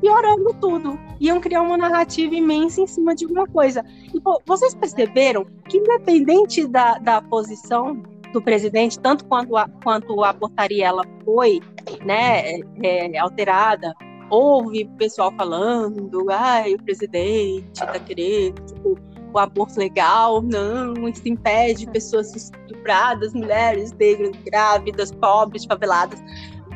piorando 0.00 0.54
tudo. 0.60 0.98
Iam 1.18 1.40
criar 1.40 1.62
uma 1.62 1.76
narrativa 1.76 2.34
imensa 2.34 2.80
em 2.80 2.86
cima 2.86 3.14
de 3.14 3.24
alguma 3.24 3.46
coisa. 3.46 3.84
E, 4.14 4.20
pô, 4.20 4.40
vocês 4.46 4.74
perceberam 4.74 5.46
que, 5.68 5.78
independente 5.78 6.66
da, 6.66 6.98
da 6.98 7.20
posição 7.22 8.02
do 8.36 8.42
presidente, 8.42 8.98
tanto 8.98 9.24
quanto 9.24 9.56
a, 9.56 9.66
quanto 9.82 10.22
a 10.22 10.34
portaria 10.34 10.86
ela 10.86 11.02
foi 11.24 11.58
né, 12.04 12.60
é, 12.82 13.18
alterada, 13.18 13.94
houve 14.28 14.84
pessoal 14.98 15.32
falando, 15.32 16.26
ai, 16.30 16.74
o 16.74 16.82
presidente 16.82 17.80
tá 17.80 17.98
querendo, 17.98 18.60
tipo, 18.66 18.98
o 19.32 19.38
aborto 19.38 19.78
legal, 19.78 20.42
não, 20.42 21.08
isso 21.08 21.26
impede 21.26 21.86
pessoas 21.90 22.34
estupradas, 22.36 23.32
mulheres 23.32 23.92
negras, 23.92 24.32
grávidas, 24.44 25.12
pobres, 25.12 25.64
faveladas, 25.64 26.22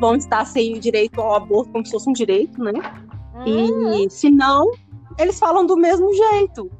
vão 0.00 0.14
estar 0.16 0.46
sem 0.46 0.76
o 0.76 0.80
direito 0.80 1.20
ao 1.20 1.34
aborto 1.34 1.72
como 1.72 1.84
se 1.84 1.92
fosse 1.92 2.08
um 2.08 2.14
direito, 2.14 2.58
né? 2.62 2.72
Uhum. 3.46 4.04
E 4.04 4.10
se 4.10 4.30
não, 4.30 4.70
eles 5.18 5.38
falam 5.38 5.66
do 5.66 5.76
mesmo 5.76 6.10
jeito. 6.14 6.70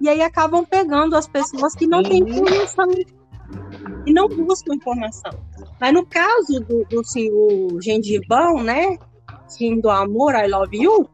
E 0.00 0.08
aí 0.08 0.22
acabam 0.22 0.64
pegando 0.64 1.14
as 1.14 1.28
pessoas 1.28 1.74
que 1.74 1.86
não 1.86 2.02
têm 2.02 2.20
informação 2.20 2.86
e 4.06 4.12
não 4.12 4.28
buscam 4.28 4.74
informação. 4.74 5.32
Mas 5.80 5.92
no 5.92 6.04
caso 6.06 6.60
do, 6.60 6.84
do 6.84 7.04
senhor 7.04 7.80
Gengibão, 7.82 8.62
né? 8.62 8.98
Sim, 9.46 9.80
do 9.80 9.90
amor, 9.90 10.34
I 10.34 10.48
love 10.48 10.76
you, 10.76 11.08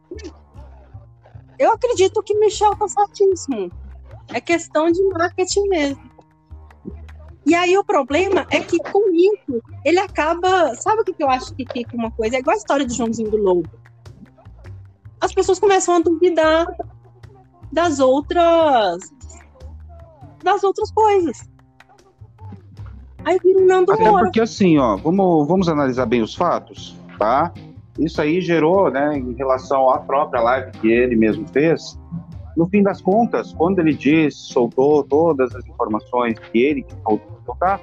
eu 1.61 1.71
acredito 1.71 2.23
que 2.23 2.33
Michel 2.39 2.75
tá 2.75 2.87
certíssimo. 2.87 3.71
É 4.33 4.41
questão 4.41 4.91
de 4.91 5.03
marketing 5.09 5.67
mesmo. 5.67 6.11
E 7.45 7.53
aí 7.53 7.77
o 7.77 7.83
problema 7.83 8.47
é 8.49 8.59
que 8.59 8.77
com 8.79 9.11
isso 9.13 9.61
ele 9.85 9.99
acaba. 9.99 10.73
Sabe 10.75 11.01
o 11.01 11.03
que 11.03 11.21
eu 11.21 11.29
acho 11.29 11.53
que 11.53 11.65
fica 11.71 11.95
uma 11.95 12.11
coisa? 12.11 12.35
É 12.35 12.39
igual 12.39 12.55
a 12.55 12.57
história 12.57 12.85
do 12.85 12.93
Joãozinho 12.93 13.29
do 13.29 13.37
Lobo. 13.37 13.69
As 15.19 15.33
pessoas 15.33 15.59
começam 15.59 15.95
a 15.95 15.99
duvidar 15.99 16.65
das 17.71 17.99
outras. 17.99 19.01
das 20.43 20.63
outras 20.63 20.91
coisas. 20.91 21.47
Aí 23.25 23.39
vira 23.43 23.61
Nando 23.61 23.91
Até 23.91 24.09
porque 24.09 24.41
assim, 24.41 24.77
ó, 24.77 24.95
vamos, 24.97 25.47
vamos 25.47 25.69
analisar 25.69 26.05
bem 26.05 26.21
os 26.21 26.35
fatos, 26.35 26.97
tá? 27.17 27.53
Isso 27.99 28.21
aí 28.21 28.41
gerou, 28.41 28.89
né, 28.89 29.17
em 29.17 29.33
relação 29.33 29.89
à 29.89 29.99
própria 29.99 30.41
live 30.41 30.71
que 30.79 30.89
ele 30.89 31.15
mesmo 31.15 31.45
fez, 31.47 31.99
no 32.55 32.67
fim 32.67 32.83
das 32.83 33.01
contas, 33.01 33.53
quando 33.53 33.79
ele 33.79 33.93
disse, 33.93 34.37
soltou 34.37 35.03
todas 35.03 35.55
as 35.55 35.65
informações 35.65 36.37
que 36.39 36.59
ele 36.59 36.83
que 36.83 36.95
soltar, 37.45 37.81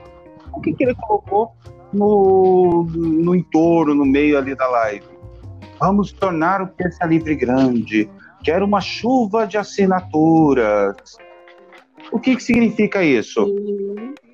o 0.52 0.60
que, 0.60 0.72
que 0.72 0.84
ele 0.84 0.94
colocou 0.94 1.52
no, 1.92 2.84
no 2.94 3.34
entorno, 3.34 3.94
no 3.94 4.04
meio 4.04 4.36
ali 4.36 4.54
da 4.54 4.68
live? 4.68 5.06
Vamos 5.80 6.12
tornar 6.12 6.60
o 6.60 6.66
Terça 6.66 7.06
Livre 7.06 7.34
grande. 7.36 8.10
Quero 8.42 8.64
uma 8.64 8.80
chuva 8.80 9.46
de 9.46 9.56
assinaturas. 9.56 10.96
O 12.10 12.18
que, 12.18 12.36
que 12.36 12.42
significa 12.42 13.02
isso? 13.02 13.46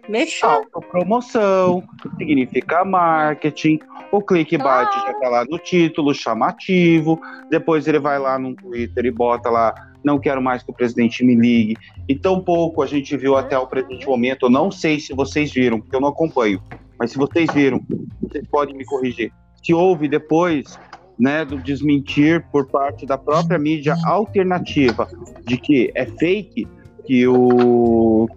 Mexeu. 0.09 0.49
Autopromoção, 0.49 1.83
significa 2.19 2.85
marketing. 2.85 3.79
O 4.13 4.21
clickbait 4.21 4.89
ah. 4.89 5.05
já 5.07 5.15
tá 5.15 5.29
lá 5.29 5.45
no 5.45 5.59
título, 5.59 6.15
chamativo. 6.15 7.21
Depois 7.51 7.87
ele 7.87 7.99
vai 7.99 8.19
lá 8.19 8.39
no 8.39 8.55
Twitter 8.55 9.07
e 9.07 9.11
bota 9.11 9.51
lá 9.51 9.75
não 10.05 10.19
quero 10.19 10.43
mais 10.43 10.63
que 10.63 10.71
o 10.71 10.75
presidente 10.75 11.25
me 11.25 11.35
ligue. 11.35 11.77
E 12.07 12.15
tão 12.15 12.41
pouco 12.41 12.83
a 12.83 12.87
gente 12.87 13.17
viu 13.17 13.37
até 13.37 13.59
o 13.59 13.67
presente 13.67 14.07
momento. 14.07 14.47
Eu 14.47 14.51
não 14.51 14.71
sei 14.71 15.01
se 15.01 15.15
vocês 15.15 15.51
viram, 15.51 15.81
porque 15.81 15.97
eu 15.97 16.01
não 16.01 16.09
acompanho. 16.09 16.63
Mas 16.99 17.11
se 17.11 17.17
vocês 17.17 17.51
viram, 17.53 17.81
vocês 18.21 18.47
podem 18.49 18.77
me 18.77 18.85
corrigir. 18.85 19.33
Se 19.63 19.73
houve 19.73 20.07
depois 20.07 20.79
né, 21.19 21.45
do 21.45 21.59
desmentir 21.59 22.45
por 22.53 22.67
parte 22.67 23.07
da 23.07 23.17
própria 23.17 23.59
mídia 23.59 23.97
alternativa 24.05 25.09
de 25.43 25.57
que 25.57 25.91
é 25.95 26.05
fake, 26.05 26.69
que 27.07 27.27
o 27.27 28.29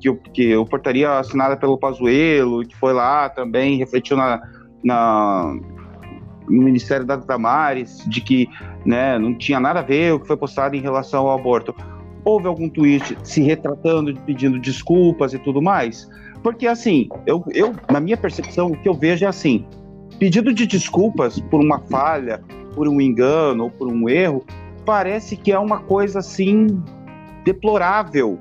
que 0.00 0.12
que 0.32 0.56
o 0.56 0.64
portaria 0.64 1.18
assinada 1.18 1.56
pelo 1.56 1.78
Pazuello, 1.78 2.64
que 2.66 2.76
foi 2.76 2.92
lá 2.92 3.28
também, 3.28 3.76
refletiu 3.76 4.16
na, 4.16 4.40
na, 4.84 5.54
no 6.48 6.62
Ministério 6.62 7.04
da 7.04 7.16
Damares 7.16 8.04
de 8.08 8.20
que 8.20 8.48
né, 8.84 9.18
não 9.18 9.36
tinha 9.36 9.58
nada 9.58 9.80
a 9.80 9.82
ver 9.82 10.14
o 10.14 10.20
que 10.20 10.26
foi 10.26 10.36
postado 10.36 10.76
em 10.76 10.80
relação 10.80 11.26
ao 11.26 11.38
aborto. 11.38 11.74
Houve 12.24 12.46
algum 12.46 12.68
tweet 12.68 13.16
se 13.22 13.40
retratando, 13.40 14.14
pedindo 14.22 14.58
desculpas 14.58 15.32
e 15.32 15.38
tudo 15.38 15.62
mais? 15.62 16.08
Porque, 16.42 16.66
assim, 16.66 17.08
eu, 17.26 17.44
eu, 17.52 17.74
na 17.90 18.00
minha 18.00 18.16
percepção, 18.16 18.68
o 18.68 18.76
que 18.76 18.88
eu 18.88 18.94
vejo 18.94 19.24
é 19.24 19.28
assim: 19.28 19.64
pedido 20.18 20.52
de 20.52 20.66
desculpas 20.66 21.40
por 21.40 21.60
uma 21.60 21.80
falha, 21.80 22.40
por 22.74 22.88
um 22.88 23.00
engano 23.00 23.64
ou 23.64 23.70
por 23.70 23.88
um 23.88 24.08
erro, 24.08 24.44
parece 24.84 25.36
que 25.36 25.50
é 25.50 25.58
uma 25.58 25.80
coisa 25.80 26.20
assim 26.20 26.82
deplorável. 27.44 28.38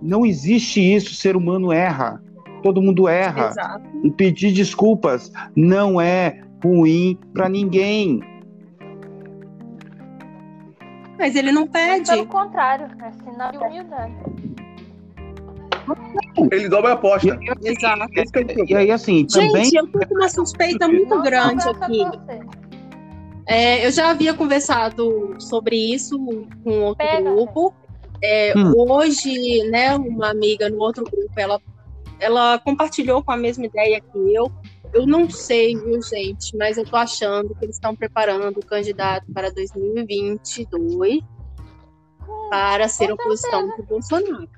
Não 0.00 0.24
existe 0.24 0.80
isso, 0.80 1.14
ser 1.14 1.36
humano 1.36 1.72
erra. 1.72 2.22
Todo 2.62 2.82
mundo 2.82 3.08
erra. 3.08 3.48
Exato. 3.48 3.84
E 4.04 4.10
pedir 4.10 4.52
desculpas 4.52 5.32
não 5.54 6.00
é 6.00 6.40
ruim 6.62 7.18
para 7.32 7.48
ninguém. 7.48 8.20
Mas 11.18 11.34
ele 11.34 11.50
não 11.50 11.66
pede. 11.66 12.10
Pelo 12.10 12.26
contrário, 12.26 12.86
é 13.02 13.12
sinal 13.12 13.50
de 13.50 13.58
humildade. 13.58 14.14
Ele 16.52 16.68
dobra 16.68 16.90
a 16.90 16.92
aposta. 16.94 17.38
Exato. 17.64 18.06
E 18.68 18.74
aí, 18.74 18.90
assim, 18.90 19.26
também... 19.26 19.64
Gente, 19.64 19.76
eu 19.76 19.86
tô 19.88 19.98
com 20.06 20.14
uma 20.14 20.28
suspeita 20.28 20.86
muito 20.86 21.22
grande 21.22 21.68
aqui. 21.68 22.04
É, 23.46 23.86
eu 23.86 23.90
já 23.90 24.10
havia 24.10 24.34
conversado 24.34 25.34
sobre 25.38 25.76
isso 25.76 26.18
com 26.62 26.80
outro 26.80 27.06
Pega. 27.06 27.30
grupo. 27.30 27.74
É, 28.22 28.52
hum. 28.56 28.72
Hoje, 28.76 29.62
né, 29.70 29.96
uma 29.96 30.30
amiga 30.30 30.68
no 30.68 30.78
outro 30.78 31.04
grupo, 31.04 31.32
ela, 31.36 31.60
ela 32.18 32.58
compartilhou 32.58 33.22
com 33.22 33.32
a 33.32 33.36
mesma 33.36 33.66
ideia 33.66 34.00
que 34.00 34.34
eu, 34.34 34.50
eu 34.92 35.06
não 35.06 35.28
sei, 35.30 35.76
viu, 35.76 36.00
gente, 36.02 36.56
mas 36.56 36.76
eu 36.78 36.84
tô 36.84 36.96
achando 36.96 37.54
que 37.54 37.64
eles 37.64 37.76
estão 37.76 37.94
preparando 37.94 38.58
o 38.58 38.66
candidato 38.66 39.26
para 39.32 39.50
2022 39.50 41.20
para 42.50 42.88
ser 42.88 43.12
oposição 43.12 43.68
do 43.76 43.82
Bolsonaro. 43.84 44.48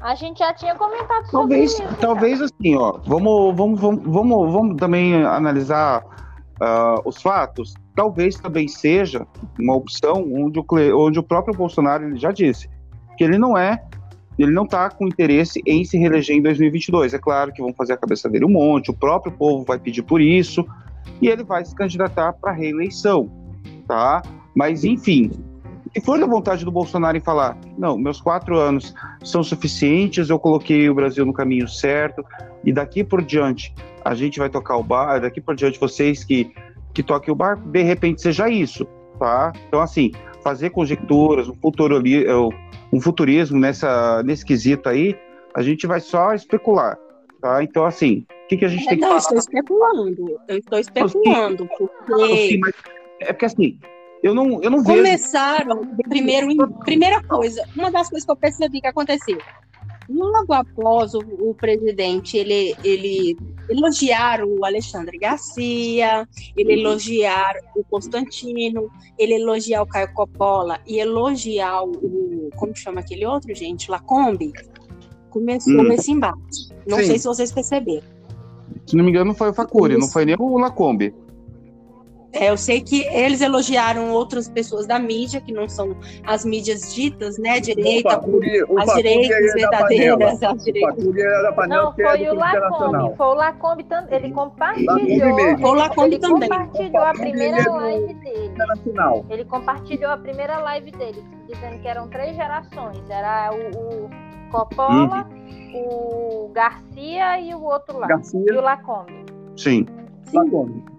A 0.00 0.16
gente 0.16 0.40
já 0.40 0.52
tinha 0.52 0.74
comentado 0.74 1.24
sobre 1.26 1.30
talvez, 1.30 1.72
isso. 1.72 1.82
Talvez 2.00 2.42
assim, 2.42 2.76
ó, 2.76 2.98
vamos, 3.06 3.56
vamos, 3.56 3.80
vamos, 3.80 4.02
vamos, 4.04 4.52
vamos 4.52 4.76
também 4.76 5.24
analisar 5.24 6.02
uh, 6.60 7.00
os 7.04 7.22
fatos. 7.22 7.74
Talvez 7.94 8.36
também 8.36 8.68
seja 8.68 9.26
uma 9.58 9.74
opção 9.74 10.24
onde 10.32 10.58
o, 10.58 10.66
onde 10.96 11.18
o 11.18 11.22
próprio 11.22 11.54
Bolsonaro 11.54 12.04
ele 12.04 12.18
já 12.18 12.32
disse 12.32 12.68
que 13.16 13.24
ele 13.24 13.38
não 13.38 13.56
é 13.56 13.82
ele 14.38 14.50
não 14.50 14.64
está 14.64 14.88
com 14.90 15.06
interesse 15.06 15.60
em 15.66 15.84
se 15.84 15.98
reeleger 15.98 16.36
em 16.36 16.42
2022. 16.42 17.14
É 17.14 17.18
claro 17.18 17.52
que 17.52 17.60
vão 17.60 17.72
fazer 17.74 17.92
a 17.92 17.96
cabeça 17.96 18.28
dele 18.28 18.44
um 18.44 18.50
monte, 18.50 18.90
o 18.90 18.94
próprio 18.94 19.32
povo 19.32 19.64
vai 19.64 19.78
pedir 19.78 20.02
por 20.02 20.20
isso, 20.20 20.66
e 21.20 21.28
ele 21.28 21.44
vai 21.44 21.64
se 21.64 21.74
candidatar 21.74 22.32
para 22.32 22.52
reeleição, 22.52 23.30
tá? 23.86 24.22
Mas, 24.54 24.84
enfim, 24.84 25.30
se 25.94 26.00
for 26.00 26.18
da 26.18 26.26
vontade 26.26 26.64
do 26.64 26.70
Bolsonaro 26.70 27.16
em 27.16 27.20
falar, 27.20 27.56
não, 27.76 27.98
meus 27.98 28.20
quatro 28.20 28.58
anos 28.58 28.94
são 29.22 29.42
suficientes, 29.42 30.30
eu 30.30 30.38
coloquei 30.38 30.88
o 30.88 30.94
Brasil 30.94 31.24
no 31.26 31.32
caminho 31.32 31.68
certo, 31.68 32.24
e 32.64 32.72
daqui 32.72 33.04
por 33.04 33.22
diante 33.22 33.74
a 34.04 34.14
gente 34.14 34.38
vai 34.38 34.48
tocar 34.48 34.76
o 34.76 34.82
bar, 34.82 35.20
daqui 35.20 35.40
por 35.40 35.54
diante 35.54 35.78
vocês 35.78 36.24
que, 36.24 36.52
que 36.94 37.02
toquem 37.02 37.32
o 37.32 37.36
barco, 37.36 37.66
de 37.68 37.82
repente 37.82 38.22
seja 38.22 38.48
isso, 38.48 38.86
tá? 39.18 39.52
Então, 39.68 39.80
assim, 39.80 40.12
fazer 40.42 40.70
conjecturas, 40.70 41.48
um 41.48 41.54
futuro 41.54 41.96
ali, 41.96 42.24
um 42.92 43.00
futurismo 43.00 43.58
nessa, 43.58 44.22
nesse 44.22 44.44
quesito 44.44 44.88
aí, 44.88 45.16
a 45.54 45.62
gente 45.62 45.86
vai 45.86 46.00
só 46.00 46.34
especular. 46.34 46.98
Tá? 47.40 47.62
Então, 47.62 47.84
assim, 47.84 48.24
o 48.44 48.48
que, 48.48 48.56
que 48.56 48.64
a 48.64 48.68
gente 48.68 48.84
é, 48.84 48.88
tem 48.90 48.98
que 48.98 49.04
não, 49.04 49.08
falar? 49.08 49.18
Eu 49.18 49.20
estou 49.20 49.38
especulando. 49.38 50.40
Eu 50.48 50.58
estou 50.58 50.78
especulando, 50.78 51.68
porque. 51.76 52.58
mas 52.58 52.74
é 53.20 53.32
porque 53.32 53.46
assim, 53.46 53.78
eu 54.22 54.34
não, 54.34 54.62
eu 54.62 54.70
não 54.70 54.82
Começaram, 54.82 55.80
vejo... 55.80 56.08
primeiro, 56.08 56.72
primeira 56.84 57.22
coisa, 57.24 57.64
uma 57.76 57.90
das 57.90 58.08
coisas 58.08 58.24
que 58.24 58.30
eu 58.30 58.36
percebi 58.36 58.80
que 58.80 58.86
aconteceu. 58.86 59.38
Logo 60.12 60.52
após 60.52 61.14
o, 61.14 61.20
o 61.20 61.54
presidente 61.54 62.36
ele, 62.36 62.76
ele 62.84 63.36
elogiar 63.68 64.44
o 64.44 64.64
Alexandre 64.64 65.18
Garcia, 65.18 66.28
ele 66.56 66.80
elogiar 66.80 67.54
o 67.76 67.82
Constantino, 67.84 68.90
ele 69.18 69.34
elogiar 69.34 69.82
o 69.82 69.86
Caio 69.86 70.12
Coppola 70.12 70.80
e 70.86 70.98
elogiar 70.98 71.82
o. 71.82 72.50
Como 72.56 72.76
chama 72.76 73.00
aquele 73.00 73.24
outro, 73.26 73.54
gente? 73.54 73.90
Lacombe. 73.90 74.52
Começou 75.30 75.80
hum. 75.80 75.92
esse 75.92 76.10
embate. 76.10 76.68
Não 76.86 76.98
Sim. 76.98 77.04
sei 77.04 77.18
se 77.18 77.24
vocês 77.26 77.52
perceberam. 77.52 78.06
Se 78.86 78.96
não 78.96 79.04
me 79.04 79.10
engano, 79.10 79.34
foi 79.34 79.50
o 79.50 79.54
Facuri, 79.54 79.96
não 79.96 80.08
foi 80.08 80.24
nem 80.24 80.36
o 80.38 80.58
Lacombe. 80.58 81.14
É, 82.34 82.48
eu 82.48 82.56
sei 82.56 82.80
que 82.80 83.02
eles 83.08 83.42
elogiaram 83.42 84.10
outras 84.10 84.48
pessoas 84.48 84.86
da 84.86 84.98
mídia, 84.98 85.40
que 85.40 85.52
não 85.52 85.68
são 85.68 85.94
as 86.24 86.44
mídias 86.44 86.94
ditas, 86.94 87.36
né? 87.38 87.60
Direita, 87.60 88.10
Facuri- 88.10 88.62
o 88.64 88.78
as 88.78 88.86
Facuri 88.86 89.02
direitas 89.02 89.36
é 89.36 89.42
da 89.42 89.52
verdadeiras, 89.70 90.42
as 90.42 90.64
direitas. 90.64 91.04
É 91.06 91.42
da 91.42 91.52
panela, 91.52 91.82
Não, 91.82 91.90
é 91.90 91.94
foi 91.94 92.28
o 92.28 92.34
Lacombe. 92.34 93.16
Foi 93.16 93.26
o 93.26 93.34
Lacombe, 93.34 93.86
ele 94.10 94.30
compartilhou. 94.32 94.98
Foi 95.58 95.70
o 95.70 95.74
Lacombe 95.74 96.18
também. 96.18 96.48
compartilhou 96.48 97.02
a 97.02 97.12
primeira 97.12 97.70
live 97.70 98.14
dele. 98.14 98.52
Nacional. 98.56 99.26
Ele 99.28 99.44
compartilhou 99.44 100.10
a 100.10 100.16
primeira 100.16 100.58
live 100.58 100.90
dele, 100.92 101.22
dizendo 101.46 101.78
que 101.80 101.88
eram 101.88 102.08
três 102.08 102.34
gerações. 102.34 102.98
Era 103.10 103.50
o, 103.52 104.06
o 104.06 104.10
Coppola, 104.50 105.28
o 105.74 106.50
Garcia 106.54 107.40
e 107.40 107.54
o 107.54 107.62
outro 107.62 107.98
lá. 107.98 108.06
E 108.06 108.12
o 108.12 108.16
Garcia, 108.16 108.60
Lacombe. 108.60 109.26
Sim. 109.56 109.86
Lacombe. 110.32 110.91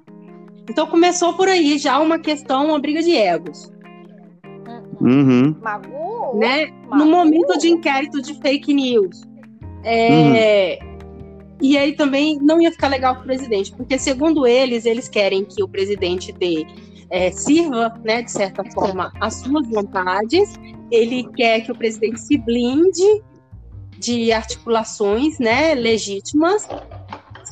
Então 0.70 0.88
começou 0.88 1.34
por 1.34 1.48
aí 1.48 1.78
já 1.78 2.00
uma 2.00 2.20
questão, 2.20 2.68
uma 2.68 2.80
briga 2.80 3.02
de 3.02 3.16
egos, 3.16 3.72
Hum, 5.02 5.10
hum. 5.10 5.44
Uhum. 5.46 5.56
Magu? 5.62 6.38
né? 6.38 6.68
Magu? 6.88 7.04
No 7.04 7.06
momento 7.12 7.58
de 7.58 7.70
inquérito 7.70 8.22
de 8.22 8.34
fake 8.36 8.74
news. 8.74 9.22
É, 9.84 10.80
E 11.62 11.78
aí 11.78 11.94
também 11.94 12.40
não 12.42 12.62
ia 12.62 12.72
ficar 12.72 12.88
legal 12.88 13.16
para 13.16 13.24
o 13.24 13.26
presidente, 13.26 13.72
porque 13.72 13.98
segundo 13.98 14.48
eles, 14.48 14.86
eles 14.86 15.08
querem 15.10 15.46
que 15.46 15.64
o 15.64 15.68
presidente 15.68 16.32
dê 16.32 16.66
é, 17.10 17.32
sirva, 17.32 17.94
né, 18.04 18.22
de 18.22 18.32
certa 18.32 18.64
forma, 18.72 19.12
as 19.22 19.36
suas 19.36 19.68
vontades. 19.70 20.54
Ele 20.92 21.24
quer 21.36 21.62
que 21.62 21.72
o 21.72 21.76
presidente 21.76 22.20
se 22.20 22.38
blinde 22.38 23.22
de 23.98 24.32
articulações, 24.32 25.38
né, 25.40 25.74
legítimas, 25.76 26.68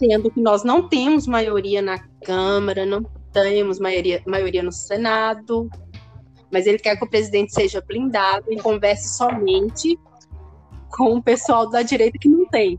sendo 0.02 0.32
que 0.32 0.42
nós 0.42 0.64
não 0.64 0.90
temos 0.90 1.28
maioria 1.28 1.80
na 1.80 2.00
Câmara, 2.26 2.86
não 2.86 3.06
temos 3.32 3.80
maioria, 3.80 4.22
maioria 4.26 4.64
no 4.64 4.72
Senado, 4.72 5.70
mas 6.52 6.66
ele 6.66 6.80
quer 6.80 6.98
que 6.98 7.06
o 7.06 7.10
presidente 7.10 7.54
seja 7.54 7.84
blindado 7.88 8.52
e 8.52 8.58
converse 8.58 9.16
somente 9.16 9.98
com 10.90 11.18
o 11.18 11.22
pessoal 11.22 11.70
da 11.70 11.84
direita 11.84 12.18
que 12.18 12.28
não 12.28 12.46
tem. 12.48 12.78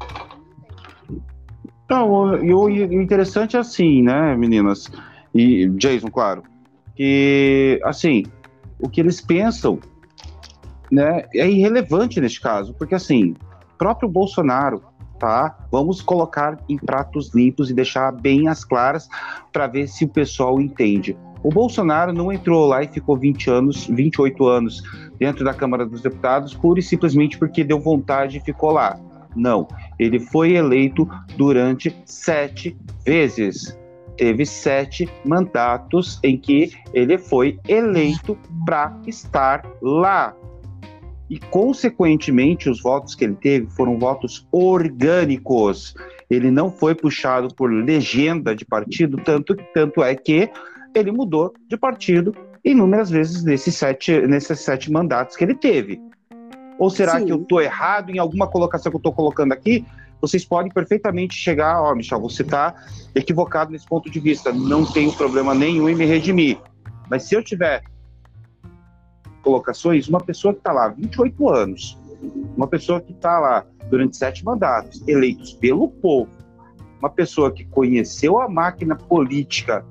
Não, 1.89 2.43
e 2.43 2.53
o 2.53 2.69
e 2.69 2.85
o 2.85 3.03
interessante 3.03 3.57
é 3.57 3.61
assim, 3.61 4.03
né, 4.03 4.37
meninas? 4.37 4.91
E 5.33 5.69
Jason, 5.69 6.09
claro. 6.09 6.43
Que, 6.97 7.81
assim, 7.85 8.25
o 8.79 8.89
que 8.89 9.01
eles 9.01 9.21
pensam 9.21 9.79
né, 10.91 11.25
é 11.35 11.49
irrelevante 11.49 12.21
neste 12.21 12.41
caso, 12.41 12.75
porque, 12.75 12.95
assim, 12.95 13.35
próprio 13.79 14.09
Bolsonaro, 14.09 14.83
tá? 15.23 15.57
Vamos 15.71 16.03
colocar 16.03 16.59
em 16.69 16.77
pratos 16.77 17.33
limpos 17.33 17.71
e 17.71 17.75
deixar 17.75 18.11
bem 18.11 18.49
as 18.49 18.65
claras 18.65 19.09
para 19.53 19.69
ver 19.69 19.87
se 19.87 20.05
o 20.05 20.09
pessoal 20.09 20.61
entende. 20.61 21.17
O 21.45 21.49
Bolsonaro 21.49 22.13
não 22.13 22.33
entrou 22.33 22.67
lá 22.67 22.83
e 22.83 22.89
ficou 22.89 23.17
20 23.17 23.49
anos, 23.49 23.87
28 23.87 24.49
anos 24.49 24.83
dentro 25.21 25.45
da 25.45 25.55
Câmara 25.55 25.87
dos 25.87 26.03
Deputados, 26.03 26.55
pura 26.55 26.81
e 26.81 26.83
simplesmente 26.83 27.39
porque 27.39 27.63
deu 27.63 27.79
vontade 27.79 28.39
e 28.39 28.41
ficou 28.41 28.73
lá. 28.73 28.99
Não, 29.37 29.69
ele 29.97 30.19
foi 30.19 30.55
eleito 30.55 31.09
durante 31.37 31.97
sete 32.05 32.77
vezes. 33.07 33.79
Teve 34.17 34.45
sete 34.45 35.09
mandatos 35.25 36.19
em 36.25 36.37
que 36.37 36.73
ele 36.93 37.17
foi 37.17 37.61
eleito 37.69 38.37
para 38.67 38.93
estar 39.07 39.65
lá. 39.81 40.35
E, 41.33 41.39
consequentemente, 41.39 42.69
os 42.69 42.83
votos 42.83 43.15
que 43.15 43.25
ele 43.25 43.37
teve 43.37 43.67
foram 43.71 43.99
votos 43.99 44.47
orgânicos. 44.53 45.95
Ele 46.29 46.51
não 46.51 46.71
foi 46.71 46.95
puxado 46.95 47.49
por 47.55 47.73
legenda 47.73 48.55
de 48.55 48.67
partido, 48.67 49.17
tanto, 49.17 49.57
tanto 49.73 50.03
é 50.03 50.15
que 50.15 50.51
ele 50.95 51.11
mudou 51.11 51.55
de 51.67 51.75
partido 51.79 52.35
inúmeras 52.63 53.09
vezes 53.09 53.43
nesses 53.45 53.75
sete, 53.75 54.13
nesses 54.27 54.61
sete 54.61 54.93
mandatos 54.93 55.35
que 55.35 55.43
ele 55.43 55.55
teve. 55.55 56.03
Ou 56.79 56.91
será 56.91 57.19
Sim. 57.19 57.25
que 57.25 57.33
eu 57.33 57.41
estou 57.41 57.63
errado 57.63 58.11
em 58.11 58.19
alguma 58.19 58.47
colocação 58.47 58.93
que 58.93 58.97
eu 58.97 58.99
estou 58.99 59.15
colocando 59.15 59.53
aqui? 59.53 59.87
Vocês 60.21 60.45
podem 60.45 60.71
perfeitamente 60.71 61.35
chegar, 61.35 61.81
ó, 61.81 61.95
Michel, 61.95 62.21
você 62.21 62.43
está 62.43 62.75
equivocado 63.15 63.73
nesse 63.73 63.87
ponto 63.87 64.11
de 64.11 64.21
vista. 64.21 64.53
Não 64.53 64.85
tenho 64.85 65.11
problema 65.15 65.55
nenhum 65.55 65.89
em 65.89 65.95
me 65.95 66.05
redimir. 66.05 66.59
Mas 67.09 67.23
se 67.23 67.35
eu 67.35 67.43
tiver 67.43 67.83
colocações, 69.43 70.09
uma 70.09 70.21
pessoa 70.21 70.55
que 70.55 70.61
está 70.61 70.73
lá 70.73 70.87
há 70.87 70.89
28 70.89 71.49
anos, 71.49 71.99
uma 72.57 72.67
pessoa 72.67 73.01
que 73.01 73.13
está 73.13 73.39
lá 73.39 73.67
durante 73.91 74.17
sete 74.17 74.45
mandatos, 74.45 75.03
eleitos 75.07 75.53
pelo 75.55 75.89
povo, 75.89 76.31
uma 76.99 77.11
pessoa 77.11 77.51
que 77.51 77.65
conheceu 77.65 78.41
a 78.41 78.49
máquina 78.49 78.95
política 78.97 79.85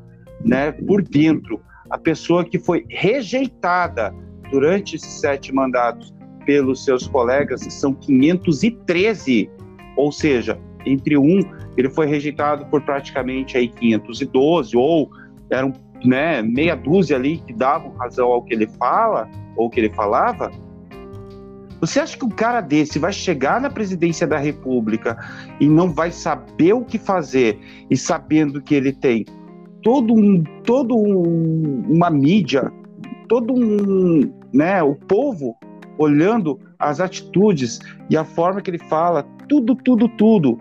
né, 0.44 0.72
por 0.72 1.02
dentro, 1.02 1.62
a 1.90 1.98
pessoa 1.98 2.44
que 2.46 2.58
foi 2.58 2.86
rejeitada 2.90 4.14
durante 4.50 4.96
esses 4.96 5.20
sete 5.20 5.54
mandatos 5.54 6.14
pelos 6.46 6.84
seus 6.84 7.08
colegas, 7.08 7.64
que 7.64 7.72
são 7.72 7.94
513, 7.94 9.50
ou 9.96 10.12
seja, 10.12 10.58
entre 10.86 11.18
um, 11.18 11.42
ele 11.78 11.90
foi 11.90 12.08
rejeitado 12.08 12.66
por 12.66 12.82
praticamente 12.82 13.58
aí 13.58 13.68
512, 13.68 14.76
ou 14.76 15.10
eram 15.50 15.74
né, 16.04 16.42
meia 16.42 16.76
dúzia 16.76 17.18
ali 17.18 17.38
que 17.38 17.54
davam 17.54 17.92
razão 17.98 18.28
ao 18.28 18.44
que 18.44 18.54
ele 18.54 18.68
fala, 18.68 19.30
ou 19.56 19.70
que 19.70 19.80
ele 19.80 19.90
falava. 19.90 20.52
Você 21.80 22.00
acha 22.00 22.16
que 22.16 22.26
um 22.26 22.30
cara 22.30 22.62
desse 22.62 23.00
vai 23.00 23.12
chegar 23.12 23.60
na 23.60 23.70
presidência 23.70 24.28
da 24.28 24.38
República 24.38 25.18
e 25.60 25.68
não 25.68 25.92
vai 25.92 26.12
saber 26.12 26.74
o 26.74 26.86
que 26.86 26.98
fazer, 26.98 27.60
e 27.90 27.98
sabendo 27.98 28.62
que 28.62 28.76
ele 28.76 28.94
tem 28.94 29.26
todo 29.82 30.14
um, 30.14 30.44
todo 30.64 30.96
um, 30.96 31.84
uma 31.90 32.10
mídia, 32.10 32.72
todo 33.28 33.54
um, 33.54 34.32
né, 34.54 34.82
o 34.84 34.96
povo 34.96 35.56
olhando 35.98 36.60
as 36.78 37.00
atitudes 37.00 37.80
e 38.10 38.18
a 38.18 38.24
forma 38.24 38.62
que 38.62 38.70
ele 38.70 38.80
fala, 38.80 39.24
tudo, 39.48 39.76
tudo, 39.76 40.08
tudo. 40.10 40.58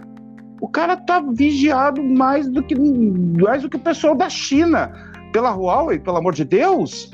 O 0.61 0.69
cara 0.69 0.97
tá 0.97 1.21
vigiado 1.21 2.03
mais 2.03 2.49
do 2.49 2.63
que 2.63 2.75
mais 2.79 3.63
do 3.63 3.69
que 3.69 3.77
o 3.77 3.81
pessoal 3.81 4.15
da 4.15 4.29
China 4.29 4.93
pela 5.33 5.51
Huawei, 5.53 5.99
pelo 5.99 6.17
amor 6.17 6.35
de 6.35 6.45
Deus. 6.45 7.11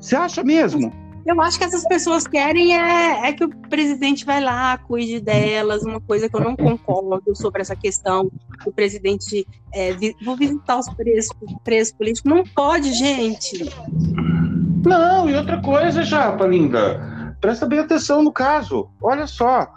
Você 0.00 0.16
acha 0.16 0.42
mesmo? 0.42 0.92
Eu 1.24 1.40
acho 1.40 1.56
que 1.56 1.64
essas 1.64 1.86
pessoas 1.86 2.26
querem 2.26 2.76
é, 2.76 3.28
é 3.28 3.32
que 3.32 3.44
o 3.44 3.48
presidente 3.68 4.24
vai 4.24 4.40
lá, 4.42 4.76
cuide 4.76 5.20
delas, 5.20 5.84
uma 5.84 6.00
coisa 6.00 6.28
que 6.28 6.34
eu 6.34 6.40
não 6.40 6.56
concordo 6.56 7.36
sobre 7.36 7.60
essa 7.62 7.76
questão. 7.76 8.28
O 8.66 8.72
presidente, 8.72 9.46
é, 9.72 9.92
vi- 9.92 10.16
vou 10.24 10.36
visitar 10.36 10.78
os 10.80 10.88
presos, 10.94 11.30
presos 11.62 11.92
políticos. 11.94 12.28
Não 12.28 12.42
pode, 12.42 12.92
gente. 12.92 13.70
Não, 14.84 15.30
e 15.30 15.34
outra 15.36 15.62
coisa, 15.62 16.02
Japa, 16.02 16.44
linda. 16.44 17.36
Presta 17.40 17.66
bem 17.66 17.78
atenção 17.78 18.20
no 18.20 18.32
caso. 18.32 18.88
Olha 19.00 19.28
só. 19.28 19.72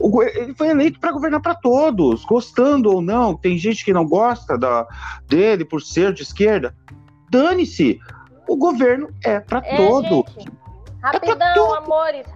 Ele 0.00 0.54
foi 0.54 0.68
eleito 0.68 1.00
para 1.00 1.12
governar 1.12 1.40
para 1.40 1.54
todos, 1.54 2.24
gostando 2.24 2.92
ou 2.92 3.00
não. 3.00 3.34
Tem 3.36 3.56
gente 3.58 3.84
que 3.84 3.92
não 3.92 4.06
gosta 4.06 4.56
da, 4.58 4.86
dele 5.28 5.64
por 5.64 5.80
ser 5.82 6.12
de 6.12 6.22
esquerda. 6.22 6.74
Dane-se. 7.30 7.98
O 8.48 8.56
governo 8.56 9.08
é 9.24 9.40
para 9.40 9.60
É, 9.64 9.76
todo. 9.76 10.24
gente, 10.28 10.48
rapidão, 11.02 11.74
amores. 11.74 12.26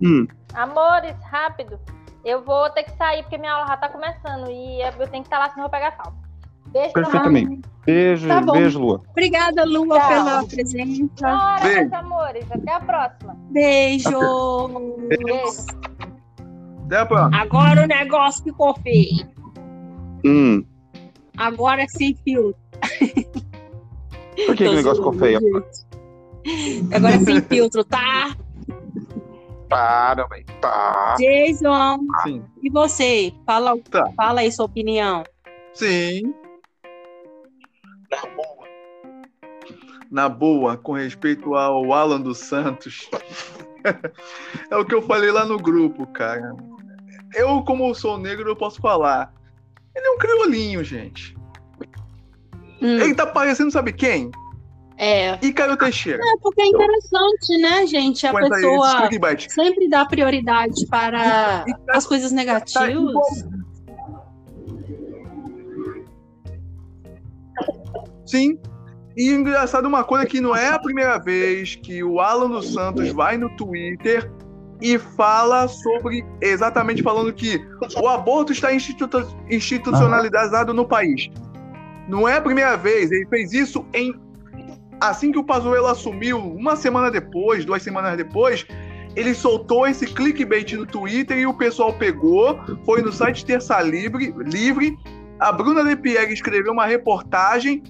Hum, 0.00 0.26
Amores, 0.54 1.14
rápido. 1.30 1.78
Eu 2.24 2.42
vou 2.44 2.68
ter 2.70 2.82
que 2.84 2.96
sair 2.96 3.22
porque 3.22 3.38
minha 3.38 3.52
aula 3.52 3.66
já 3.66 3.76
tá 3.76 3.88
começando 3.88 4.50
e 4.50 4.80
eu 4.82 4.92
tenho 5.08 5.22
que 5.22 5.28
estar 5.28 5.38
lá 5.38 5.48
senão 5.50 5.64
eu 5.66 5.70
vou 5.70 5.70
pegar 5.70 5.92
falta. 5.92 6.18
Beijo 6.66 6.92
perfeitamente. 6.92 7.62
Beijo, 7.84 8.28
Tá 8.28 8.40
beijo, 8.42 8.78
Lua. 8.78 9.00
Obrigada, 9.10 9.64
Lua, 9.64 9.98
Tchau. 9.98 10.08
pela 10.08 10.44
presença. 10.46 11.02
Ora, 11.24 11.60
Beijo. 11.62 11.80
meus 11.80 11.92
amores. 11.92 12.44
Até 12.52 12.72
a 12.74 12.80
próxima. 12.80 13.36
Beijo. 13.50 14.10
Beijo. 15.08 15.89
Débora, 16.90 17.30
Agora 17.32 17.84
o 17.84 17.86
negócio 17.86 18.42
ficou 18.42 18.74
feio. 18.80 19.24
Hum, 20.24 20.64
Agora 21.36 21.82
é 21.82 21.86
sem 21.86 22.16
filtro. 22.16 22.60
por 24.46 24.56
que, 24.56 24.64
que 24.64 24.68
o 24.68 24.74
negócio 24.74 24.96
ficou 24.96 25.12
feio? 25.12 25.38
gente. 25.40 26.92
Agora 26.94 27.14
é 27.14 27.18
sem 27.20 27.40
filtro, 27.42 27.84
tá? 27.84 28.36
Para. 29.68 30.26
Tá. 30.60 31.14
Jason, 31.16 32.00
sim. 32.24 32.42
e 32.60 32.68
você? 32.68 33.32
Fala, 33.46 33.78
Tá. 33.88 34.10
fala 34.16 34.40
aí 34.40 34.50
sua 34.50 34.64
opinião. 34.66 35.22
Sim. 35.72 36.34
Na 40.10 40.28
boa, 40.28 40.76
com 40.76 40.92
respeito 40.94 41.54
ao 41.54 41.92
Alan 41.92 42.20
dos 42.20 42.38
Santos. 42.38 43.08
é 44.68 44.76
o 44.76 44.84
que 44.84 44.92
eu 44.94 45.02
falei 45.02 45.30
lá 45.30 45.44
no 45.44 45.56
grupo, 45.56 46.04
cara. 46.08 46.52
Eu, 47.34 47.62
como 47.62 47.94
sou 47.94 48.18
negro, 48.18 48.48
eu 48.48 48.56
posso 48.56 48.80
falar. 48.80 49.32
Ele 49.94 50.06
é 50.06 50.10
um 50.10 50.18
criolinho, 50.18 50.82
gente. 50.84 51.36
Hum, 52.82 52.98
Ele 52.98 53.14
tá 53.14 53.26
parecendo, 53.26 53.70
sabe 53.70 53.92
quem? 53.92 54.30
é. 54.96 55.38
E 55.42 55.52
Caio 55.52 55.76
Teixeira. 55.78 56.22
É 56.22 56.38
porque 56.42 56.60
é 56.60 56.66
interessante, 56.66 57.58
né, 57.60 57.86
gente? 57.86 58.26
A 58.26 58.34
pessoa 58.34 59.08
sempre 59.48 59.88
dá 59.88 60.04
prioridade 60.04 60.86
para 60.90 61.64
E 61.66 61.72
tá- 61.86 61.96
as 61.96 62.06
coisas 62.06 62.30
tá 62.30 62.36
negativas. 62.36 62.90
igual- 62.90 63.24
Sim. 68.26 68.58
E 69.16 69.30
engraçado 69.30 69.86
uma 69.86 70.04
coisa 70.04 70.24
que 70.26 70.40
não 70.40 70.54
é 70.54 70.68
a 70.68 70.78
primeira 70.78 71.18
vez 71.18 71.74
que 71.74 72.02
o 72.02 72.20
Alan 72.20 72.48
dos 72.50 72.72
Santos 72.72 73.10
vai 73.12 73.36
no 73.36 73.50
Twitter 73.56 74.30
e 74.80 74.98
fala 74.98 75.68
sobre 75.68 76.24
exatamente 76.40 77.02
falando 77.02 77.32
que 77.32 77.60
o 78.00 78.08
aborto 78.08 78.52
está 78.52 78.72
institu- 78.72 79.26
institucionalizado 79.48 80.72
no 80.72 80.86
país. 80.86 81.28
Não 82.08 82.28
é 82.28 82.36
a 82.36 82.40
primeira 82.40 82.76
vez, 82.76 83.10
ele 83.10 83.26
fez 83.26 83.52
isso 83.52 83.84
em 83.92 84.14
assim 85.00 85.32
que 85.32 85.38
o 85.38 85.44
Pazuello 85.44 85.86
assumiu, 85.86 86.38
uma 86.38 86.76
semana 86.76 87.10
depois, 87.10 87.64
duas 87.64 87.82
semanas 87.82 88.16
depois, 88.16 88.66
ele 89.16 89.34
soltou 89.34 89.86
esse 89.86 90.06
clickbait 90.06 90.72
no 90.72 90.84
Twitter 90.84 91.38
e 91.38 91.46
o 91.46 91.54
pessoal 91.54 91.92
pegou, 91.94 92.60
foi 92.84 93.00
no 93.00 93.12
site 93.12 93.44
Terça 93.44 93.80
Livre, 93.80 94.34
livre 94.38 94.96
a 95.38 95.50
Bruna 95.50 95.82
De 95.82 95.96
Pierre 95.96 96.32
escreveu 96.32 96.72
uma 96.72 96.84
reportagem 96.84 97.82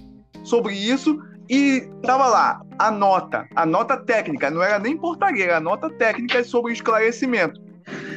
sobre 0.45 0.73
isso 0.73 1.21
e 1.51 1.81
tava 2.03 2.29
lá 2.29 2.63
a 2.79 2.93
nota, 2.93 3.45
a 3.57 3.67
nota 3.67 3.97
técnica, 3.97 4.49
não 4.49 4.63
era 4.63 4.79
nem 4.79 4.97
portaria, 4.97 5.47
era 5.47 5.57
a 5.57 5.61
nota 5.61 5.91
técnica 5.91 6.45
sobre 6.45 6.71
o 6.71 6.73
esclarecimento. 6.73 7.61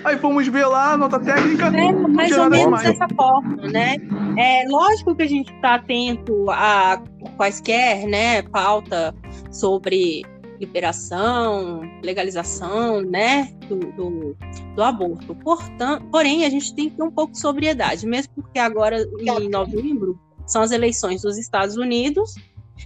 Aí 0.03 0.17
fomos 0.19 0.47
ver 0.47 0.67
lá 0.67 0.91
a 0.91 0.97
nota 0.97 1.19
técnica. 1.19 1.65
É, 1.65 1.91
mais 1.91 2.37
ou 2.37 2.47
menos 2.47 2.65
demais. 2.65 2.83
dessa 2.83 3.07
forma, 3.15 3.55
né? 3.71 3.95
É 4.37 4.65
lógico 4.69 5.15
que 5.15 5.23
a 5.23 5.27
gente 5.27 5.51
está 5.51 5.75
atento 5.75 6.45
a 6.51 7.01
quaisquer, 7.35 8.05
né, 8.05 8.43
pauta 8.43 9.15
sobre 9.49 10.23
liberação, 10.59 11.81
legalização, 12.03 13.01
né, 13.01 13.51
do, 13.67 13.79
do, 13.93 14.37
do 14.75 14.83
aborto. 14.83 15.33
Portanto, 15.35 16.05
porém, 16.11 16.45
a 16.45 16.49
gente 16.51 16.75
tem 16.75 16.89
que 16.89 16.97
ter 16.97 17.03
um 17.03 17.11
pouco 17.11 17.33
de 17.33 17.39
sobriedade, 17.39 18.05
mesmo 18.05 18.31
porque 18.35 18.59
agora, 18.59 19.03
em 19.19 19.49
novembro, 19.49 20.19
são 20.45 20.61
as 20.61 20.71
eleições 20.71 21.23
dos 21.23 21.37
Estados 21.37 21.77
Unidos, 21.77 22.35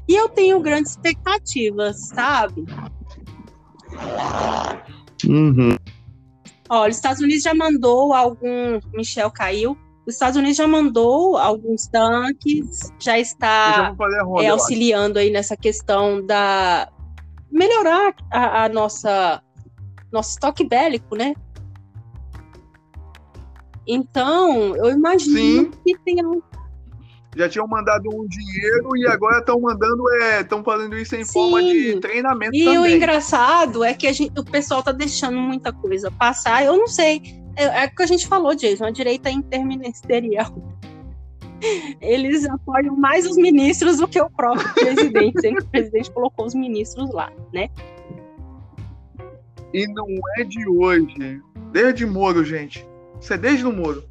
e 0.08 0.16
eu 0.16 0.30
tenho 0.30 0.60
grandes 0.60 0.92
expectativas, 0.92 2.08
sabe? 2.08 2.66
Uhum. 5.26 5.76
Olha, 6.70 6.90
os 6.90 6.98
Estados 6.98 7.22
Unidos 7.22 7.44
já 7.44 7.54
mandou 7.54 8.14
algum. 8.14 8.80
Michel 8.94 9.32
caiu. 9.32 9.78
Os 10.06 10.14
Estados 10.14 10.38
Unidos 10.38 10.58
já 10.58 10.68
mandou 10.68 11.36
alguns 11.38 11.88
tanques, 11.88 12.94
já 12.98 13.20
está 13.20 13.94
é, 14.40 14.48
auxiliando 14.48 15.20
aí 15.20 15.30
nessa 15.30 15.58
questão 15.58 16.26
da 16.26 16.90
melhorar 17.52 18.16
a, 18.32 18.64
a 18.64 18.70
nossa 18.70 19.42
nosso 20.12 20.32
estoque 20.32 20.64
bélico, 20.64 21.16
né? 21.16 21.34
Então, 23.86 24.76
eu 24.78 24.92
imagino 24.92 25.38
Sim. 25.38 25.72
que 25.86 25.98
tenha 26.00 26.28
um 26.28 26.42
Já 27.38 27.48
tinham 27.48 27.68
mandado 27.68 28.10
um 28.14 28.28
dinheiro 28.28 28.98
e 28.98 29.06
agora 29.08 29.40
estão 29.40 29.60
mandando, 29.62 30.04
estão 30.42 30.64
fazendo 30.64 30.98
isso 30.98 31.16
em 31.16 31.24
Sim. 31.24 31.34
forma 31.34 31.62
de 31.64 32.00
treinamento 32.00 32.56
E 32.56 32.64
também. 32.66 32.80
o 32.80 32.88
engraçado 32.88 33.84
é 33.84 33.94
que 33.94 34.08
a 34.08 34.12
gente- 34.14 34.38
o 34.40 34.44
pessoal 34.44 34.82
tá 34.82 34.92
deixando 34.92 35.38
muita 35.38 35.72
coisa 35.72 36.10
passar. 36.10 36.66
Eu 36.66 36.76
não 36.76 36.88
sei. 36.88 37.22
É, 37.56 37.84
é 37.84 37.86
o 37.86 37.96
que 37.96 38.04
a 38.04 38.08
gente 38.08 38.28
falou, 38.28 38.56
Jason, 38.56 38.86
a 38.86 38.92
direita 38.92 39.30
interministerial. 39.30 40.52
Eles 42.02 42.46
apoiam 42.46 42.96
mais 42.96 43.26
os 43.26 43.36
ministros 43.38 43.98
do 43.98 44.08
que 44.08 44.20
o 44.22 44.30
próprio 44.30 44.72
presidente. 44.74 45.48
O 45.60 45.66
presidente 45.66 46.12
colocou 46.12 46.46
os 46.46 46.54
ministros 46.56 47.12
lá, 47.12 47.32
né? 47.54 47.70
E 49.74 49.86
não 49.94 50.08
é 50.40 50.44
de 50.44 50.68
hoje. 50.68 51.42
Desde 51.72 52.06
Moro, 52.06 52.44
gente. 52.44 52.88
Isso 53.20 53.34
é 53.34 53.38
desde 53.38 53.66
o 53.66 53.72
Moro. 53.74 54.04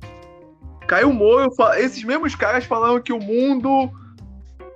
Caiu 0.87 1.11
o 1.11 1.15
Moro, 1.15 1.53
esses 1.79 2.03
mesmos 2.05 2.35
caras 2.35 2.65
falaram 2.65 3.01
que 3.01 3.13
o 3.13 3.19
mundo. 3.19 3.91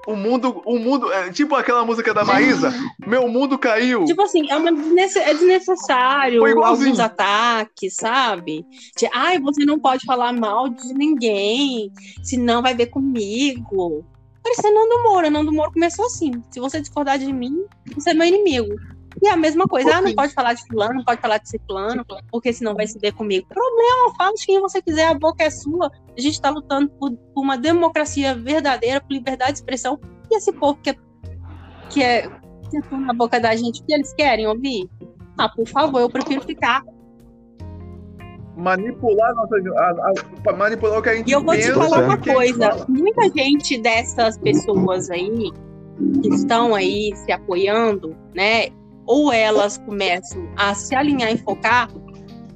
O 0.06 0.16
mundo. 0.16 0.62
O 0.64 0.78
mundo. 0.78 1.12
É, 1.12 1.30
tipo 1.30 1.54
aquela 1.54 1.84
música 1.84 2.12
da 2.12 2.24
Maísa. 2.24 2.72
Meu 3.06 3.28
mundo 3.28 3.58
caiu. 3.58 4.04
Tipo 4.04 4.22
assim, 4.22 4.50
é, 4.50 4.56
uma 4.56 4.72
desnece- 4.72 5.18
é 5.20 5.32
desnecessário 5.34 6.40
alguns 6.64 6.98
ataques, 7.00 7.94
sabe? 7.94 8.64
De, 8.96 9.08
ai, 9.14 9.38
você 9.38 9.64
não 9.64 9.78
pode 9.78 10.04
falar 10.04 10.32
mal 10.32 10.68
de 10.68 10.92
ninguém, 10.94 11.92
senão 12.22 12.62
vai 12.62 12.74
ver 12.74 12.86
comigo. 12.86 14.04
Parecendo 14.42 14.74
Nando 14.74 15.02
Moura. 15.04 15.30
Nando 15.30 15.52
Moura 15.52 15.70
começou 15.70 16.06
assim. 16.06 16.32
Se 16.50 16.58
você 16.58 16.80
discordar 16.80 17.18
de 17.18 17.32
mim, 17.32 17.64
você 17.94 18.10
é 18.10 18.14
meu 18.14 18.26
inimigo. 18.26 18.74
E 19.22 19.28
é 19.28 19.32
a 19.32 19.36
mesma 19.36 19.66
coisa. 19.66 19.96
Ah, 19.96 20.00
não 20.00 20.14
pode 20.14 20.32
falar 20.32 20.54
de 20.54 20.64
fulano, 20.66 20.94
não 20.94 21.04
pode 21.04 21.20
falar 21.20 21.38
de 21.38 21.48
ciclano, 21.48 22.04
porque 22.30 22.52
senão 22.52 22.74
vai 22.74 22.86
se 22.86 22.98
ver 22.98 23.12
comigo. 23.12 23.46
Problema, 23.48 24.14
fala 24.16 24.32
de 24.34 24.46
quem 24.46 24.60
você 24.60 24.80
quiser, 24.80 25.08
a 25.08 25.14
boca 25.14 25.42
é 25.44 25.50
sua. 25.50 25.90
A 26.16 26.20
gente 26.20 26.40
tá 26.40 26.48
lutando 26.50 26.88
por, 26.90 27.10
por 27.12 27.42
uma 27.42 27.58
democracia 27.58 28.34
verdadeira, 28.34 29.00
por 29.00 29.12
liberdade 29.12 29.52
de 29.52 29.58
expressão. 29.58 29.98
E 30.30 30.36
esse 30.36 30.52
povo 30.52 30.78
que 30.82 30.90
é, 30.90 30.96
que 31.90 32.02
é 32.02 32.22
que 32.70 32.80
põe 32.88 33.00
na 33.00 33.12
boca 33.12 33.40
da 33.40 33.54
gente 33.56 33.82
o 33.82 33.84
que 33.84 33.92
eles 33.92 34.12
querem 34.14 34.46
ouvir? 34.46 34.88
Ah, 35.36 35.48
por 35.48 35.66
favor, 35.66 36.00
eu 36.00 36.08
prefiro 36.08 36.40
ficar. 36.42 36.82
Manipular 38.56 39.34
nossa. 39.34 39.56
A, 39.56 39.90
a- 39.90 40.42
pra 40.42 40.52
manipular 40.56 40.98
o 40.98 41.02
que 41.02 41.08
a 41.08 41.16
gente 41.16 41.28
E 41.28 41.32
eu 41.32 41.42
vou 41.42 41.54
te 41.56 41.72
falar 41.72 42.00
é. 42.02 42.04
uma 42.04 42.18
coisa: 42.18 42.84
muita 42.88 43.28
gente 43.30 43.78
dessas 43.80 44.36
pessoas 44.38 45.10
aí 45.10 45.50
que 46.22 46.28
estão 46.28 46.74
aí 46.74 47.10
se 47.16 47.32
apoiando, 47.32 48.16
né? 48.34 48.68
Ou 49.06 49.32
elas 49.32 49.78
começam 49.78 50.48
a 50.56 50.74
se 50.74 50.94
alinhar 50.94 51.32
e 51.32 51.38
focar, 51.38 51.88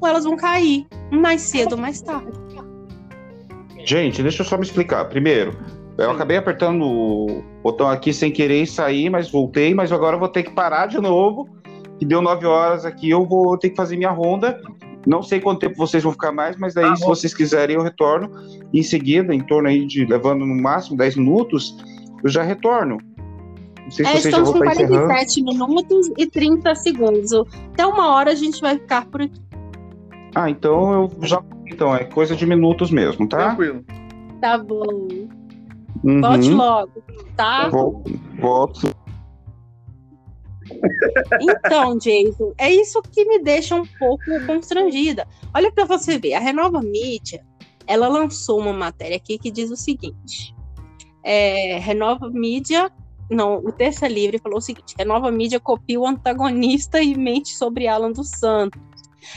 ou 0.00 0.08
elas 0.08 0.24
vão 0.24 0.36
cair 0.36 0.86
mais 1.10 1.40
cedo 1.40 1.72
ou 1.72 1.78
mais 1.78 2.00
tarde. 2.00 2.32
Gente, 3.84 4.22
deixa 4.22 4.42
eu 4.42 4.46
só 4.46 4.56
me 4.56 4.64
explicar. 4.64 5.04
Primeiro, 5.06 5.56
eu 5.98 6.10
acabei 6.10 6.36
apertando 6.36 6.84
o 6.84 7.44
botão 7.62 7.88
aqui 7.88 8.12
sem 8.12 8.32
querer 8.32 8.62
e 8.62 8.66
sair, 8.66 9.10
mas 9.10 9.30
voltei, 9.30 9.74
mas 9.74 9.92
agora 9.92 10.16
eu 10.16 10.20
vou 10.20 10.28
ter 10.28 10.42
que 10.42 10.50
parar 10.50 10.86
de 10.86 10.98
novo. 10.98 11.48
Que 11.98 12.04
deu 12.04 12.20
nove 12.20 12.46
horas 12.46 12.84
aqui, 12.84 13.10
eu 13.10 13.24
vou 13.24 13.56
ter 13.56 13.70
que 13.70 13.76
fazer 13.76 13.96
minha 13.96 14.10
ronda. 14.10 14.60
Não 15.06 15.22
sei 15.22 15.38
quanto 15.38 15.60
tempo 15.60 15.76
vocês 15.76 16.02
vão 16.02 16.12
ficar 16.12 16.32
mais, 16.32 16.56
mas 16.56 16.74
daí, 16.74 16.88
Tá 16.88 16.96
se 16.96 17.04
vocês 17.04 17.34
quiserem, 17.34 17.76
eu 17.76 17.82
retorno. 17.82 18.30
Em 18.72 18.82
seguida, 18.82 19.34
em 19.34 19.40
torno 19.40 19.68
aí 19.68 19.86
de 19.86 20.04
levando 20.06 20.44
no 20.46 20.54
máximo 20.60 20.96
10 20.96 21.16
minutos, 21.16 21.76
eu 22.22 22.30
já 22.30 22.42
retorno. 22.42 22.98
Não 23.84 23.90
sei 23.90 24.04
se 24.06 24.12
É, 24.12 24.16
estamos 24.16 24.50
com 24.50 24.58
estar 24.58 24.72
encerrando. 24.72 25.06
47 25.06 25.42
minutos 25.42 26.10
e 26.18 26.26
30 26.26 26.74
segundos. 26.74 27.32
Até 27.72 27.86
uma 27.86 28.14
hora 28.14 28.32
a 28.32 28.34
gente 28.34 28.60
vai 28.60 28.78
ficar 28.78 29.06
por 29.06 29.22
aqui. 29.22 29.40
Ah, 30.34 30.48
então 30.50 30.92
eu 30.92 31.10
já. 31.26 31.42
Então, 31.66 31.94
é 31.94 32.04
coisa 32.04 32.34
de 32.34 32.46
minutos 32.46 32.90
mesmo, 32.90 33.28
tá? 33.28 33.54
Tranquilo. 33.54 33.84
Tá 34.40 34.58
bom. 34.58 35.08
Uhum. 36.02 36.20
Volte 36.20 36.50
logo, 36.50 37.02
tá? 37.36 37.68
Vol- 37.68 38.02
Volto. 38.40 38.94
Então, 41.40 41.96
Jason, 41.98 42.52
é 42.58 42.70
isso 42.72 43.00
que 43.02 43.24
me 43.24 43.38
deixa 43.38 43.74
um 43.74 43.84
pouco 43.98 44.24
constrangida. 44.46 45.26
Olha 45.54 45.70
para 45.70 45.84
você 45.84 46.18
ver, 46.18 46.34
a 46.34 46.40
Renova 46.40 46.80
Mídia, 46.80 47.44
ela 47.86 48.08
lançou 48.08 48.58
uma 48.60 48.72
matéria 48.72 49.16
aqui 49.16 49.38
que 49.38 49.50
diz 49.50 49.70
o 49.70 49.76
seguinte: 49.76 50.54
é, 51.22 51.78
Renova 51.78 52.28
Mídia, 52.30 52.90
não, 53.30 53.58
o 53.58 53.72
Terça 53.72 54.06
Livre 54.06 54.38
falou 54.38 54.58
o 54.58 54.62
seguinte: 54.62 54.94
Renova 54.98 55.30
Mídia 55.30 55.58
copia 55.58 56.00
o 56.00 56.06
antagonista 56.06 57.00
e 57.00 57.16
mente 57.16 57.56
sobre 57.56 57.88
Alan 57.88 58.12
dos 58.12 58.30
Santos. 58.30 58.80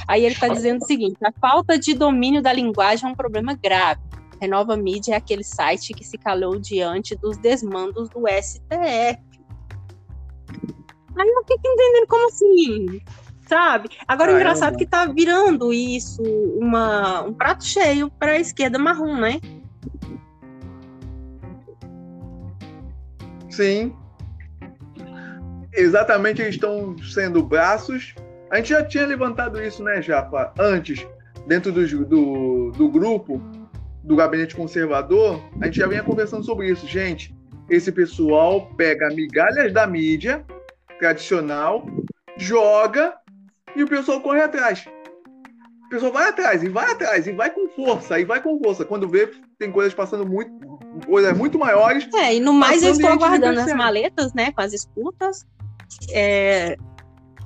Aí 0.07 0.25
ele 0.25 0.33
está 0.33 0.47
dizendo 0.47 0.81
o 0.81 0.85
seguinte: 0.85 1.17
a 1.23 1.31
falta 1.39 1.77
de 1.77 1.93
domínio 1.93 2.41
da 2.41 2.51
linguagem 2.51 3.07
é 3.07 3.11
um 3.11 3.15
problema 3.15 3.53
grave. 3.53 4.01
Renova 4.39 4.77
Mídia 4.77 5.13
é 5.13 5.17
aquele 5.17 5.43
site 5.43 5.93
que 5.93 6.03
se 6.03 6.17
calou 6.17 6.59
diante 6.59 7.15
dos 7.15 7.38
desmandos 7.38 8.09
do 8.09 8.23
STF. 8.27 9.19
Aí 11.19 11.27
eu 11.27 11.43
fico 11.47 11.61
entendendo 11.65 12.07
como 12.07 12.27
assim, 12.29 13.01
sabe? 13.47 13.89
Agora, 14.07 14.31
o 14.31 14.35
engraçado 14.35 14.75
é 14.75 14.77
que 14.77 14.85
tá 14.85 15.05
virando 15.05 15.73
isso 15.73 16.21
uma, 16.59 17.23
um 17.23 17.33
prato 17.33 17.65
cheio 17.65 18.11
para 18.11 18.33
a 18.33 18.39
esquerda 18.39 18.77
marrom, 18.77 19.15
né? 19.15 19.39
Sim. 23.58 23.91
Exatamente, 25.74 26.43
eles 26.43 26.53
estão 26.53 26.95
sendo 26.99 27.41
braços. 27.41 28.14
A 28.51 28.58
gente 28.58 28.70
já 28.70 28.86
tinha 28.86 29.08
levantado 29.08 29.60
isso, 29.60 29.84
né, 29.84 29.99
Japa? 29.99 30.53
Antes, 30.60 31.08
dentro 31.47 31.72
do, 31.72 32.05
do, 32.05 32.72
do 32.72 32.88
grupo 32.88 33.41
do 34.03 34.16
gabinete 34.16 34.55
conservador, 34.55 35.41
a 35.60 35.66
gente 35.66 35.78
já 35.78 35.88
vinha 35.88 36.03
conversando 36.03 36.43
sobre 36.43 36.70
isso. 36.70 36.86
Gente, 36.86 37.36
esse 37.68 37.91
pessoal 37.91 38.68
pega 38.78 39.10
migalhas 39.10 39.74
da 39.74 39.88
mídia 39.88 40.45
tradicional, 40.99 41.84
joga 42.38 43.16
e 43.76 43.82
o 43.82 43.88
pessoal 43.88 44.22
corre 44.22 44.41
atrás. 44.41 44.86
O 45.88 45.89
pessoal 45.89 46.12
vai 46.12 46.30
atrás, 46.30 46.62
e 46.62 46.70
vai 46.70 46.91
atrás, 46.91 47.26
e 47.26 47.32
vai 47.32 47.49
com 47.49 47.68
força, 47.70 48.20
e 48.20 48.26
vai 48.26 48.39
com 48.39 48.62
força. 48.62 48.86
Quando 48.86 49.10
vê, 49.10 49.32
tem 49.58 49.72
coisas 49.72 49.95
passando 49.95 50.28
muito, 50.28 50.51
coisas 51.06 51.38
muito 51.38 51.58
maiores. 51.58 52.08
É, 52.14 52.36
e 52.36 52.39
no 52.39 52.54
mais 52.54 52.84
eu 52.84 52.91
estou 52.91 53.10
aguardando 53.10 53.60
as 53.60 53.74
maletas, 53.74 54.34
né? 54.34 54.52
Com 54.52 54.62
as 54.62 54.74
escutas. 54.74 55.45
É, 56.12 56.76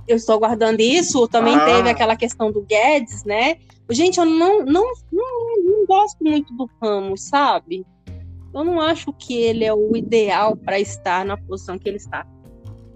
eu 0.08 0.18
estou 0.18 0.36
aguardando 0.36 0.82
isso. 0.82 1.28
Também 1.28 1.56
Ah. 1.56 1.66
teve 1.66 1.90
aquela 1.90 2.16
questão 2.16 2.52
do 2.52 2.62
Guedes, 2.62 3.24
né? 3.24 3.58
Gente, 3.90 4.20
eu 4.20 4.26
não, 4.26 4.64
não, 4.64 4.86
não, 5.12 5.64
não 5.64 5.86
gosto 5.86 6.24
muito 6.24 6.54
do 6.54 6.70
ramo, 6.82 7.18
sabe? 7.18 7.86
Eu 8.54 8.64
não 8.64 8.80
acho 8.82 9.14
que 9.14 9.34
ele 9.34 9.64
é 9.64 9.74
o 9.74 9.96
ideal 9.96 10.56
para 10.56 10.80
estar 10.80 11.26
na 11.26 11.38
posição 11.38 11.78
que 11.78 11.88
ele 11.88 11.98
está. 11.98 12.26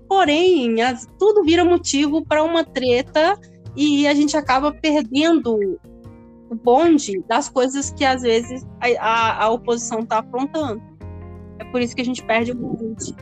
Porém, 0.08 0.82
as, 0.82 1.08
tudo 1.18 1.43
vira 1.43 1.66
motivo 1.66 2.26
para 2.26 2.43
uma 2.43 2.64
treta 2.64 3.38
e 3.76 4.08
a 4.08 4.14
gente 4.14 4.38
acaba 4.38 4.72
perdendo 4.72 5.80
bonde 6.56 7.24
das 7.28 7.49
coisas 7.49 7.91
que 7.91 8.03
às 8.06 8.22
vezes 8.22 8.66
a, 8.80 8.88
a, 8.99 9.43
a 9.43 9.49
oposição 9.49 9.99
está 9.99 10.20
aprontando. 10.20 10.82
É 11.60 11.66
por 11.66 11.82
isso 11.82 11.95
que 11.95 12.01
a 12.01 12.06
gente 12.06 12.24
perde 12.24 12.51
o 12.51 12.56
bonde. 12.56 13.16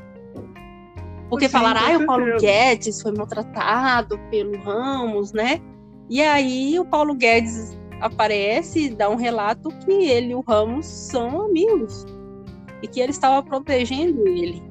Porque 1.30 1.48
Sim, 1.48 1.52
falaram, 1.52 1.82
ah, 1.82 1.98
o 1.98 2.06
Paulo. 2.06 2.38
Guedes 2.40 3.02
foi 3.02 3.12
maltratado 3.12 4.20
pelo 4.30 4.58
Ramos, 4.62 5.32
né? 5.32 5.60
E 6.10 6.22
aí 6.22 6.80
o 6.80 6.86
Paulo 6.86 7.16
Guedes 7.16 7.78
aparece 8.00 8.86
e 8.86 8.90
dá 8.90 9.10
um 9.10 9.16
relato 9.16 9.70
que 9.80 9.92
ele 9.92 10.32
e 10.32 10.36
o 10.36 10.42
Ramos 10.42 10.86
são 10.86 11.46
amigos. 11.46 12.06
E 12.82 12.88
que 12.88 13.00
ele 13.00 13.12
estava 13.12 13.42
protegendo 13.42 14.28
ele. 14.28 14.62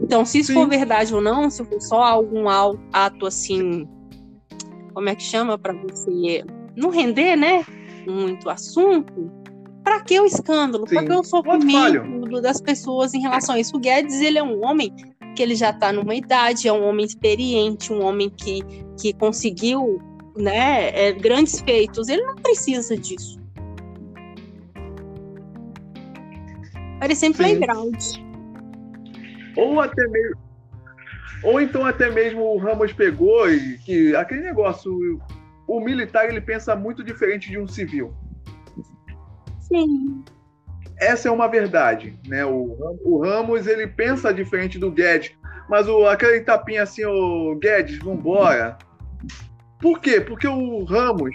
Então, 0.00 0.24
se 0.24 0.38
isso 0.38 0.48
Sim. 0.48 0.54
for 0.54 0.68
verdade 0.68 1.14
ou 1.14 1.20
não, 1.20 1.48
se 1.48 1.64
for 1.64 1.80
só 1.80 2.02
algum 2.02 2.46
ato 2.92 3.26
assim, 3.26 3.88
como 4.92 5.08
é 5.08 5.14
que 5.14 5.22
chama 5.22 5.56
para 5.56 5.72
você 5.74 6.44
não 6.76 6.90
render, 6.90 7.36
né? 7.36 7.64
Muito 8.06 8.48
assunto. 8.48 9.30
Para 9.82 10.00
que 10.00 10.20
o 10.20 10.26
escândalo? 10.26 10.84
Para 10.84 11.04
que 11.04 11.12
o 11.12 11.24
sofrimento 11.24 12.40
das 12.40 12.60
pessoas 12.60 13.14
em 13.14 13.20
relação 13.20 13.54
a 13.54 13.60
isso? 13.60 13.76
O 13.76 13.80
Guedes, 13.80 14.20
ele 14.20 14.38
é 14.38 14.42
um 14.42 14.64
homem 14.64 14.92
que 15.34 15.42
ele 15.42 15.54
já 15.54 15.70
está 15.70 15.92
numa 15.92 16.14
idade, 16.14 16.68
é 16.68 16.72
um 16.72 16.84
homem 16.84 17.06
experiente, 17.06 17.92
um 17.92 18.02
homem 18.02 18.30
que, 18.30 18.60
que 19.00 19.12
conseguiu 19.12 20.00
né, 20.36 20.90
é, 20.90 21.12
grandes 21.12 21.60
feitos. 21.60 22.08
Ele 22.08 22.22
não 22.22 22.36
precisa 22.36 22.96
disso. 22.96 23.40
Sim. 27.32 27.32
playground. 27.32 27.96
Ou 29.56 29.80
até 29.80 30.06
mesmo. 30.06 30.36
Ou 31.42 31.60
então 31.60 31.86
até 31.86 32.10
mesmo 32.10 32.42
o 32.42 32.58
Ramos 32.58 32.92
pegou 32.92 33.50
e 33.50 33.78
que 33.78 34.14
aquele 34.14 34.42
negócio, 34.42 35.20
o, 35.76 35.80
militar 35.80 36.28
ele 36.28 36.40
pensa 36.40 36.74
muito 36.74 37.02
diferente 37.04 37.50
de 37.50 37.58
um 37.58 37.66
civil. 37.66 38.14
Sim. 39.60 40.24
Essa 40.98 41.28
é 41.28 41.30
uma 41.30 41.48
verdade, 41.48 42.18
né? 42.26 42.44
O, 42.44 42.76
o 43.04 43.22
Ramos 43.22 43.66
ele 43.66 43.86
pensa 43.86 44.34
diferente 44.34 44.78
do 44.78 44.90
Guedes, 44.90 45.32
mas 45.68 45.88
o, 45.88 46.06
aquele 46.06 46.40
tapinha 46.40 46.82
assim, 46.82 47.04
o 47.04 47.56
Guedes, 47.56 47.98
vambora. 47.98 48.76
Por 49.80 50.00
quê? 50.00 50.20
Porque 50.20 50.46
o 50.46 50.84
Ramos 50.84 51.34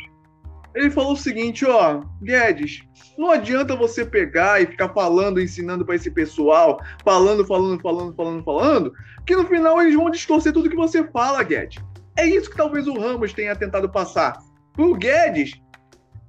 ele 0.75 0.91
falou 0.91 1.13
o 1.13 1.17
seguinte, 1.17 1.65
ó, 1.65 2.01
Guedes, 2.21 2.83
não 3.17 3.31
adianta 3.31 3.77
você 3.77 4.05
pegar 4.05 4.61
e 4.61 4.67
ficar 4.67 4.89
falando, 4.89 5.39
ensinando 5.39 5.85
para 5.85 5.95
esse 5.95 6.11
pessoal, 6.11 6.81
falando, 7.03 7.45
falando, 7.45 7.81
falando, 7.81 8.13
falando, 8.13 8.43
falando, 8.43 8.93
que 9.25 9.37
no 9.37 9.47
final 9.47 9.81
eles 9.81 9.95
vão 9.95 10.09
distorcer 10.09 10.51
tudo 10.51 10.69
que 10.69 10.75
você 10.75 11.01
fala, 11.05 11.41
Guedes. 11.41 11.81
É 12.17 12.25
isso 12.25 12.49
que 12.49 12.57
talvez 12.57 12.87
o 12.87 12.97
Ramos 12.97 13.33
tenha 13.33 13.55
tentado 13.55 13.89
passar 13.89 14.41
pro 14.73 14.93
Guedes 14.93 15.53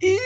e 0.02 0.18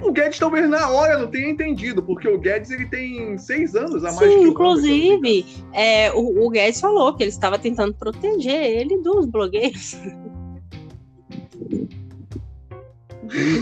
o 0.00 0.10
Guedes 0.10 0.38
talvez 0.38 0.68
na 0.68 0.88
hora 0.90 1.18
não 1.18 1.28
tenha 1.28 1.48
entendido, 1.48 2.02
porque 2.02 2.28
o 2.28 2.38
Guedes 2.38 2.70
ele 2.70 2.86
tem 2.86 3.36
seis 3.38 3.74
anos 3.74 4.04
a 4.04 4.12
mais 4.12 4.18
Sim, 4.18 4.40
que 4.40 4.46
o 4.48 4.54
Ramos, 4.54 4.84
inclusive, 4.84 5.46
é, 5.72 6.12
o, 6.12 6.46
o 6.46 6.50
Guedes 6.50 6.80
falou 6.80 7.14
que 7.14 7.22
ele 7.22 7.30
estava 7.30 7.58
tentando 7.58 7.94
proteger 7.94 8.64
ele 8.64 8.98
dos 8.98 9.26
blogueiros. 9.26 9.96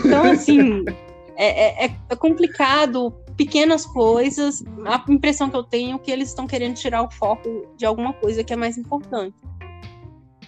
Então, 0.03 0.23
assim, 0.25 0.83
é, 1.35 1.85
é- 1.85 1.95
é 2.09 2.15
complicado, 2.15 3.13
pequenas 3.37 3.85
coisas. 3.85 4.63
A 4.85 5.03
impressão 5.09 5.49
que 5.49 5.55
eu 5.55 5.63
tenho 5.63 5.95
é 5.95 5.99
que 5.99 6.11
eles 6.11 6.29
estão 6.29 6.45
querendo 6.45 6.75
tirar 6.75 7.03
o 7.03 7.11
foco 7.11 7.67
de 7.77 7.85
alguma 7.85 8.13
coisa 8.13 8.43
que 8.43 8.53
é 8.53 8.55
mais 8.55 8.77
importante. 8.77 9.35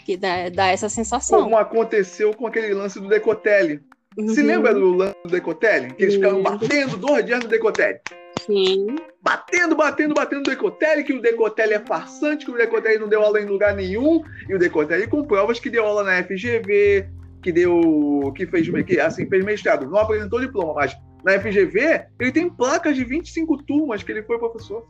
Que 0.06 0.18
dá, 0.18 0.50
dá 0.50 0.68
essa 0.68 0.90
sensação. 0.90 1.44
Como 1.44 1.58
aconteceu 1.58 2.34
com 2.34 2.48
aquele 2.48 2.74
lance 2.74 3.00
do 3.00 3.08
Decotelli. 3.08 3.82
Se 4.16 4.42
Uhum, 4.42 4.46
lembra 4.48 4.74
do 4.74 4.94
lance 4.94 5.16
do 5.24 5.32
Decotelli? 5.32 5.94
Que 5.96 6.04
eles 6.04 6.16
ficaram 6.16 6.38
Lembro. 6.38 6.52
batendo 6.60 6.98
dois 6.98 7.26
dias 7.26 7.40
no 7.44 7.50
Decotelli. 7.50 8.00
Sim. 8.46 8.98
batendo, 9.22 9.76
batendo, 9.76 10.14
batendo 10.14 10.40
no 10.40 10.50
Decotelli, 10.50 11.04
que 11.04 11.14
o 11.14 11.22
Decotelli 11.22 11.74
é 11.74 11.80
farsante, 11.80 12.46
que 12.46 12.52
o 12.52 12.58
Decotelli 12.58 13.00
não 13.00 13.08
deu 13.08 13.22
aula 13.22 13.40
em 13.40 13.46
lugar 13.46 13.74
nenhum, 13.74 14.22
e 14.50 14.54
o 14.54 14.60
Decotelli 14.60 15.08
com 15.08 15.24
provas 15.24 15.60
que 15.60 15.70
deu 15.70 15.86
aula 15.86 16.04
na 16.04 16.22
FGV, 16.24 17.08
que 17.42 17.52
deu. 17.52 18.34
que 18.36 18.46
fez, 18.46 18.68
que, 18.86 19.00
assim, 19.00 19.28
fez 19.28 19.46
mestrado, 19.46 19.90
não 19.90 19.98
apresentou 19.98 20.42
diploma, 20.42 20.74
mas 20.74 20.96
na 21.24 21.40
FGV 21.40 22.06
ele 22.20 22.32
tem 22.34 22.50
placas 22.50 22.96
de 22.98 23.06
25 23.06 23.64
turmas 23.64 24.04
que 24.04 24.12
ele 24.12 24.24
foi 24.24 24.38
professor. 24.38 24.86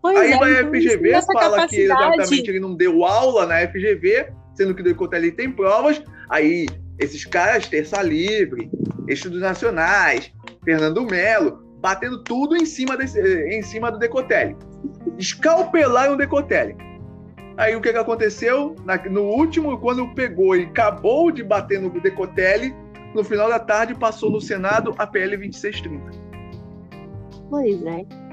Pois 0.00 0.16
Aí 0.16 0.32
é, 0.32 0.38
vai 0.38 0.56
a 0.56 0.60
então, 0.60 0.72
FGV, 0.72 1.22
fala 1.32 1.66
que 1.66 1.80
exatamente 1.80 2.48
ele 2.48 2.60
não 2.60 2.74
deu 2.74 3.04
aula 3.04 3.46
na 3.46 3.66
FGV, 3.66 4.28
sendo 4.54 4.74
que 4.74 4.80
o 4.80 4.84
Decotelli 4.84 5.32
tem 5.32 5.50
provas, 5.50 6.02
aí 6.30 6.66
esses 6.98 7.24
caras, 7.24 7.68
Terça 7.68 8.00
Livre, 8.02 8.70
Estudos 9.08 9.40
Nacionais, 9.40 10.32
Fernando 10.64 11.04
Melo, 11.04 11.64
batendo 11.80 12.22
tudo 12.22 12.56
em 12.56 12.64
cima, 12.64 12.96
desse, 12.96 13.20
em 13.20 13.62
cima 13.62 13.90
do 13.90 13.98
Decotelli. 13.98 14.56
Escalpelaram 15.18 16.14
o 16.14 16.16
Decotelli. 16.16 16.76
Aí 17.56 17.74
o 17.74 17.80
que, 17.80 17.92
que 17.92 17.98
aconteceu? 17.98 18.76
Na- 18.84 19.02
no 19.08 19.22
último, 19.22 19.78
quando 19.78 20.14
pegou 20.14 20.56
e 20.56 20.64
acabou 20.64 21.30
de 21.30 21.42
bater 21.42 21.80
no 21.80 21.90
Decotelli, 21.90 22.74
no 23.14 23.24
final 23.24 23.48
da 23.48 23.58
tarde 23.58 23.94
passou 23.94 24.30
no 24.30 24.40
Senado 24.40 24.94
a 24.98 25.06
PL 25.06 25.36
2630. 25.36 26.10
Pois 27.48 27.82
é. 27.84 28.25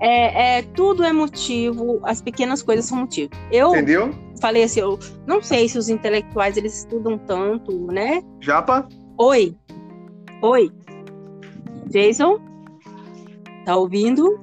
É, 0.00 0.58
é, 0.58 0.62
tudo 0.62 1.04
é 1.04 1.12
motivo, 1.12 2.00
as 2.04 2.22
pequenas 2.22 2.62
coisas 2.62 2.86
são 2.86 2.98
motivo. 2.98 3.30
Eu 3.52 3.70
Entendeu? 3.70 4.14
falei 4.40 4.62
assim, 4.64 4.80
eu 4.80 4.98
não 5.26 5.42
sei 5.42 5.68
se 5.68 5.78
os 5.78 5.88
intelectuais 5.88 6.56
eles 6.56 6.78
estudam 6.78 7.18
tanto, 7.18 7.86
né? 7.92 8.22
Japa? 8.40 8.88
Oi, 9.18 9.54
oi, 10.42 10.70
Jason, 11.90 12.40
tá 13.64 13.76
ouvindo? 13.76 14.40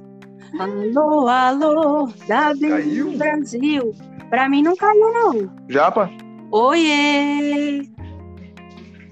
Alô, 0.58 1.26
alô, 1.28 2.08
Caiu? 2.26 3.16
Brasil. 3.18 3.94
Pra 4.30 4.48
mim 4.48 4.62
não 4.62 4.76
caiu 4.76 5.12
não. 5.12 5.50
Japa? 5.68 6.10
Oiê! 6.50 7.82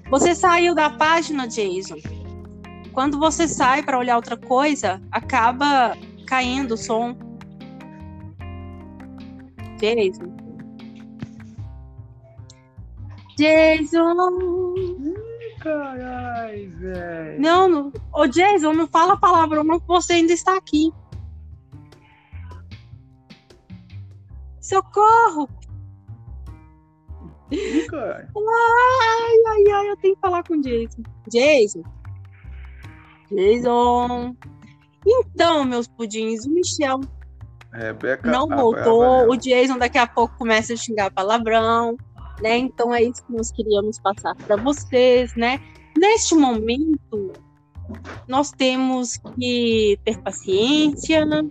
Você 0.09 0.33
saiu 0.33 0.73
da 0.73 0.89
página, 0.89 1.47
Jason. 1.47 1.97
Quando 2.93 3.19
você 3.19 3.47
sai 3.47 3.83
para 3.83 3.99
olhar 3.99 4.15
outra 4.15 4.37
coisa, 4.37 5.01
acaba 5.11 5.95
caindo 6.27 6.73
o 6.73 6.77
som. 6.77 7.17
Jason. 9.79 10.35
Jason! 13.37 14.73
Caralho, 15.59 16.77
velho. 16.77 17.41
Não, 17.41 17.67
não. 17.67 17.93
Ô, 18.13 18.27
Jason, 18.27 18.73
não 18.73 18.87
fala 18.87 19.17
palavrão, 19.17 19.63
não, 19.63 19.79
que 19.79 19.87
você 19.87 20.13
ainda 20.13 20.33
está 20.33 20.55
aqui. 20.57 20.91
Socorro! 24.61 25.49
Caralho. 27.89 28.27
Ai, 28.35 29.37
ai, 29.47 29.71
ai, 29.71 29.89
eu 29.89 29.97
tenho 29.97 30.15
que 30.15 30.21
falar 30.21 30.43
com 30.43 30.55
o 30.55 30.61
Jason. 30.61 31.03
Jason. 31.31 31.83
Jason. 33.31 34.35
Então, 35.05 35.63
meus 35.63 35.87
pudins, 35.87 36.45
o 36.45 36.49
Michel 36.49 36.99
Rebeca. 37.71 38.29
não 38.29 38.51
a 38.51 38.55
voltou. 38.55 39.29
O 39.29 39.37
Jason 39.37 39.77
daqui 39.77 39.97
a 39.97 40.07
pouco 40.07 40.37
começa 40.37 40.73
a 40.73 40.77
xingar 40.77 41.11
palavrão, 41.11 41.97
né? 42.41 42.57
Então 42.57 42.93
é 42.93 43.03
isso 43.03 43.25
que 43.25 43.33
nós 43.33 43.51
queríamos 43.51 43.99
passar 43.99 44.35
para 44.35 44.55
vocês, 44.55 45.35
né? 45.35 45.59
Neste 45.97 46.35
momento, 46.35 47.33
nós 48.27 48.51
temos 48.51 49.17
que 49.17 49.99
ter 50.03 50.17
paciência, 50.21 51.25
né? 51.25 51.43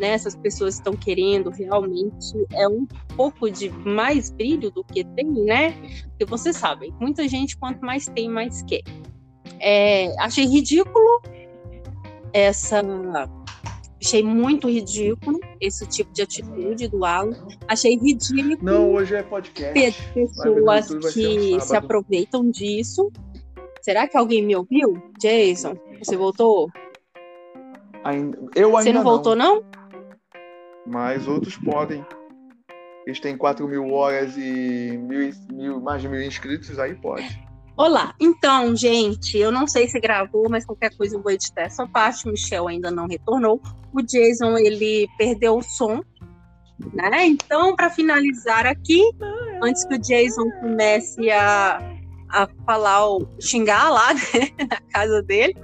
Essas 0.00 0.36
pessoas 0.36 0.74
estão 0.74 0.94
querendo 0.94 1.50
realmente 1.50 2.32
é 2.52 2.68
um 2.68 2.86
pouco 3.16 3.50
de 3.50 3.68
mais 3.70 4.30
brilho 4.30 4.70
do 4.70 4.84
que 4.84 5.04
tem, 5.04 5.26
né? 5.26 5.72
Porque 6.10 6.24
vocês 6.24 6.56
sabem, 6.56 6.94
muita 7.00 7.26
gente 7.26 7.56
quanto 7.56 7.80
mais 7.84 8.06
tem, 8.06 8.28
mais 8.28 8.62
quer. 8.62 8.82
É, 9.60 10.14
achei 10.20 10.44
ridículo 10.44 11.20
essa 12.32 12.82
Achei 14.00 14.22
muito 14.22 14.68
ridículo 14.68 15.40
esse 15.60 15.84
tipo 15.88 16.12
de 16.12 16.22
atitude 16.22 16.86
do 16.88 17.04
Alan. 17.04 17.32
Achei 17.66 17.96
ridículo 17.96 18.56
Não, 18.62 18.92
hoje 18.92 19.16
é 19.16 19.22
podcast. 19.24 19.74
pe- 19.74 19.92
pessoas 20.14 20.86
ser 20.86 20.96
um 20.96 21.00
que 21.00 21.60
se 21.60 21.76
aproveitam 21.76 22.48
disso. 22.48 23.10
Será 23.82 24.06
que 24.06 24.16
alguém 24.16 24.40
me 24.44 24.54
ouviu? 24.54 25.02
Jason, 25.20 25.76
você 26.00 26.16
voltou? 26.16 26.70
Ainda- 28.04 28.38
Eu 28.54 28.76
ainda 28.76 28.82
Você 28.82 28.92
não 28.92 29.02
voltou, 29.02 29.34
não? 29.34 29.64
Mas 30.86 31.26
outros 31.26 31.56
podem. 31.56 32.04
Eles 33.04 33.18
têm 33.18 33.36
4 33.36 33.66
mil 33.66 33.90
horas 33.92 34.36
e 34.36 34.96
mil, 34.96 35.30
mil- 35.52 35.80
mais 35.80 36.02
de 36.02 36.08
mil 36.08 36.22
inscritos, 36.22 36.78
aí 36.78 36.94
pode. 36.94 37.42
Olá, 37.78 38.12
então, 38.18 38.74
gente, 38.74 39.38
eu 39.38 39.52
não 39.52 39.64
sei 39.64 39.86
se 39.86 40.00
gravou, 40.00 40.50
mas 40.50 40.66
qualquer 40.66 40.90
coisa 40.96 41.14
eu 41.14 41.22
vou 41.22 41.30
editar 41.30 41.62
essa 41.62 41.86
parte. 41.86 42.26
O 42.26 42.32
Michel 42.32 42.66
ainda 42.66 42.90
não 42.90 43.06
retornou. 43.06 43.62
O 43.92 44.02
Jason, 44.02 44.58
ele 44.58 45.06
perdeu 45.16 45.58
o 45.58 45.62
som, 45.62 46.02
né? 46.92 47.24
Então, 47.24 47.76
para 47.76 47.88
finalizar 47.88 48.66
aqui, 48.66 49.00
antes 49.62 49.84
que 49.84 49.94
o 49.94 49.98
Jason 49.98 50.50
comece 50.60 51.30
a, 51.30 51.78
a 52.30 52.48
falar, 52.66 53.00
xingar 53.40 53.90
lá 53.90 54.10
né, 54.12 54.66
na 54.68 54.80
casa 54.92 55.22
dele, 55.22 55.54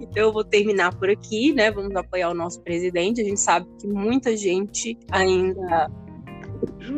então 0.00 0.24
eu 0.24 0.32
vou 0.32 0.42
terminar 0.42 0.92
por 0.96 1.08
aqui, 1.08 1.52
né? 1.52 1.70
Vamos 1.70 1.94
apoiar 1.94 2.30
o 2.30 2.34
nosso 2.34 2.60
presidente. 2.62 3.20
A 3.20 3.24
gente 3.24 3.38
sabe 3.38 3.68
que 3.78 3.86
muita 3.86 4.36
gente 4.36 4.98
ainda 5.08 5.88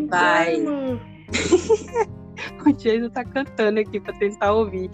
vai. 0.09 0.57
o 2.65 2.73
Jason 2.73 3.11
tá 3.11 3.25
cantando 3.25 3.81
aqui 3.81 4.01
para 4.01 4.15
tentar 4.15 4.53
ouvir. 4.53 4.91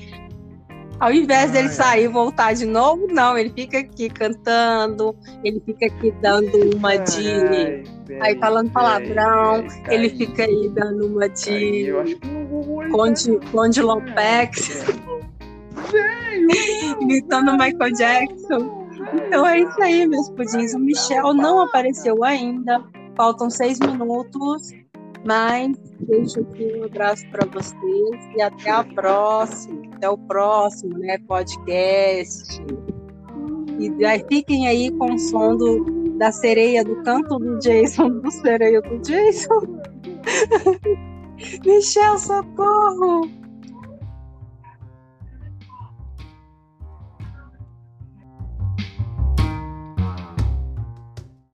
Ao 1.00 1.12
invés 1.12 1.50
dele 1.50 1.68
sair 1.68 2.04
e 2.04 2.08
voltar 2.08 2.52
de 2.54 2.64
novo, 2.64 3.08
não, 3.08 3.36
ele 3.36 3.50
fica 3.50 3.78
aqui 3.78 4.08
cantando, 4.08 5.16
ele 5.42 5.60
fica 5.66 5.86
aqui 5.86 6.12
dando 6.22 6.76
uma 6.76 6.96
de. 6.96 7.82
aí 8.20 8.38
falando 8.38 8.70
palavrão, 8.70 9.64
ele 9.88 10.10
fica 10.10 10.44
aí 10.44 10.68
dando 10.68 11.08
uma 11.08 11.28
de. 11.28 11.92
Conde, 12.92 13.40
Conde 13.50 13.82
Lopex. 13.82 14.84
Imitando 17.00 17.52
Michael 17.52 17.92
Jackson. 17.94 18.88
Então 19.14 19.44
é 19.44 19.60
isso 19.60 19.82
aí, 19.82 20.06
meus 20.06 20.28
pudins. 20.30 20.72
O 20.72 20.78
Michel 20.78 21.34
não 21.34 21.62
apareceu 21.62 22.22
ainda. 22.22 22.80
Faltam 23.16 23.50
seis 23.50 23.80
minutos. 23.80 24.72
Mas 25.24 25.76
deixo 26.00 26.40
aqui 26.40 26.72
um 26.76 26.84
abraço 26.84 27.28
para 27.30 27.46
vocês 27.46 28.36
e 28.36 28.42
até 28.42 28.70
a 28.70 28.84
próxima. 28.84 29.82
Até 29.94 30.08
o 30.08 30.18
próximo 30.18 30.98
né, 30.98 31.18
podcast. 31.26 32.60
E 33.78 34.04
aí, 34.04 34.24
fiquem 34.28 34.68
aí 34.68 34.90
com 34.92 35.14
o 35.14 35.18
som 35.18 35.56
do, 35.56 36.12
da 36.18 36.30
sereia, 36.32 36.84
do 36.84 37.02
canto 37.02 37.38
do 37.38 37.58
Jason, 37.58 38.08
do 38.20 38.30
sereia 38.30 38.80
do 38.82 38.98
Jason. 38.98 39.80
Michel, 41.64 42.18
socorro! 42.18 43.41